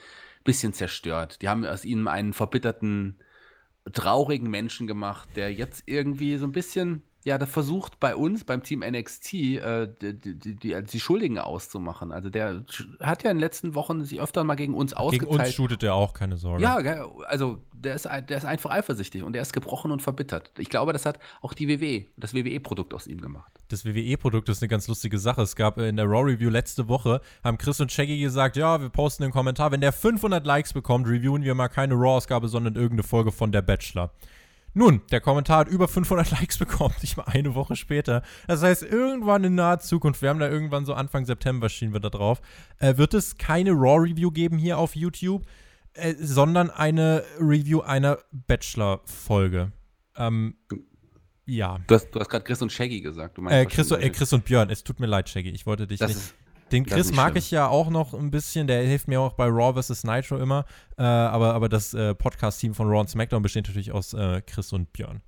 bisschen 0.45 0.73
zerstört. 0.73 1.43
Die 1.43 1.49
haben 1.49 1.65
aus 1.65 1.85
ihm 1.85 2.07
einen 2.07 2.33
verbitterten, 2.33 3.19
traurigen 3.93 4.51
Menschen 4.51 4.87
gemacht, 4.87 5.29
der 5.37 5.53
jetzt 5.53 5.83
irgendwie 5.87 6.37
so 6.37 6.47
ein 6.47 6.53
bisschen 6.53 7.03
ja, 7.25 7.39
der 7.39 7.47
versucht 7.47 8.01
bei 8.01 8.15
uns, 8.15 8.45
beim 8.45 8.63
Team 8.63 8.81
NXT, 8.81 9.35
äh, 9.35 9.89
die, 10.01 10.21
die, 10.21 10.57
die, 10.57 10.83
die, 10.83 11.01
Schuldigen 11.01 11.39
auszumachen. 11.39 12.13
Also 12.13 12.29
der 12.29 12.65
hat 13.01 13.23
ja 13.23 13.31
in 13.31 13.39
den 13.39 13.41
letzten 13.41 13.75
Wochen 13.75 14.05
sich 14.05 14.21
öfter 14.21 14.45
mal 14.45 14.57
gegen 14.57 14.75
uns 14.75 14.93
ausgeteilt. 14.93 15.31
Gegen 15.31 15.43
uns 15.43 15.55
shootet 15.55 15.83
er 15.83 15.95
auch, 15.95 16.13
keine 16.13 16.37
Sorge. 16.37 16.63
Ja, 16.63 16.77
also 17.27 17.63
der 17.73 17.95
ist, 17.95 18.05
der 18.05 18.37
ist 18.37 18.45
einfach 18.45 18.71
eifersüchtig 18.71 19.23
und 19.23 19.33
der 19.33 19.41
ist 19.41 19.55
gebrochen 19.55 19.91
und 19.91 20.03
verbittert. 20.03 20.51
Ich 20.59 20.69
glaube, 20.69 20.93
das 20.93 21.07
hat 21.07 21.19
auch 21.41 21.55
die 21.55 21.67
WWE, 21.69 22.07
das 22.19 22.35
WWE-Produkt 22.35 22.93
aus 22.93 23.07
ihm 23.07 23.23
gemacht. 23.23 23.51
Das 23.69 23.87
WWE-Produkt 23.87 24.51
ist 24.51 24.63
eine 24.63 24.69
ganz 24.69 24.87
lustige 24.87 25.19
Sache. 25.19 25.41
Es 25.41 25.57
gab 25.57 25.79
äh, 25.79 25.89
in 25.89 25.97
der 25.97 26.05
Raw-Review 26.05 26.51
letzte 26.51 26.89
Woche, 26.89 27.23
haben 27.43 27.57
Chris 27.57 27.81
und 27.81 27.91
Shaggy 27.91 28.21
gesagt, 28.21 28.57
ja, 28.57 28.83
wir 28.83 28.91
posten 28.91 29.23
einen 29.23 29.33
Kommentar, 29.33 29.73
wenn 29.73 29.81
der 29.81 29.93
500 29.93 30.45
Likes 30.47 30.75
bekommt, 30.75 31.07
reviewen 31.09 31.43
wir 31.43 31.55
mal 31.55 31.69
keine 31.69 31.95
Raw-Ausgabe, 31.95 32.49
sondern 32.49 32.75
irgendeine 32.75 33.03
Folge 33.03 33.33
von 33.33 33.51
Der 33.51 33.63
Bachelor. 33.63 34.11
Nun, 34.75 35.03
der 35.13 35.21
Kommentar 35.21 35.59
hat 35.61 35.69
über 35.69 35.89
500 35.89 36.31
Likes 36.41 36.59
bekommen, 36.59 36.95
nicht 37.01 37.17
mal 37.17 37.25
eine 37.27 37.55
Woche 37.55 37.77
später. 37.77 38.23
Das 38.49 38.63
heißt, 38.63 38.83
irgendwann 38.83 39.45
in 39.45 39.55
naher 39.55 39.79
Zukunft, 39.79 40.21
wir 40.21 40.29
haben 40.29 40.41
da 40.41 40.49
irgendwann 40.49 40.85
so 40.85 40.95
Anfang 40.95 41.25
September 41.25 41.69
schienen 41.69 41.93
wir 41.93 42.01
da 42.01 42.11
drauf, 42.11 42.41
äh, 42.79 42.97
wird 42.97 43.15
es 43.15 43.39
keine 43.39 43.71
Raw-Review 43.71 44.31
geben 44.33 44.59
hier 44.59 44.79
auf 44.79 44.97
YouTube, 44.97 45.47
äh, 45.95 46.15
sondern 46.19 46.71
eine 46.71 47.25
Review 47.39 47.81
einer 47.81 48.19
Bachelor-Folge. 48.33 49.73
Ähm, 50.17 50.57
ja. 51.47 51.79
Du 51.87 51.95
hast, 51.95 52.11
du 52.11 52.21
hast 52.21 52.29
gerade 52.29 52.45
Chris 52.45 52.63
und 52.63 52.73
Shaggy 52.73 53.01
gesagt. 53.01 53.39
Du 53.39 53.47
äh, 53.47 53.67
Chris, 53.67 53.91
äh, 53.91 54.11
Chris, 54.11 54.33
und 54.33 54.45
Björn, 54.45 54.71
es 54.71 54.83
tut 54.83 54.99
mir 54.99 55.07
leid, 55.07 55.29
Shaggy. 55.29 55.51
Ich 55.51 55.67
wollte 55.67 55.87
dich 55.87 55.99
das 55.99 56.09
nicht. 56.09 56.19
Ist, 56.19 56.35
den 56.73 56.87
Chris 56.87 57.13
mag 57.13 57.37
ich 57.37 57.51
ja 57.51 57.69
auch 57.69 57.91
noch 57.91 58.15
ein 58.15 58.31
bisschen, 58.31 58.67
der 58.67 58.83
hilft 58.83 59.09
mir 59.09 59.21
auch 59.21 59.35
bei 59.35 59.47
Raw 59.47 59.81
vs. 59.81 60.05
Nitro 60.05 60.39
immer. 60.39 60.65
Äh, 60.97 61.03
aber, 61.03 61.55
aber 61.55 61.69
das 61.69 61.95
äh, 61.95 62.15
Podcast-Team 62.15 62.75
von 62.75 62.89
Raw 62.89 63.01
und 63.01 63.11
SmackDown 63.11 63.43
besteht 63.43 63.67
natürlich 63.67 63.93
aus 63.93 64.15
äh, 64.15 64.43
Chris 64.43 64.73
und 64.73 64.93
Björn. 64.93 65.23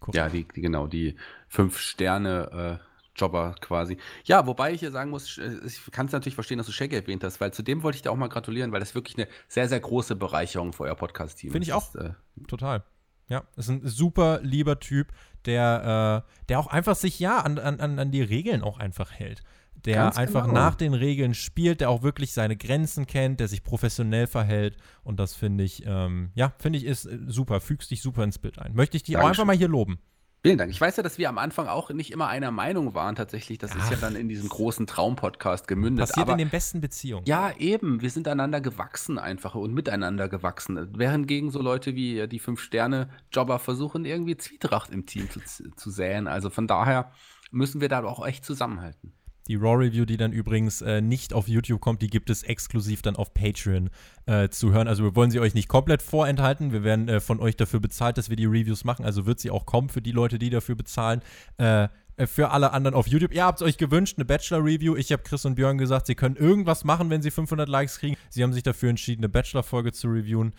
Korrekt. 0.00 0.16
Ja, 0.16 0.28
die, 0.28 0.46
die, 0.54 0.60
genau, 0.60 0.86
die 0.86 1.16
fünf 1.48 1.78
Sterne. 1.78 2.78
Äh, 2.80 2.90
Jobber 3.16 3.54
quasi. 3.60 3.98
Ja, 4.24 4.46
wobei 4.46 4.72
ich 4.72 4.80
hier 4.80 4.92
sagen 4.92 5.10
muss, 5.10 5.36
äh, 5.36 5.58
ich 5.66 5.90
kann 5.90 6.06
es 6.06 6.12
natürlich 6.12 6.34
verstehen, 6.34 6.58
dass 6.58 6.66
du 6.66 6.72
Shaggy 6.72 6.96
erwähnt 6.96 7.24
hast, 7.24 7.40
weil 7.40 7.52
zu 7.52 7.62
dem 7.62 7.82
wollte 7.82 7.96
ich 7.96 8.02
dir 8.02 8.10
auch 8.10 8.16
mal 8.16 8.28
gratulieren, 8.28 8.72
weil 8.72 8.80
das 8.80 8.94
wirklich 8.94 9.18
eine 9.18 9.28
sehr, 9.48 9.68
sehr 9.68 9.80
große 9.80 10.16
Bereicherung 10.16 10.72
für 10.72 10.84
euer 10.84 10.94
Podcast-Team 10.94 11.50
Finde 11.50 11.64
ich 11.64 11.72
auch. 11.72 11.94
Ist, 11.94 12.00
äh, 12.00 12.12
total. 12.46 12.84
Ja, 13.28 13.44
ist 13.56 13.68
ein 13.68 13.80
super 13.84 14.40
lieber 14.42 14.80
Typ, 14.80 15.12
der, 15.44 16.24
äh, 16.26 16.44
der 16.48 16.60
auch 16.60 16.66
einfach 16.68 16.96
sich 16.96 17.20
ja 17.20 17.38
an, 17.38 17.58
an, 17.58 17.98
an 17.98 18.10
die 18.10 18.22
Regeln 18.22 18.62
auch 18.62 18.78
einfach 18.78 19.12
hält 19.12 19.42
der 19.84 19.96
Ganz 19.96 20.16
einfach 20.18 20.42
genau. 20.42 20.54
nach 20.54 20.74
den 20.74 20.94
Regeln 20.94 21.34
spielt, 21.34 21.80
der 21.80 21.90
auch 21.90 22.02
wirklich 22.02 22.32
seine 22.32 22.56
Grenzen 22.56 23.06
kennt, 23.06 23.40
der 23.40 23.48
sich 23.48 23.62
professionell 23.62 24.26
verhält. 24.26 24.76
Und 25.02 25.20
das 25.20 25.34
finde 25.34 25.64
ich, 25.64 25.84
ähm, 25.86 26.30
ja, 26.34 26.52
finde 26.58 26.78
ich 26.78 26.84
ist 26.84 27.06
äh, 27.06 27.18
super, 27.26 27.60
fügst 27.60 27.90
dich 27.90 28.02
super 28.02 28.24
ins 28.24 28.38
Bild 28.38 28.58
ein. 28.58 28.74
Möchte 28.74 28.96
ich 28.96 29.02
dich 29.02 29.16
auch 29.16 29.28
einfach 29.28 29.44
mal 29.44 29.56
hier 29.56 29.68
loben. 29.68 30.00
Vielen 30.42 30.56
Dank. 30.56 30.70
Ich 30.70 30.80
weiß 30.80 30.96
ja, 30.96 31.02
dass 31.02 31.18
wir 31.18 31.28
am 31.28 31.36
Anfang 31.36 31.66
auch 31.66 31.90
nicht 31.90 32.10
immer 32.10 32.28
einer 32.28 32.50
Meinung 32.50 32.94
waren, 32.94 33.14
tatsächlich. 33.14 33.58
Das 33.58 33.72
Ach. 33.72 33.82
ist 33.84 33.90
ja 33.90 33.96
dann 33.98 34.16
in 34.16 34.26
diesem 34.30 34.48
großen 34.48 34.86
Traum-Podcast 34.86 35.68
gemündet. 35.68 36.08
Passiert 36.08 36.24
Aber, 36.24 36.32
in 36.32 36.38
den 36.38 36.48
besten 36.48 36.80
Beziehungen. 36.80 37.26
Ja, 37.26 37.52
eben. 37.58 38.00
Wir 38.00 38.08
sind 38.08 38.26
einander 38.26 38.62
gewachsen 38.62 39.18
einfach 39.18 39.54
und 39.54 39.74
miteinander 39.74 40.30
gewachsen. 40.30 40.88
Während 40.96 41.28
gegen 41.28 41.50
so 41.50 41.60
Leute 41.60 41.94
wie 41.94 42.26
die 42.26 42.38
Fünf-Sterne-Jobber 42.38 43.58
versuchen, 43.58 44.06
irgendwie 44.06 44.38
Zwietracht 44.38 44.90
im 44.92 45.04
Team 45.04 45.28
zu, 45.28 45.40
zu 45.76 45.90
säen. 45.90 46.26
Also 46.26 46.48
von 46.48 46.66
daher 46.66 47.12
müssen 47.50 47.82
wir 47.82 47.90
da 47.90 48.02
auch 48.02 48.26
echt 48.26 48.42
zusammenhalten. 48.42 49.12
Die 49.50 49.56
Raw-Review, 49.56 50.04
die 50.04 50.16
dann 50.16 50.30
übrigens 50.30 50.80
äh, 50.80 51.00
nicht 51.00 51.32
auf 51.32 51.48
YouTube 51.48 51.80
kommt, 51.80 52.02
die 52.02 52.06
gibt 52.06 52.30
es 52.30 52.44
exklusiv 52.44 53.02
dann 53.02 53.16
auf 53.16 53.34
Patreon 53.34 53.90
äh, 54.26 54.48
zu 54.48 54.72
hören. 54.72 54.86
Also 54.86 55.02
wir 55.02 55.16
wollen 55.16 55.32
sie 55.32 55.40
euch 55.40 55.54
nicht 55.54 55.66
komplett 55.66 56.02
vorenthalten. 56.02 56.70
Wir 56.70 56.84
werden 56.84 57.08
äh, 57.08 57.18
von 57.18 57.40
euch 57.40 57.56
dafür 57.56 57.80
bezahlt, 57.80 58.16
dass 58.16 58.30
wir 58.30 58.36
die 58.36 58.46
Reviews 58.46 58.84
machen. 58.84 59.04
Also 59.04 59.26
wird 59.26 59.40
sie 59.40 59.50
auch 59.50 59.66
kommen 59.66 59.88
für 59.88 60.00
die 60.00 60.12
Leute, 60.12 60.38
die 60.38 60.50
dafür 60.50 60.76
bezahlen. 60.76 61.20
Äh, 61.58 61.88
äh, 62.20 62.28
für 62.28 62.50
alle 62.50 62.72
anderen 62.72 62.94
auf 62.94 63.08
YouTube. 63.08 63.34
Ihr 63.34 63.44
habt 63.44 63.60
es 63.60 63.66
euch 63.66 63.76
gewünscht, 63.76 64.18
eine 64.18 64.24
Bachelor-Review. 64.24 64.94
Ich 64.94 65.10
habe 65.10 65.24
Chris 65.24 65.44
und 65.44 65.56
Björn 65.56 65.78
gesagt, 65.78 66.06
sie 66.06 66.14
können 66.14 66.36
irgendwas 66.36 66.84
machen, 66.84 67.10
wenn 67.10 67.20
sie 67.20 67.32
500 67.32 67.68
Likes 67.68 67.98
kriegen. 67.98 68.16
Sie 68.28 68.44
haben 68.44 68.52
sich 68.52 68.62
dafür 68.62 68.90
entschieden, 68.90 69.24
eine 69.24 69.30
Bachelor-Folge 69.30 69.92
zu 69.92 70.06
reviewen. 70.06 70.54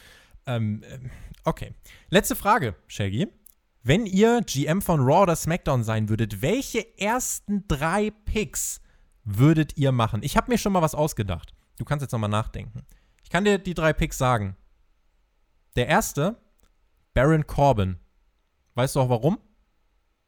Ähm, 0.46 0.84
ähm, 0.92 1.12
okay. 1.46 1.74
Letzte 2.10 2.36
Frage, 2.36 2.76
Shaggy. 2.88 3.28
Wenn 3.84 4.06
ihr 4.06 4.42
GM 4.46 4.82
von 4.82 5.00
Raw 5.00 5.24
oder 5.24 5.36
SmackDown 5.36 5.84
sein 5.84 6.10
würdet, 6.10 6.42
welche 6.42 6.86
ersten 7.00 7.68
drei 7.68 8.12
Picks 8.26 8.81
würdet 9.24 9.78
ihr 9.78 9.92
machen? 9.92 10.22
Ich 10.24 10.38
habe 10.38 10.52
mir 10.52 10.58
schon 10.58 10.74
mal 10.74 10.82
was 10.82 10.96
ausgedacht. 10.96 11.54
Du 11.78 11.86
kannst 11.86 12.02
jetzt 12.02 12.12
noch 12.12 12.20
mal 12.20 12.28
nachdenken. 12.28 12.84
Ich 13.24 13.30
kann 13.30 13.44
dir 13.46 13.58
die 13.58 13.74
drei 13.74 13.94
Picks 13.94 14.18
sagen. 14.18 14.56
Der 15.76 15.88
erste, 15.88 16.38
Baron 17.14 17.48
Corbin. 17.48 17.98
Weißt 18.76 18.96
du 18.96 19.00
auch 19.02 19.10
warum? 19.10 19.40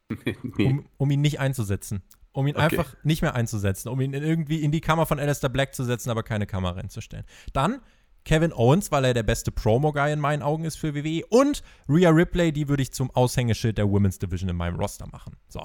nee. 0.58 0.68
Um, 0.68 0.86
um 0.98 1.12
ihn 1.12 1.22
nicht 1.22 1.40
einzusetzen. 1.40 2.04
Um 2.32 2.48
ihn 2.48 2.56
Okay. 2.56 2.64
einfach 2.64 2.96
nicht 3.04 3.22
mehr 3.22 3.36
einzusetzen. 3.36 3.90
Um 3.90 4.02
ihn 4.02 4.14
irgendwie 4.14 4.62
in 4.64 4.72
die 4.72 4.82
Kammer 4.82 5.06
von 5.06 5.20
Alistair 5.20 5.50
Black 5.50 5.76
zu 5.76 5.84
setzen, 5.84 6.10
aber 6.10 6.24
keine 6.24 6.48
Kamera 6.48 6.78
hinzustellen. 6.80 7.26
Dann 7.54 7.82
Kevin 8.26 8.54
Owens, 8.54 8.92
weil 8.92 9.04
er 9.06 9.14
der 9.14 9.24
beste 9.24 9.52
Promo-Guy 9.52 10.14
in 10.14 10.20
meinen 10.20 10.42
Augen 10.42 10.64
ist 10.64 10.78
für 10.78 10.96
WWE. 10.96 11.26
Und 11.30 11.62
Rhea 11.90 12.10
Ripley, 12.10 12.52
die 12.54 12.70
würde 12.70 12.82
ich 12.84 12.94
zum 12.94 13.12
Aushängeschild 13.12 13.78
der 13.78 13.90
Women's 13.90 14.18
Division 14.18 14.50
in 14.50 14.56
meinem 14.56 14.80
Roster 14.80 15.08
machen. 15.12 15.36
So, 15.50 15.62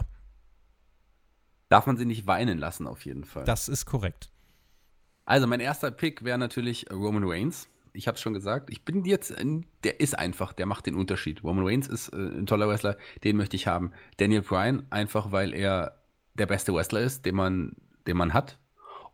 Darf 1.68 1.86
man 1.86 1.96
sie 1.96 2.06
nicht 2.06 2.26
weinen 2.26 2.58
lassen, 2.58 2.86
auf 2.86 3.04
jeden 3.04 3.24
Fall. 3.24 3.44
das 3.44 3.68
ist 3.68 3.86
korrekt. 3.86 4.30
Also, 5.24 5.46
mein 5.46 5.60
erster 5.60 5.90
Pick 5.90 6.24
wäre 6.24 6.38
natürlich 6.38 6.90
Roman 6.90 7.24
Reigns. 7.24 7.68
Ich 7.92 8.06
habe 8.06 8.14
es 8.14 8.22
schon 8.22 8.32
gesagt. 8.32 8.70
Ich 8.70 8.84
bin 8.84 9.04
jetzt, 9.04 9.34
der 9.84 10.00
ist 10.00 10.18
einfach, 10.18 10.52
der 10.52 10.66
macht 10.66 10.86
den 10.86 10.94
Unterschied. 10.94 11.44
Roman 11.44 11.66
Reigns 11.66 11.88
ist 11.88 12.08
äh, 12.10 12.16
ein 12.16 12.46
toller 12.46 12.68
Wrestler, 12.68 12.96
den 13.24 13.36
möchte 13.36 13.56
ich 13.56 13.66
haben. 13.66 13.92
Daniel 14.16 14.42
Bryan, 14.42 14.86
einfach 14.88 15.32
weil 15.32 15.52
er 15.52 16.02
der 16.34 16.46
beste 16.46 16.72
Wrestler 16.72 17.00
ist, 17.00 17.26
den 17.26 17.34
man, 17.34 17.76
den 18.06 18.16
man 18.16 18.32
hat. 18.32 18.58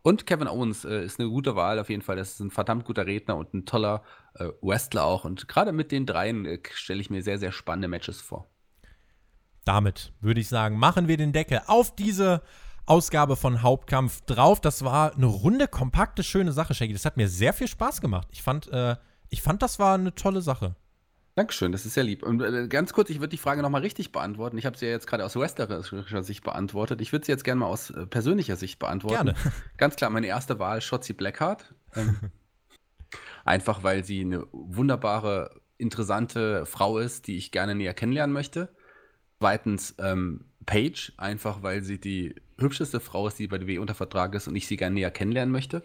Und 0.03 0.27
Kevin 0.27 0.47
Owens 0.47 0.85
äh, 0.85 1.03
ist 1.03 1.19
eine 1.19 1.29
gute 1.29 1.55
Wahl 1.55 1.79
auf 1.79 1.89
jeden 1.89 2.03
Fall. 2.03 2.15
Das 2.15 2.33
ist 2.33 2.39
ein 2.39 2.51
verdammt 2.51 2.85
guter 2.85 3.07
Redner 3.07 3.37
und 3.37 3.53
ein 3.53 3.65
toller 3.65 4.03
äh, 4.35 4.49
Wrestler 4.61 5.03
auch. 5.03 5.25
Und 5.25 5.47
gerade 5.47 5.71
mit 5.71 5.91
den 5.91 6.05
dreien 6.05 6.45
äh, 6.45 6.59
stelle 6.71 7.01
ich 7.01 7.09
mir 7.09 7.23
sehr, 7.23 7.39
sehr 7.39 7.51
spannende 7.51 7.87
Matches 7.87 8.21
vor. 8.21 8.47
Damit 9.65 10.13
würde 10.21 10.39
ich 10.39 10.47
sagen, 10.47 10.77
machen 10.77 11.07
wir 11.07 11.17
den 11.17 11.33
Deckel 11.33 11.61
auf 11.67 11.95
diese 11.95 12.41
Ausgabe 12.85 13.35
von 13.35 13.63
Hauptkampf 13.63 14.21
drauf. 14.21 14.61
Das 14.61 14.83
war 14.83 15.15
eine 15.15 15.25
runde, 15.25 15.67
kompakte, 15.67 16.23
schöne 16.23 16.51
Sache, 16.51 16.73
Shaggy. 16.75 16.93
Das 16.93 17.05
hat 17.05 17.17
mir 17.17 17.27
sehr 17.27 17.51
viel 17.51 17.67
Spaß 17.67 17.99
gemacht. 17.99 18.27
Ich 18.31 18.43
fand, 18.43 18.71
äh, 18.71 18.95
ich 19.29 19.41
fand, 19.41 19.61
das 19.63 19.79
war 19.79 19.95
eine 19.95 20.13
tolle 20.13 20.41
Sache. 20.41 20.75
Dankeschön, 21.33 21.73
das 21.73 21.85
ist 21.85 21.95
sehr 21.95 22.03
lieb. 22.03 22.23
Und 22.23 22.41
äh, 22.41 22.67
ganz 22.69 22.93
kurz, 22.93 23.09
ich 23.09 23.19
würde 23.19 23.29
die 23.29 23.37
Frage 23.37 23.61
nochmal 23.61 23.81
richtig 23.81 24.11
beantworten. 24.13 24.57
Ich 24.57 24.65
habe 24.65 24.77
sie 24.77 24.85
ja 24.85 24.91
jetzt 24.91 25.07
gerade 25.07 25.25
aus 25.25 25.35
wrestlerischer 25.35 26.23
Sicht 26.23 26.43
beantwortet. 26.43 27.01
Ich 27.01 27.11
würde 27.11 27.25
sie 27.25 27.31
jetzt 27.31 27.43
gerne 27.43 27.59
mal 27.59 27.67
aus 27.67 27.89
äh, 27.89 28.05
persönlicher 28.05 28.55
Sicht 28.55 28.79
beantworten. 28.79 29.33
Gerne. 29.33 29.35
Ganz 29.77 29.97
klar, 29.97 30.11
meine 30.11 30.27
erste 30.27 30.59
Wahl, 30.59 30.79
Shotzi 30.79 31.11
Blackheart. 31.11 31.73
Ähm, 31.95 32.17
einfach, 33.45 33.83
weil 33.83 34.05
sie 34.05 34.21
eine 34.21 34.45
wunderbare, 34.53 35.59
interessante 35.77 36.65
Frau 36.65 36.99
ist, 36.99 37.27
die 37.27 37.35
ich 37.35 37.51
gerne 37.51 37.75
näher 37.75 37.93
kennenlernen 37.93 38.33
möchte. 38.33 38.69
Zweitens, 39.45 39.93
ähm, 39.99 40.41
Paige, 40.65 41.13
einfach 41.17 41.61
weil 41.61 41.83
sie 41.83 41.99
die 41.99 42.33
hübscheste 42.57 42.99
Frau 42.99 43.27
ist, 43.27 43.37
die 43.37 43.45
bei 43.45 43.59
DW 43.59 43.77
unter 43.77 43.93
Vertrag 43.93 44.33
ist 44.33 44.47
und 44.47 44.55
ich 44.55 44.65
sie 44.65 44.75
gerne 44.75 44.95
näher 44.95 45.11
kennenlernen 45.11 45.51
möchte. 45.51 45.83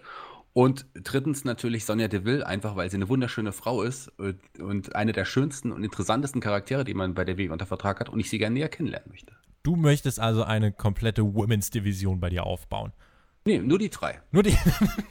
Und 0.54 0.86
drittens 0.94 1.44
natürlich 1.44 1.84
Sonja 1.84 2.08
Deville, 2.08 2.46
einfach 2.46 2.74
weil 2.76 2.90
sie 2.90 2.96
eine 2.96 3.10
wunderschöne 3.10 3.52
Frau 3.52 3.82
ist 3.82 4.10
und, 4.58 4.96
eine 4.96 5.12
der 5.12 5.26
schönsten 5.26 5.72
und 5.72 5.84
interessantesten 5.84 6.40
Charaktere, 6.40 6.84
die 6.84 6.94
man 6.94 7.12
bei 7.12 7.26
der 7.26 7.36
W 7.36 7.50
unter 7.50 7.66
Vertrag 7.66 8.00
hat 8.00 8.08
und 8.08 8.18
ich 8.18 8.30
sie 8.30 8.38
gerne 8.38 8.54
näher 8.54 8.70
kennenlernen 8.70 9.10
möchte. 9.10 9.34
Du 9.62 9.76
möchtest 9.76 10.20
also 10.20 10.42
eine 10.42 10.72
komplette 10.72 11.34
Women's 11.34 11.68
Division 11.68 12.18
bei 12.18 12.30
dir 12.30 12.46
aufbauen. 12.46 12.92
Nee, 13.44 13.58
nur 13.58 13.78
die 13.78 13.90
drei. 13.90 14.22
Nur 14.32 14.42
die, 14.42 14.56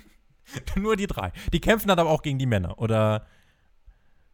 nur 0.75 0.95
die 0.95 1.05
drei. 1.05 1.33
Die 1.53 1.61
kämpfen 1.61 1.87
dann 1.87 1.99
aber 1.99 2.09
auch 2.09 2.23
gegen 2.23 2.39
die 2.39 2.47
Männer. 2.47 2.79
Oder 2.79 3.27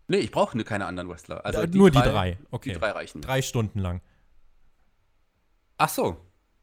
Nee, 0.08 0.18
ich 0.18 0.32
brauche 0.32 0.62
keine 0.64 0.86
anderen 0.86 1.10
Wrestler. 1.10 1.46
Also 1.46 1.62
Äh, 1.62 1.68
nur 1.68 1.90
die 1.90 2.00
drei. 2.00 2.38
Okay. 2.52 2.74
Die 2.74 2.80
drei 2.80 2.92
reichen. 2.92 3.22
drei 3.22 3.42
Stunden 3.42 3.80
lang. 3.80 4.02
Ach 5.78 5.90
so, 5.90 6.18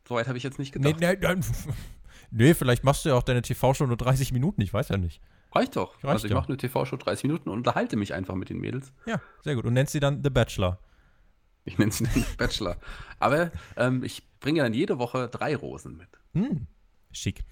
soweit 0.09 0.28
habe 0.28 0.38
ich 0.38 0.45
jetzt 0.45 0.59
nicht 0.59 0.72
gedacht. 0.72 1.01
Nee, 1.01 1.16
nee, 1.20 1.40
nee, 2.30 2.55
vielleicht 2.55 2.84
machst 2.84 3.05
du 3.05 3.11
ja 3.11 3.14
auch 3.16 3.22
deine 3.22 3.43
TV-Show 3.43 3.86
nur 3.86 3.97
30 3.97 4.32
Minuten. 4.32 4.61
Ich 4.62 4.72
weiß 4.72 4.88
ja 4.88 4.97
nicht. 4.97 5.20
Reicht 5.55 5.76
doch. 5.76 5.97
Reicht 5.97 6.07
also 6.07 6.26
ich 6.26 6.30
ja. 6.30 6.36
mache 6.36 6.49
eine 6.49 6.57
TV-Show 6.57 6.97
30 6.97 7.24
Minuten 7.24 7.51
und 7.51 7.59
unterhalte 7.59 7.97
mich 7.97 8.14
einfach 8.14 8.34
mit 8.34 8.49
den 8.49 8.59
Mädels. 8.59 8.93
Ja, 9.07 9.20
sehr 9.43 9.55
gut. 9.55 9.64
Und 9.66 9.74
nennst 9.74 9.93
sie 9.93 10.01
dann 10.01 10.22
The 10.22 10.30
Bachelor. 10.30 10.78
Ich 11.64 11.78
nenne 11.78 11.93
sie 11.93 12.05
den 12.14 12.24
Bachelor. 12.38 12.78
Aber 13.18 13.51
ähm, 13.76 14.03
ich 14.03 14.22
bringe 14.40 14.62
dann 14.62 14.72
jede 14.72 14.99
Woche 14.99 15.28
drei 15.28 15.55
Rosen 15.55 15.97
mit. 15.97 16.09
Hm, 16.34 16.66
schick. 17.12 17.45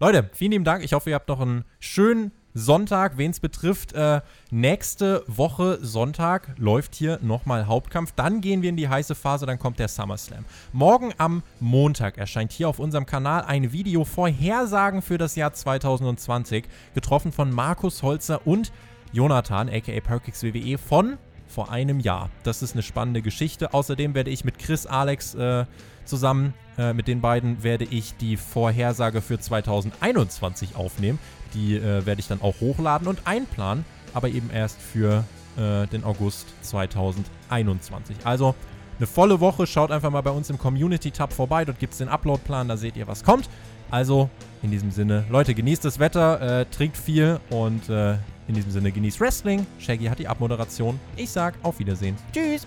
Leute, 0.00 0.30
vielen 0.32 0.52
lieben 0.52 0.64
Dank. 0.64 0.84
Ich 0.84 0.92
hoffe, 0.92 1.10
ihr 1.10 1.16
habt 1.16 1.28
noch 1.28 1.40
einen 1.40 1.64
schönen 1.80 2.32
Sonntag, 2.54 3.18
wen 3.18 3.30
es 3.30 3.40
betrifft. 3.40 3.92
Äh, 3.92 4.20
nächste 4.50 5.24
Woche 5.26 5.78
Sonntag 5.82 6.54
läuft 6.58 6.94
hier 6.94 7.18
nochmal 7.22 7.66
Hauptkampf. 7.66 8.12
Dann 8.12 8.40
gehen 8.40 8.62
wir 8.62 8.70
in 8.70 8.76
die 8.76 8.88
heiße 8.88 9.14
Phase, 9.14 9.46
dann 9.46 9.58
kommt 9.58 9.78
der 9.78 9.88
SummerSlam. 9.88 10.44
Morgen 10.72 11.12
am 11.18 11.42
Montag 11.60 12.18
erscheint 12.18 12.52
hier 12.52 12.68
auf 12.68 12.78
unserem 12.78 13.06
Kanal 13.06 13.42
ein 13.42 13.72
Video 13.72 14.04
Vorhersagen 14.04 15.02
für 15.02 15.18
das 15.18 15.36
Jahr 15.36 15.52
2020, 15.52 16.64
getroffen 16.94 17.32
von 17.32 17.52
Markus 17.52 18.02
Holzer 18.02 18.46
und 18.46 18.72
Jonathan, 19.12 19.68
aka 19.68 20.00
Perkix 20.00 20.42
WWE, 20.42 20.78
von 20.78 21.18
vor 21.48 21.70
einem 21.70 21.98
Jahr. 22.00 22.30
Das 22.42 22.62
ist 22.62 22.74
eine 22.74 22.82
spannende 22.82 23.22
Geschichte. 23.22 23.72
Außerdem 23.72 24.14
werde 24.14 24.30
ich 24.30 24.44
mit 24.44 24.58
Chris 24.58 24.86
Alex 24.86 25.34
äh, 25.34 25.64
zusammen, 26.04 26.54
äh, 26.76 26.92
mit 26.92 27.08
den 27.08 27.20
beiden 27.20 27.62
werde 27.62 27.84
ich 27.84 28.16
die 28.16 28.36
Vorhersage 28.36 29.22
für 29.22 29.38
2021 29.38 30.76
aufnehmen. 30.76 31.18
Die 31.54 31.76
äh, 31.76 32.04
werde 32.06 32.20
ich 32.20 32.28
dann 32.28 32.40
auch 32.42 32.60
hochladen 32.60 33.08
und 33.08 33.20
einplanen, 33.26 33.84
aber 34.14 34.28
eben 34.28 34.50
erst 34.50 34.80
für 34.80 35.24
äh, 35.56 35.86
den 35.86 36.04
August 36.04 36.46
2021. 36.62 38.16
Also 38.24 38.54
eine 38.98 39.06
volle 39.06 39.40
Woche. 39.40 39.66
Schaut 39.66 39.90
einfach 39.90 40.10
mal 40.10 40.20
bei 40.20 40.30
uns 40.30 40.50
im 40.50 40.58
Community-Tab 40.58 41.32
vorbei. 41.32 41.64
Dort 41.64 41.78
gibt 41.78 41.92
es 41.92 41.98
den 41.98 42.08
Upload-Plan, 42.08 42.68
da 42.68 42.76
seht 42.76 42.96
ihr, 42.96 43.06
was 43.06 43.24
kommt. 43.24 43.48
Also 43.90 44.28
in 44.62 44.70
diesem 44.70 44.90
Sinne, 44.90 45.24
Leute, 45.30 45.54
genießt 45.54 45.84
das 45.84 45.98
Wetter, 45.98 46.60
äh, 46.60 46.66
trinkt 46.66 46.96
viel 46.96 47.40
und 47.50 47.88
äh, 47.88 48.14
in 48.48 48.54
diesem 48.54 48.70
Sinne 48.70 48.92
genießt 48.92 49.20
Wrestling. 49.20 49.66
Shaggy 49.78 50.06
hat 50.06 50.18
die 50.18 50.28
Abmoderation. 50.28 50.98
Ich 51.16 51.30
sag 51.30 51.54
auf 51.62 51.78
Wiedersehen. 51.78 52.16
Tschüss. 52.32 52.66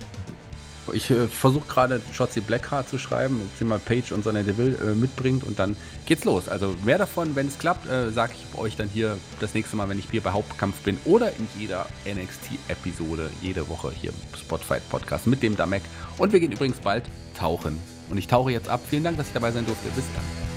Ich 0.93 1.09
äh, 1.11 1.27
versuche 1.27 1.67
gerade 1.67 2.01
Shotzi 2.11 2.41
Blackheart 2.41 2.89
zu 2.89 2.97
schreiben, 2.97 3.41
ob 3.41 3.57
sie 3.57 3.65
mal 3.65 3.79
Paige 3.79 4.13
und 4.13 4.23
Sonja 4.23 4.43
Deville 4.43 4.77
äh, 4.77 4.95
mitbringt 4.95 5.43
und 5.43 5.59
dann 5.59 5.75
geht's 6.05 6.25
los. 6.25 6.49
Also 6.49 6.75
mehr 6.83 6.97
davon, 6.97 7.35
wenn 7.35 7.47
es 7.47 7.57
klappt, 7.59 7.87
äh, 7.89 8.11
sage 8.11 8.33
ich 8.35 8.59
euch 8.59 8.75
dann 8.75 8.89
hier 8.89 9.17
das 9.39 9.53
nächste 9.53 9.75
Mal, 9.75 9.89
wenn 9.89 9.99
ich 9.99 10.07
hier 10.09 10.21
bei 10.21 10.31
Hauptkampf 10.31 10.77
bin 10.81 10.97
oder 11.05 11.29
in 11.29 11.47
jeder 11.57 11.87
NXT-Episode 12.05 13.29
jede 13.41 13.69
Woche 13.69 13.91
hier 13.91 14.11
im 14.11 14.37
Spotfight 14.37 14.87
Podcast 14.89 15.27
mit 15.27 15.43
dem 15.43 15.55
Damek. 15.55 15.83
Und 16.17 16.33
wir 16.33 16.39
gehen 16.39 16.51
übrigens 16.51 16.79
bald 16.79 17.05
tauchen. 17.37 17.79
Und 18.09 18.17
ich 18.17 18.27
tauche 18.27 18.51
jetzt 18.51 18.67
ab. 18.67 18.81
Vielen 18.89 19.03
Dank, 19.03 19.17
dass 19.17 19.27
ich 19.27 19.33
dabei 19.33 19.51
sein 19.51 19.65
durfte. 19.65 19.87
Bis 19.95 20.05
dann. 20.13 20.50